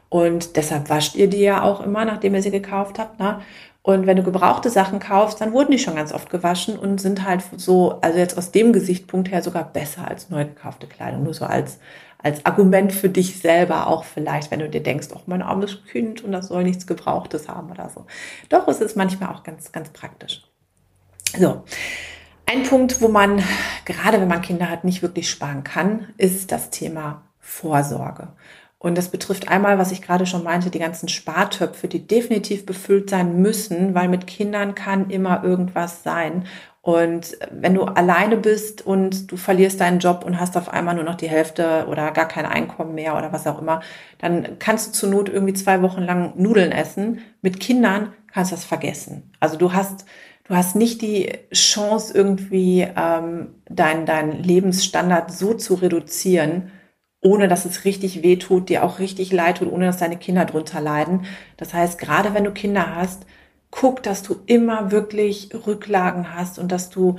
Und 0.08 0.56
deshalb 0.56 0.88
wascht 0.88 1.16
ihr 1.16 1.28
die 1.28 1.42
ja 1.42 1.62
auch 1.62 1.82
immer, 1.82 2.06
nachdem 2.06 2.34
ihr 2.34 2.42
sie 2.42 2.50
gekauft 2.50 2.98
habt. 2.98 3.20
Ne? 3.20 3.40
Und 3.83 4.07
wenn 4.07 4.16
du 4.16 4.23
gebrauchte 4.23 4.69
Sachen 4.69 5.01
kaufst, 5.01 5.40
dann 5.40 5.53
wurden 5.53 5.73
die 5.73 5.79
schon 5.79 5.97
ganz 5.97 6.12
oft 6.12 6.29
gewaschen 6.29 6.79
und 6.79 7.01
sind 7.01 7.25
halt 7.25 7.43
so, 7.57 7.99
also 8.03 8.19
jetzt 8.19 8.37
aus 8.37 8.51
dem 8.51 8.73
Gesichtspunkt 8.73 9.31
her 9.31 9.43
sogar 9.43 9.64
besser 9.64 10.07
als 10.07 10.29
neu 10.29 10.45
gekaufte 10.45 10.87
Kleidung. 10.87 11.23
Nur 11.23 11.35
so 11.35 11.47
als 11.47 11.79
als 12.23 12.45
Argument 12.45 12.93
für 12.93 13.09
dich 13.09 13.38
selber 13.40 13.87
auch 13.87 14.05
vielleicht, 14.05 14.51
wenn 14.51 14.61
du 14.61 14.69
dir 14.69 14.83
denkst, 14.83 15.09
oh, 15.14 15.21
mein 15.27 15.43
armes 15.43 15.85
Kind 15.90 16.23
und 16.23 16.33
das 16.33 16.49
soll 16.49 16.64
nichts 16.64 16.87
Gebrauchtes 16.87 17.49
haben 17.49 17.71
oder 17.71 17.88
so. 17.88 18.07
Doch, 18.49 18.69
es 18.69 18.81
ist 18.81 18.97
manchmal 18.97 19.35
auch 19.35 19.43
ganz, 19.43 19.73
ganz 19.73 19.88
praktisch. 19.90 20.43
So. 21.38 21.64
Ein 22.47 22.64
Punkt, 22.64 23.01
wo 23.01 23.09
man, 23.09 23.43
gerade 23.85 24.21
wenn 24.21 24.29
man 24.29 24.43
Kinder 24.43 24.69
hat, 24.69 24.85
nicht 24.85 25.03
wirklich 25.03 25.31
sparen 25.31 25.64
kann, 25.64 26.09
ist 26.19 26.51
das 26.53 26.71
Thema 26.71 27.23
Vorsorge. 27.38 28.29
Und 28.83 28.97
das 28.97 29.11
betrifft 29.11 29.49
einmal, 29.49 29.77
was 29.77 29.93
ich 29.93 30.01
gerade 30.01 30.25
schon 30.25 30.43
meinte, 30.43 30.71
die 30.71 30.79
ganzen 30.79 31.07
Spartöpfe, 31.07 31.87
die 31.87 32.07
definitiv 32.07 32.64
befüllt 32.64 33.11
sein 33.11 33.43
müssen, 33.43 33.95
weil 33.95 34.09
mit 34.09 34.27
Kindern 34.27 34.75
kann 34.75 35.11
immer 35.11 35.45
irgendwas 35.45 36.03
sein. 36.03 36.47
Und 36.81 37.37
wenn 37.51 37.75
du 37.75 37.85
alleine 37.85 38.38
bist 38.38 38.87
und 38.87 39.31
du 39.31 39.37
verlierst 39.37 39.83
deinen 39.83 39.99
Job 39.99 40.25
und 40.25 40.40
hast 40.40 40.57
auf 40.57 40.71
einmal 40.71 40.95
nur 40.95 41.05
noch 41.05 41.16
die 41.16 41.29
Hälfte 41.29 41.85
oder 41.90 42.11
gar 42.12 42.27
kein 42.27 42.47
Einkommen 42.47 42.95
mehr 42.95 43.19
oder 43.19 43.35
was 43.35 43.47
auch 43.47 43.61
immer, 43.61 43.83
dann 44.16 44.59
kannst 44.59 44.88
du 44.88 44.93
zur 44.93 45.11
Not 45.11 45.29
irgendwie 45.29 45.53
zwei 45.53 45.83
Wochen 45.83 46.01
lang 46.01 46.33
Nudeln 46.37 46.73
essen. 46.73 47.19
Mit 47.43 47.61
Kindern 47.61 48.14
kannst 48.33 48.51
du 48.51 48.57
das 48.57 48.64
vergessen. 48.64 49.31
Also 49.40 49.59
du 49.59 49.75
hast, 49.75 50.07
du 50.45 50.57
hast 50.57 50.75
nicht 50.75 51.03
die 51.03 51.31
Chance 51.53 52.14
irgendwie 52.14 52.88
ähm, 52.97 53.49
deinen 53.69 54.07
dein 54.07 54.43
Lebensstandard 54.43 55.31
so 55.33 55.53
zu 55.53 55.75
reduzieren, 55.75 56.71
ohne 57.22 57.48
dass 57.48 57.64
es 57.64 57.85
richtig 57.85 58.22
weh 58.22 58.37
tut, 58.37 58.68
dir 58.68 58.85
auch 58.85 58.98
richtig 58.98 59.33
leid 59.33 59.59
tut, 59.59 59.70
ohne 59.70 59.87
dass 59.87 59.98
deine 59.98 60.16
Kinder 60.16 60.44
drunter 60.44 60.80
leiden. 60.80 61.26
Das 61.56 61.74
heißt, 61.74 61.98
gerade 61.98 62.35
wenn 62.35 62.44
du 62.44 62.52
Kinder 62.52 62.94
hast, 62.94 63.26
guck, 63.70 64.02
dass 64.02 64.22
du 64.22 64.37
immer 64.46 64.90
wirklich 64.90 65.50
Rücklagen 65.66 66.35
hast 66.35 66.59
und 66.59 66.72
dass 66.72 66.90
du 66.90 67.16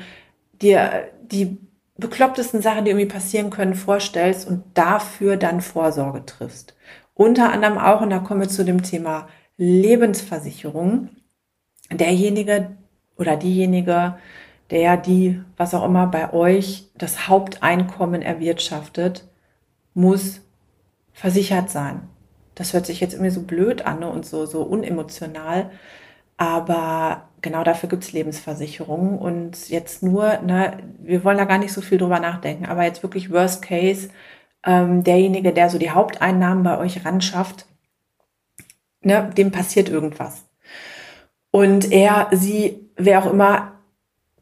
dir 0.62 1.08
die 1.22 1.58
beklopptesten 1.98 2.62
Sachen, 2.62 2.84
die 2.84 2.92
irgendwie 2.92 3.08
passieren 3.08 3.52
können, 3.52 3.76
vorstellst 3.76 4.48
und 4.48 4.64
dafür 4.74 5.38
dann 5.38 5.62
Vorsorge 5.62 6.26
triffst. 6.26 6.76
Unter 7.14 7.52
anderem 7.52 7.78
auch, 7.78 8.02
und 8.02 8.10
da 8.10 8.20
kommen 8.20 8.42
wir 8.42 8.50
zu 8.50 8.66
dem 8.66 8.82
Thema 8.82 9.28
Lebensversicherung, 9.58 11.10
derjenige 11.92 12.76
oder 13.18 13.36
diejenige, 13.38 14.16
der 14.72 14.98
die, 14.98 15.42
was 15.58 15.74
auch 15.74 15.86
immer 15.86 16.08
bei 16.08 16.34
euch 16.34 16.90
das 16.96 17.28
Haupteinkommen 17.28 18.22
erwirtschaftet, 18.22 19.28
muss 19.94 20.42
versichert 21.14 21.70
sein. 21.70 22.02
Das 22.56 22.74
hört 22.74 22.86
sich 22.86 23.00
jetzt 23.00 23.14
irgendwie 23.14 23.32
so 23.32 23.42
blöd 23.42 23.86
an 23.86 24.00
ne, 24.00 24.10
und 24.10 24.26
so, 24.26 24.46
so 24.46 24.62
unemotional. 24.62 25.72
Aber 26.38 27.30
genau 27.42 27.64
dafür 27.64 27.90
gibt 27.90 28.04
es 28.04 28.14
Lebensversicherungen. 28.14 29.18
Und 29.18 29.70
jetzt 29.70 30.04
nur, 30.04 30.38
ne, 30.40 30.78
wir 31.00 31.24
wollen 31.24 31.38
da 31.38 31.46
gar 31.46 31.58
nicht 31.58 31.74
so 31.74 31.82
viel 31.82 31.98
drüber 31.98 32.20
nachdenken, 32.20 32.66
aber 32.66 32.84
jetzt 32.84 33.04
wirklich 33.04 33.32
Worst 33.32 33.62
Case, 33.62 34.10
ähm, 34.64 35.04
derjenige, 35.04 35.54
der 35.54 35.70
so 35.70 35.78
die 35.78 35.92
Haupteinnahmen 35.92 36.64
bei 36.64 36.78
euch 36.78 37.06
ran 37.06 37.22
schafft, 37.22 37.66
ne, 39.02 39.30
dem 39.36 39.52
passiert 39.52 39.90
irgendwas. 39.90 40.46
Und 41.52 41.92
er, 41.92 42.30
sie, 42.32 42.90
wer 42.96 43.24
auch 43.24 43.32
immer, 43.32 43.74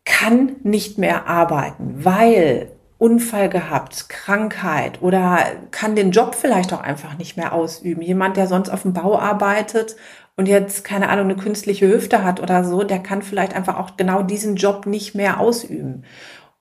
kann 0.06 0.56
nicht 0.64 0.98
mehr 0.98 1.28
arbeiten, 1.28 2.04
weil 2.04 2.72
Unfall 3.00 3.50
gehabt, 3.50 4.10
Krankheit 4.10 5.02
oder 5.02 5.40
kann 5.72 5.96
den 5.96 6.12
Job 6.12 6.36
vielleicht 6.36 6.74
auch 6.74 6.82
einfach 6.82 7.18
nicht 7.18 7.38
mehr 7.38 7.54
ausüben. 7.54 8.02
Jemand, 8.02 8.38
der 8.38 8.46
sonst 8.46 8.70
auf 8.70 8.84
dem 8.84 8.94
Bau 8.94 9.18
arbeitet 9.18 9.96
und 10.36 10.48
jetzt, 10.48 10.84
keine 10.84 11.10
Ahnung, 11.10 11.26
eine 11.26 11.38
künstliche 11.38 11.88
Hüfte 11.88 12.24
hat 12.24 12.42
oder 12.42 12.64
so, 12.66 12.84
der 12.84 13.00
kann 13.00 13.22
vielleicht 13.22 13.56
einfach 13.56 13.80
auch 13.80 13.98
genau 13.98 14.22
diesen 14.22 14.58
Job 14.58 14.86
nicht 14.86 15.16
mehr 15.16 15.40
ausüben. 15.40 16.04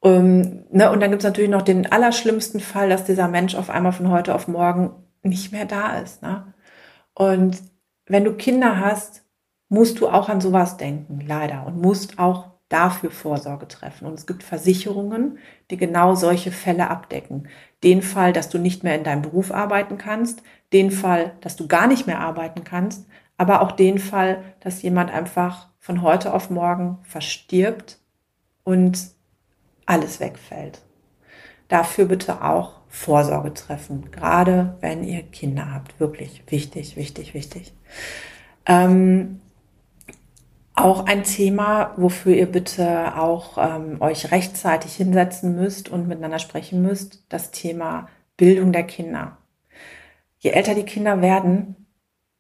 Ähm, 0.03 0.65
ne, 0.71 0.91
und 0.93 1.01
dann 1.01 1.11
gibt 1.11 1.23
es 1.23 1.29
natürlich 1.29 1.51
noch 1.51 1.63
den 1.63 1.91
allerschlimmsten 1.91 2.61
Fall, 2.61 2.89
dass 2.89 3.05
dieser 3.05 3.27
Mensch 3.29 3.57
auf 3.57 3.69
einmal 3.69 3.93
von 3.93 4.11
heute 4.11 4.35
auf 4.35 4.47
morgen 4.47 4.93
nicht 5.23 5.51
mehr 5.53 5.65
da 5.65 5.99
ist. 5.99 6.23
Ne? 6.23 6.55
Und 7.15 7.61
wenn 8.07 8.25
du 8.25 8.35
Kinder 8.35 8.79
hast, 8.79 9.25
musst 9.69 10.01
du 10.01 10.09
auch 10.09 10.29
an 10.29 10.41
sowas 10.41 10.77
denken, 10.77 11.21
leider, 11.27 11.67
und 11.67 11.83
musst 11.83 12.19
auch 12.21 12.58
dafür 12.69 13.11
Vorsorge 13.11 13.67
treffen. 13.69 14.07
Und 14.07 14.15
es 14.15 14.27
gibt 14.27 14.43
Versicherungen, 14.43 15.39
die 15.71 15.77
genau 15.77 16.15
solche 16.15 16.53
Fälle 16.53 16.91
abdecken. 16.91 17.49
Den 17.83 18.03
Fall, 18.03 18.33
dass 18.33 18.49
du 18.49 18.59
nicht 18.59 18.85
mehr 18.85 18.95
in 18.95 19.05
deinem 19.05 19.23
Beruf 19.23 19.53
arbeiten 19.53 19.99
kannst, 19.99 20.43
den 20.73 20.91
Fall, 20.91 21.33
dass 21.41 21.57
du 21.57 21.67
gar 21.67 21.87
nicht 21.87 22.07
mehr 22.07 22.21
arbeiten 22.21 22.65
kannst, 22.65 23.07
aber 23.37 23.63
auch 23.63 23.73
den 23.73 23.99
Fall, 23.99 24.43
dass 24.61 24.83
jemand 24.83 25.11
einfach 25.11 25.69
von 25.79 26.03
heute 26.03 26.35
auf 26.35 26.51
morgen 26.51 26.99
verstirbt 27.05 27.99
und 28.65 28.99
alles 29.87 30.21
wegfällt. 30.21 30.83
Dafür 31.69 32.07
bitte 32.07 32.43
auch 32.43 32.79
Vorsorge 32.89 33.55
treffen, 33.55 34.11
gerade 34.11 34.77
wenn 34.81 35.05
ihr 35.05 35.23
Kinder 35.23 35.73
habt. 35.73 36.01
Wirklich 36.01 36.43
wichtig, 36.49 36.97
wichtig, 36.97 37.35
wichtig. 37.35 37.73
Ähm, 38.67 39.41
auch 40.85 41.07
ein 41.07 41.25
Thema, 41.25 41.93
wofür 41.97 42.35
ihr 42.35 42.47
bitte 42.47 43.17
auch 43.17 43.59
ähm, 43.59 44.01
euch 44.01 44.31
rechtzeitig 44.33 44.95
hinsetzen 44.95 45.57
müsst 45.57 45.89
und 45.89 46.09
miteinander 46.09 46.39
sprechen 46.39 46.83
müsst, 46.83 47.25
das 47.29 47.51
Thema 47.51 48.09
Bildung 48.37 48.73
der 48.73 48.85
Kinder. 48.85 49.39
Je 50.39 50.51
älter 50.51 50.75
die 50.75 50.85
Kinder 50.85 51.21
werden, 51.21 51.89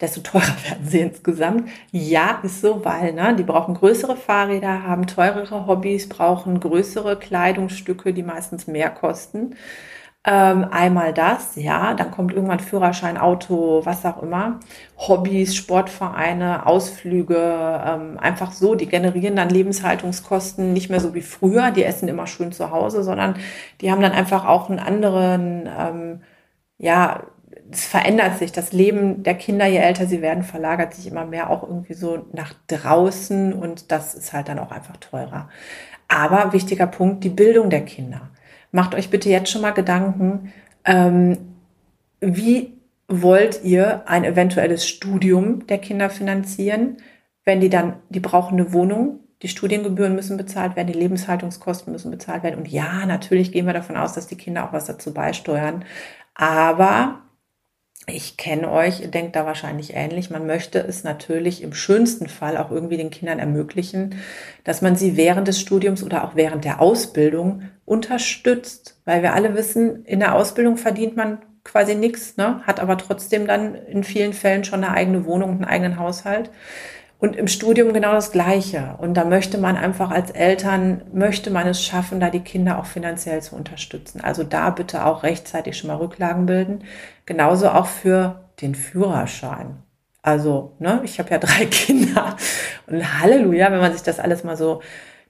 desto 0.00 0.20
teurer 0.20 0.42
werden 0.68 0.86
sie 0.86 1.00
insgesamt. 1.00 1.68
Ja, 1.90 2.40
ist 2.42 2.60
so, 2.60 2.84
weil 2.84 3.12
ne, 3.12 3.34
die 3.36 3.42
brauchen 3.42 3.74
größere 3.74 4.16
Fahrräder, 4.16 4.84
haben 4.84 5.06
teurere 5.06 5.66
Hobbys, 5.66 6.08
brauchen 6.08 6.60
größere 6.60 7.18
Kleidungsstücke, 7.18 8.12
die 8.12 8.22
meistens 8.22 8.66
mehr 8.66 8.90
kosten. 8.90 9.56
Ähm, 10.30 10.66
einmal 10.70 11.14
das, 11.14 11.56
ja, 11.56 11.94
dann 11.94 12.10
kommt 12.10 12.34
irgendwann 12.34 12.60
Führerschein, 12.60 13.16
Auto, 13.16 13.80
was 13.84 14.04
auch 14.04 14.22
immer. 14.22 14.60
Hobbys, 14.98 15.56
Sportvereine, 15.56 16.66
Ausflüge, 16.66 17.36
ähm, 17.86 18.18
einfach 18.18 18.52
so, 18.52 18.74
die 18.74 18.88
generieren 18.88 19.36
dann 19.36 19.48
Lebenshaltungskosten 19.48 20.74
nicht 20.74 20.90
mehr 20.90 21.00
so 21.00 21.14
wie 21.14 21.22
früher, 21.22 21.70
die 21.70 21.82
essen 21.82 22.08
immer 22.08 22.26
schön 22.26 22.52
zu 22.52 22.70
Hause, 22.70 23.04
sondern 23.04 23.36
die 23.80 23.90
haben 23.90 24.02
dann 24.02 24.12
einfach 24.12 24.44
auch 24.44 24.68
einen 24.68 24.80
anderen, 24.80 25.66
ähm, 25.78 26.22
ja, 26.76 27.22
es 27.70 27.86
verändert 27.86 28.38
sich. 28.38 28.52
Das 28.52 28.72
Leben 28.72 29.22
der 29.22 29.34
Kinder, 29.34 29.66
je 29.66 29.78
älter 29.78 30.06
sie 30.06 30.20
werden, 30.20 30.42
verlagert 30.44 30.92
sich 30.94 31.06
immer 31.06 31.24
mehr 31.24 31.48
auch 31.50 31.62
irgendwie 31.62 31.94
so 31.94 32.26
nach 32.32 32.52
draußen 32.66 33.54
und 33.54 33.90
das 33.92 34.14
ist 34.14 34.32
halt 34.34 34.48
dann 34.48 34.58
auch 34.58 34.72
einfach 34.72 34.96
teurer. 34.98 35.48
Aber 36.08 36.52
wichtiger 36.52 36.86
Punkt, 36.86 37.24
die 37.24 37.30
Bildung 37.30 37.70
der 37.70 37.84
Kinder. 37.84 38.30
Macht 38.72 38.94
euch 38.94 39.10
bitte 39.10 39.30
jetzt 39.30 39.50
schon 39.50 39.62
mal 39.62 39.70
Gedanken, 39.72 40.52
ähm, 40.84 41.38
wie 42.20 42.78
wollt 43.08 43.64
ihr 43.64 44.08
ein 44.08 44.24
eventuelles 44.24 44.86
Studium 44.86 45.66
der 45.66 45.78
Kinder 45.78 46.10
finanzieren, 46.10 46.98
wenn 47.44 47.60
die 47.60 47.70
dann, 47.70 47.94
die 48.10 48.20
brauchen 48.20 48.58
eine 48.58 48.72
Wohnung, 48.72 49.20
die 49.42 49.48
Studiengebühren 49.48 50.14
müssen 50.14 50.36
bezahlt 50.36 50.76
werden, 50.76 50.88
die 50.88 50.98
Lebenshaltungskosten 50.98 51.92
müssen 51.92 52.10
bezahlt 52.10 52.42
werden. 52.42 52.58
Und 52.58 52.68
ja, 52.68 53.06
natürlich 53.06 53.52
gehen 53.52 53.66
wir 53.66 53.72
davon 53.72 53.96
aus, 53.96 54.12
dass 54.12 54.26
die 54.26 54.36
Kinder 54.36 54.64
auch 54.64 54.72
was 54.72 54.86
dazu 54.86 55.14
beisteuern. 55.14 55.84
Aber 56.34 57.20
ich 58.08 58.36
kenne 58.36 58.70
euch, 58.70 59.10
denkt 59.10 59.36
da 59.36 59.46
wahrscheinlich 59.46 59.94
ähnlich. 59.94 60.30
Man 60.30 60.46
möchte 60.46 60.78
es 60.78 61.04
natürlich 61.04 61.62
im 61.62 61.74
schönsten 61.74 62.28
Fall 62.28 62.56
auch 62.56 62.70
irgendwie 62.70 62.96
den 62.96 63.10
Kindern 63.10 63.38
ermöglichen, 63.38 64.16
dass 64.64 64.82
man 64.82 64.96
sie 64.96 65.16
während 65.16 65.48
des 65.48 65.60
Studiums 65.60 66.02
oder 66.02 66.24
auch 66.24 66.34
während 66.34 66.64
der 66.64 66.80
Ausbildung 66.80 67.62
unterstützt. 67.84 69.00
Weil 69.04 69.22
wir 69.22 69.34
alle 69.34 69.54
wissen, 69.54 70.04
in 70.04 70.20
der 70.20 70.34
Ausbildung 70.34 70.76
verdient 70.76 71.16
man 71.16 71.38
quasi 71.64 71.94
nichts, 71.94 72.36
ne? 72.36 72.62
hat 72.66 72.80
aber 72.80 72.96
trotzdem 72.96 73.46
dann 73.46 73.74
in 73.74 74.04
vielen 74.04 74.32
Fällen 74.32 74.64
schon 74.64 74.82
eine 74.82 74.94
eigene 74.94 75.24
Wohnung 75.26 75.50
und 75.50 75.56
einen 75.56 75.64
eigenen 75.64 75.98
Haushalt. 75.98 76.50
Und 77.20 77.34
im 77.34 77.48
Studium 77.48 77.92
genau 77.92 78.12
das 78.12 78.30
Gleiche. 78.30 78.94
Und 78.98 79.14
da 79.14 79.24
möchte 79.24 79.58
man 79.58 79.76
einfach 79.76 80.10
als 80.10 80.30
Eltern, 80.30 81.02
möchte 81.12 81.50
man 81.50 81.66
es 81.66 81.82
schaffen, 81.82 82.20
da 82.20 82.30
die 82.30 82.40
Kinder 82.40 82.78
auch 82.78 82.86
finanziell 82.86 83.42
zu 83.42 83.56
unterstützen. 83.56 84.20
Also 84.20 84.44
da 84.44 84.70
bitte 84.70 85.04
auch 85.04 85.24
rechtzeitig 85.24 85.76
schon 85.76 85.88
mal 85.88 85.96
Rücklagen 85.96 86.46
bilden. 86.46 86.84
Genauso 87.26 87.70
auch 87.70 87.86
für 87.86 88.44
den 88.60 88.76
Führerschein. 88.76 89.82
Also, 90.22 90.76
ne, 90.78 91.00
ich 91.04 91.18
habe 91.18 91.30
ja 91.30 91.38
drei 91.38 91.64
Kinder. 91.70 92.36
Und 92.86 93.20
Halleluja, 93.20 93.72
wenn 93.72 93.80
man 93.80 93.92
sich 93.92 94.02
das 94.02 94.20
alles 94.20 94.44
mal 94.44 94.56
so 94.56 94.80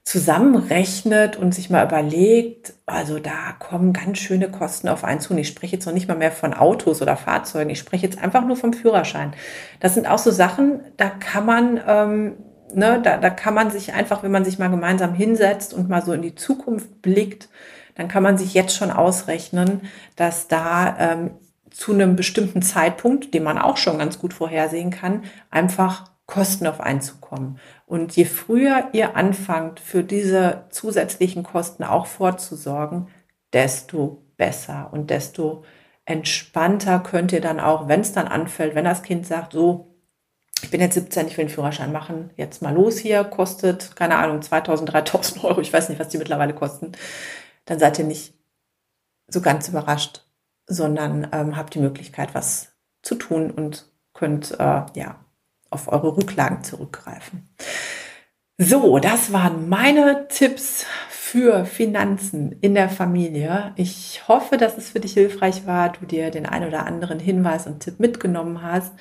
zusammenrechnet 0.03 1.35
und 1.35 1.53
sich 1.53 1.69
mal 1.69 1.85
überlegt, 1.85 2.73
also 2.85 3.19
da 3.19 3.53
kommen 3.59 3.93
ganz 3.93 4.17
schöne 4.17 4.49
Kosten 4.49 4.87
auf 4.87 5.03
einen 5.03 5.19
zu. 5.19 5.33
Und 5.33 5.39
ich 5.39 5.47
spreche 5.47 5.75
jetzt 5.75 5.85
noch 5.85 5.93
nicht 5.93 6.07
mal 6.07 6.17
mehr 6.17 6.31
von 6.31 6.53
Autos 6.53 7.01
oder 7.01 7.15
Fahrzeugen, 7.15 7.69
ich 7.69 7.79
spreche 7.79 8.05
jetzt 8.05 8.21
einfach 8.21 8.45
nur 8.45 8.57
vom 8.57 8.73
Führerschein. 8.73 9.33
Das 9.79 9.93
sind 9.93 10.07
auch 10.07 10.17
so 10.17 10.31
Sachen, 10.31 10.81
da 10.97 11.09
kann 11.09 11.45
man, 11.45 11.79
ähm, 11.87 12.37
ne, 12.73 12.99
da, 13.03 13.17
da 13.17 13.29
kann 13.29 13.53
man 13.53 13.69
sich 13.71 13.93
einfach, 13.93 14.23
wenn 14.23 14.31
man 14.31 14.45
sich 14.45 14.57
mal 14.57 14.69
gemeinsam 14.69 15.13
hinsetzt 15.13 15.73
und 15.73 15.89
mal 15.89 16.03
so 16.03 16.13
in 16.13 16.21
die 16.21 16.35
Zukunft 16.35 17.01
blickt, 17.01 17.49
dann 17.95 18.07
kann 18.07 18.23
man 18.23 18.37
sich 18.37 18.53
jetzt 18.53 18.75
schon 18.75 18.91
ausrechnen, 18.91 19.81
dass 20.15 20.47
da 20.47 20.95
ähm, 20.97 21.31
zu 21.69 21.93
einem 21.93 22.15
bestimmten 22.15 22.61
Zeitpunkt, 22.61 23.33
den 23.33 23.43
man 23.43 23.57
auch 23.57 23.77
schon 23.77 23.97
ganz 23.97 24.19
gut 24.19 24.33
vorhersehen 24.33 24.89
kann, 24.89 25.23
einfach 25.51 26.05
Kosten 26.29 26.67
auf 26.67 26.79
einzukommen. 26.79 27.59
Und 27.87 28.15
je 28.15 28.25
früher 28.25 28.89
ihr 28.93 29.15
anfangt, 29.15 29.79
für 29.79 30.03
diese 30.03 30.65
zusätzlichen 30.69 31.41
Kosten 31.41 31.83
auch 31.83 32.05
vorzusorgen, 32.05 33.07
desto 33.51 34.23
besser 34.37 34.89
und 34.91 35.09
desto 35.09 35.63
entspannter 36.05 36.99
könnt 36.99 37.31
ihr 37.31 37.41
dann 37.41 37.59
auch, 37.59 37.87
wenn 37.87 38.01
es 38.01 38.13
dann 38.13 38.27
anfällt, 38.27 38.75
wenn 38.75 38.85
das 38.85 39.01
Kind 39.01 39.25
sagt, 39.25 39.53
so, 39.53 39.95
ich 40.61 40.69
bin 40.69 40.81
jetzt 40.81 40.93
17, 40.93 41.25
ich 41.27 41.37
will 41.37 41.45
einen 41.45 41.53
Führerschein 41.53 41.91
machen, 41.91 42.29
jetzt 42.35 42.61
mal 42.61 42.75
los 42.75 42.99
hier, 42.99 43.23
kostet, 43.23 43.95
keine 43.95 44.17
Ahnung, 44.17 44.43
2000, 44.43 44.93
3000 44.93 45.43
Euro, 45.43 45.61
ich 45.61 45.73
weiß 45.73 45.89
nicht, 45.89 45.99
was 45.99 46.09
die 46.09 46.19
mittlerweile 46.19 46.53
kosten, 46.53 46.91
dann 47.65 47.79
seid 47.79 47.97
ihr 47.97 48.05
nicht 48.05 48.35
so 49.27 49.41
ganz 49.41 49.67
überrascht, 49.67 50.25
sondern 50.67 51.27
ähm, 51.31 51.57
habt 51.57 51.73
die 51.73 51.79
Möglichkeit, 51.79 52.35
was 52.35 52.71
zu 53.01 53.15
tun 53.15 53.49
und 53.49 53.87
könnt, 54.13 54.51
äh, 54.59 54.83
ja, 54.93 55.25
auf 55.69 55.87
eure 55.87 56.17
Rücklagen 56.17 56.63
zurückgreifen. 56.63 57.49
So, 58.57 58.99
das 58.99 59.31
waren 59.31 59.69
meine 59.69 60.27
Tipps 60.27 60.85
für 61.09 61.63
Finanzen 61.63 62.51
in 62.59 62.73
der 62.73 62.89
Familie. 62.89 63.71
Ich 63.77 64.27
hoffe, 64.27 64.57
dass 64.57 64.77
es 64.77 64.89
für 64.89 64.99
dich 64.99 65.13
hilfreich 65.13 65.65
war, 65.65 65.93
du 65.93 66.05
dir 66.05 66.29
den 66.31 66.45
ein 66.45 66.67
oder 66.67 66.85
anderen 66.85 67.19
Hinweis 67.19 67.67
und 67.67 67.79
Tipp 67.79 67.99
mitgenommen 67.99 68.61
hast. 68.61 68.91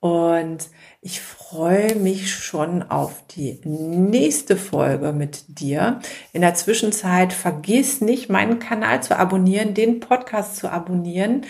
Und 0.00 0.68
ich 1.00 1.20
freue 1.20 1.94
mich 1.96 2.34
schon 2.34 2.82
auf 2.82 3.24
die 3.28 3.60
nächste 3.64 4.56
Folge 4.56 5.12
mit 5.12 5.60
dir. 5.60 6.00
In 6.32 6.40
der 6.40 6.54
Zwischenzeit 6.54 7.32
vergiss 7.32 8.00
nicht, 8.00 8.28
meinen 8.28 8.58
Kanal 8.58 9.02
zu 9.02 9.18
abonnieren, 9.18 9.74
den 9.74 10.00
Podcast 10.00 10.56
zu 10.56 10.70
abonnieren. 10.70 11.44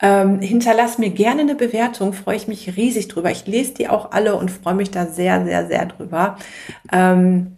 Ähm, 0.00 0.40
hinterlass 0.40 0.98
mir 0.98 1.10
gerne 1.10 1.40
eine 1.40 1.54
Bewertung, 1.56 2.12
freue 2.12 2.36
ich 2.36 2.46
mich 2.46 2.76
riesig 2.76 3.08
drüber. 3.08 3.30
Ich 3.30 3.46
lese 3.46 3.74
die 3.74 3.88
auch 3.88 4.12
alle 4.12 4.36
und 4.36 4.50
freue 4.50 4.74
mich 4.74 4.90
da 4.90 5.06
sehr, 5.06 5.44
sehr, 5.44 5.66
sehr 5.66 5.86
drüber. 5.86 6.38
Ähm, 6.92 7.56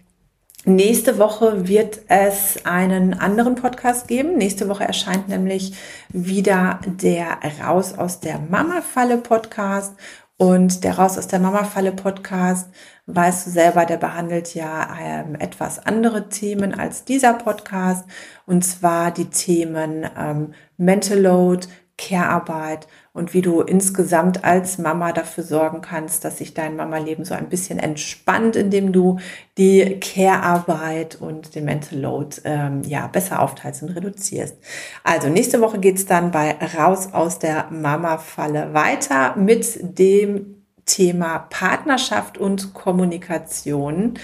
nächste 0.65 1.19
Woche 1.19 1.69
wird 1.69 2.01
es 2.09 2.65
einen 2.65 3.13
anderen 3.13 3.57
Podcast 3.57 4.09
geben. 4.09 4.39
Nächste 4.39 4.69
Woche 4.69 4.85
erscheint 4.85 5.29
nämlich 5.29 5.75
wieder 6.09 6.81
der 6.87 7.39
Raus 7.63 7.93
aus 7.93 8.21
der 8.21 8.39
Mama-Falle 8.39 9.19
Podcast. 9.19 9.95
Und 10.39 10.85
der 10.85 10.97
Raus 10.99 11.19
aus 11.19 11.27
der 11.27 11.39
Mama-Falle 11.39 11.93
Podcast, 11.93 12.71
weißt 13.05 13.47
du 13.47 13.51
selber, 13.51 13.85
der 13.85 13.99
behandelt 13.99 14.55
ja 14.55 14.89
ähm, 14.99 15.35
etwas 15.35 15.85
andere 15.85 16.31
Themen 16.31 16.73
als 16.73 17.05
dieser 17.05 17.35
Podcast. 17.35 18.07
Und 18.47 18.65
zwar 18.65 19.11
die 19.11 19.27
Themen 19.27 20.09
ähm, 20.19 20.55
Mental 20.79 21.21
Load, 21.21 21.67
Care-Arbeit 22.01 22.89
und 23.13 23.35
wie 23.35 23.43
du 23.43 23.61
insgesamt 23.61 24.45
als 24.45 24.79
Mama 24.79 25.13
dafür 25.13 25.45
sorgen 25.45 25.83
kannst, 25.83 26.25
dass 26.25 26.39
sich 26.39 26.55
dein 26.55 26.77
Mama-Leben 26.77 27.25
so 27.25 27.35
ein 27.35 27.51
bisschen 27.51 27.79
entspannt, 27.79 28.57
indem 28.57 28.93
du 28.93 29.19
die 29.59 30.01
Care-Arbeit 30.01 31.21
und 31.21 31.55
den 31.55 31.67
Mental 31.67 31.99
Load 31.99 32.37
ähm, 32.45 32.83
ja 32.87 33.07
besser 33.07 33.43
aufteilst 33.43 33.83
und 33.83 33.91
reduzierst. 33.91 34.57
Also 35.05 35.29
nächste 35.29 35.61
Woche 35.61 35.79
geht's 35.79 36.07
dann 36.07 36.31
bei 36.31 36.57
Raus 36.79 37.11
aus 37.13 37.39
der 37.39 37.67
Mama-Falle 37.71 38.73
weiter 38.73 39.37
mit 39.37 39.99
dem 39.99 40.65
Thema 40.87 41.39
Partnerschaft 41.51 42.39
und 42.39 42.73
Kommunikation. 42.75 44.15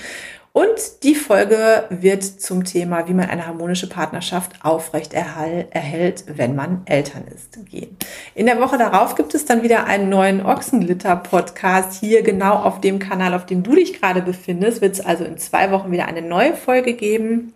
Und 0.57 1.03
die 1.03 1.15
Folge 1.15 1.85
wird 1.91 2.25
zum 2.25 2.65
Thema, 2.65 3.07
wie 3.07 3.13
man 3.13 3.29
eine 3.29 3.47
harmonische 3.47 3.91
Partnerschaft 3.91 4.53
aufrecht 4.65 5.13
erhält, 5.13 6.25
wenn 6.29 6.55
man 6.55 6.81
Eltern 6.87 7.25
ist, 7.27 7.59
gehen. 7.67 7.95
In 8.35 8.47
der 8.47 8.59
Woche 8.59 8.79
darauf 8.79 9.17
gibt 9.17 9.35
es 9.35 9.45
dann 9.45 9.63
wieder 9.63 9.85
einen 9.85 10.09
neuen 10.09 10.41
Ochsenlitter-Podcast 10.41 12.01
hier 12.01 12.23
genau 12.23 12.55
auf 12.55 12.81
dem 12.81 12.99
Kanal, 12.99 13.35
auf 13.35 13.45
dem 13.45 13.65
du 13.65 13.75
dich 13.75 14.01
gerade 14.01 14.23
befindest. 14.23 14.81
Wird 14.81 14.95
es 14.95 15.05
also 15.05 15.25
in 15.25 15.37
zwei 15.37 15.71
Wochen 15.73 15.93
wieder 15.93 16.07
eine 16.07 16.23
neue 16.23 16.55
Folge 16.55 16.95
geben. 16.95 17.53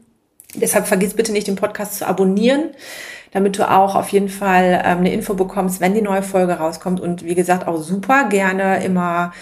Deshalb 0.55 0.87
vergiss 0.87 1.15
bitte 1.15 1.33
nicht, 1.33 1.47
den 1.47 1.57
Podcast 1.57 1.97
zu 1.97 2.07
abonnieren 2.07 2.69
damit 3.33 3.59
du 3.59 3.71
auch 3.71 3.95
auf 3.95 4.09
jeden 4.09 4.29
Fall 4.29 4.83
ähm, 4.85 4.99
eine 4.99 5.13
Info 5.13 5.35
bekommst, 5.35 5.81
wenn 5.81 5.95
die 5.95 6.03
neue 6.03 6.23
Folge 6.23 6.55
rauskommt. 6.55 7.01
Und 7.01 7.25
wie 7.25 7.35
gesagt, 7.35 7.67
auch 7.67 7.77
super 7.77 8.29
gerne 8.29 8.85
immer 8.85 9.33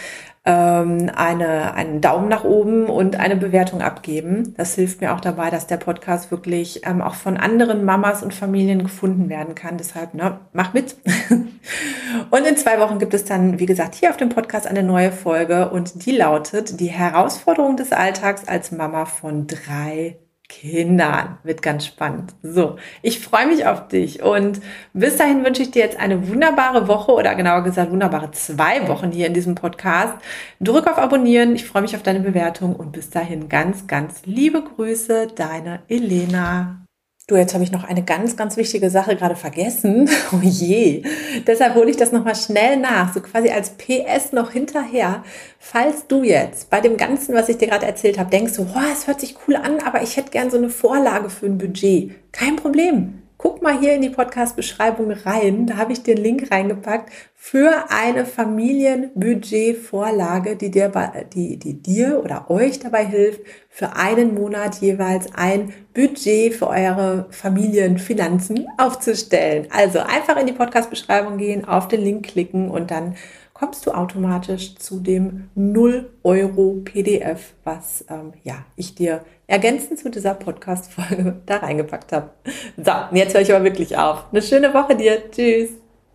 ähm, 0.49 1.11
eine, 1.15 1.75
einen 1.75 2.01
Daumen 2.01 2.29
nach 2.29 2.43
oben 2.43 2.87
und 2.87 3.17
eine 3.17 3.37
Bewertung 3.37 3.83
abgeben. 3.83 4.55
Das 4.57 4.75
hilft 4.75 5.03
mir 5.03 5.15
auch 5.15 5.21
dabei, 5.21 5.51
dass 5.51 5.67
der 5.67 5.77
Podcast 5.77 6.31
wirklich 6.31 6.87
ähm, 6.87 7.03
auch 7.03 7.15
von 7.15 7.37
anderen 7.37 7.85
Mamas 7.85 8.23
und 8.23 8.33
Familien 8.33 8.83
gefunden 8.83 9.29
werden 9.29 9.55
kann. 9.55 9.77
Deshalb, 9.77 10.15
ne, 10.15 10.41
mach 10.55 10.73
mit. 10.73 10.97
und 12.31 12.47
in 12.47 12.57
zwei 12.57 12.81
Wochen 12.81 12.99
gibt 12.99 13.13
es 13.13 13.27
dann, 13.27 13.59
wie 13.59 13.67
gesagt, 13.67 13.95
hier 13.95 14.09
auf 14.09 14.17
dem 14.17 14.31
Podcast 14.31 14.67
eine 14.67 14.83
neue 14.83 15.13
Folge 15.13 15.69
und 15.69 16.07
die 16.07 16.13
lautet 16.13 16.81
die 16.81 16.87
Herausforderung 16.87 17.77
des 17.77 17.93
Alltags 17.93 18.49
als 18.49 18.73
Mama 18.73 19.05
von 19.05 19.47
drei 19.47 20.17
Kindern. 20.49 21.39
Wird 21.43 21.63
ganz 21.63 21.87
spannend. 21.87 22.35
So, 22.43 22.77
ich 23.03 23.21
freue 23.21 23.47
mich 23.47 23.67
auf 23.67 23.89
dich 23.89 24.23
und 24.23 24.61
bis 24.93 25.17
dahin 25.17 25.45
wünsche 25.45 25.63
ich 25.63 25.71
dir 25.71 25.83
jetzt 25.83 26.01
eine 26.01 26.29
wunderbare 26.29 26.89
Woche 26.89 27.13
oder 27.13 27.35
genauer 27.35 27.63
gesagt 27.63 27.91
wunderbare 27.91 28.31
zwei 28.33 28.89
Wochen 28.89 29.13
hier 29.13 29.27
in 29.27 29.35
diesem 29.35 29.55
Podcast. 29.55 30.15
Drück 30.61 30.87
auf 30.87 30.99
Abonnieren. 30.99 31.55
Ich 31.55 31.67
freue 31.67 31.83
mich 31.83 31.95
auf 31.95 32.03
deine 32.03 32.21
Bewertung 32.21 32.75
und 32.75 32.93
bis 32.93 33.11
dahin 33.11 33.49
ganz, 33.49 33.87
ganz 33.87 34.23
liebe 34.25 34.63
Grüße, 34.63 35.29
deine 35.35 35.83
Elena. 35.89 36.88
Du, 37.29 37.37
jetzt 37.37 37.53
habe 37.53 37.63
ich 37.63 37.71
noch 37.71 37.85
eine 37.85 38.03
ganz, 38.03 38.39
ganz 38.39 38.57
wichtige 38.57 38.89
Sache 38.89 39.15
gerade 39.15 39.37
vergessen. 39.37 40.09
Oh 40.33 40.41
je. 40.43 41.03
Deshalb 41.47 41.75
hole 41.75 41.91
ich 41.91 41.97
das 41.97 42.11
nochmal 42.13 42.35
schnell 42.35 42.79
nach, 42.79 43.13
so 43.13 43.21
quasi 43.21 43.51
als 43.51 43.71
PS 43.71 44.33
noch 44.33 44.51
hinterher. 44.51 45.23
Falls 45.59 46.07
du 46.07 46.23
jetzt 46.23 46.71
bei 46.71 46.81
dem 46.81 46.97
Ganzen, 46.97 47.35
was 47.35 47.49
ich 47.49 47.59
dir 47.59 47.69
gerade 47.69 47.87
erzählt 47.87 48.19
habe, 48.19 48.31
denkst, 48.31 48.55
oh, 48.59 48.67
es 48.93 49.07
hört 49.07 49.21
sich 49.21 49.37
cool 49.47 49.57
an, 49.57 49.81
aber 49.85 50.03
ich 50.03 50.17
hätte 50.17 50.31
gern 50.31 50.51
so 50.51 50.57
eine 50.57 50.71
Vorlage 50.71 51.29
für 51.29 51.47
ein 51.47 51.59
Budget. 51.59 52.13
Kein 52.33 52.57
Problem. 52.57 53.23
Guck 53.41 53.63
mal 53.63 53.79
hier 53.79 53.95
in 53.95 54.03
die 54.03 54.11
Podcast-Beschreibung 54.11 55.13
rein. 55.13 55.69
Da 55.69 55.77
habe 55.77 55.93
ich 55.93 56.03
den 56.03 56.17
Link 56.17 56.51
reingepackt 56.51 57.13
für 57.37 57.85
eine 57.89 58.27
Familienbudget-Vorlage, 58.27 60.57
die 60.57 60.73
dir, 60.73 60.91
die, 61.33 61.57
die 61.57 61.81
dir 61.81 62.21
oder 62.25 62.51
euch 62.51 62.81
dabei 62.81 63.07
hilft, 63.07 63.43
für 63.69 63.95
einen 63.95 64.35
Monat 64.35 64.81
jeweils 64.81 65.33
ein 65.37 65.73
Budget 65.95 66.53
für 66.53 66.67
eure 66.67 67.29
Familienfinanzen 67.31 68.67
aufzustellen. 68.77 69.69
Also 69.71 70.01
einfach 70.01 70.37
in 70.37 70.49
die 70.49 70.53
Podcast-Beschreibung 70.53 71.39
gehen, 71.39 71.65
auf 71.65 71.87
den 71.87 72.01
Link 72.01 72.27
klicken 72.27 72.69
und 72.69 72.91
dann 72.91 73.15
kommst 73.59 73.87
du 73.87 73.91
automatisch 73.91 74.77
zu 74.77 75.01
dem 75.01 75.49
0 75.55 76.11
Euro 76.23 76.81
PDF, 76.85 77.55
was 77.65 78.05
ähm, 78.09 78.33
ja, 78.45 78.65
ich 78.77 78.95
dir 78.95 79.25
ergänzend 79.47 79.99
zu 79.99 80.11
dieser 80.11 80.35
Podcast-Folge 80.35 81.41
da 81.47 81.57
reingepackt 81.57 82.13
habe. 82.13 82.31
So, 82.77 82.93
jetzt 83.13 83.35
höre 83.35 83.41
ich 83.41 83.53
aber 83.53 83.65
wirklich 83.65 83.97
auf. 83.97 84.27
Eine 84.31 84.43
schöne 84.43 84.73
Woche 84.73 84.97
dir. 84.97 85.31
Tschüss. 85.31 85.71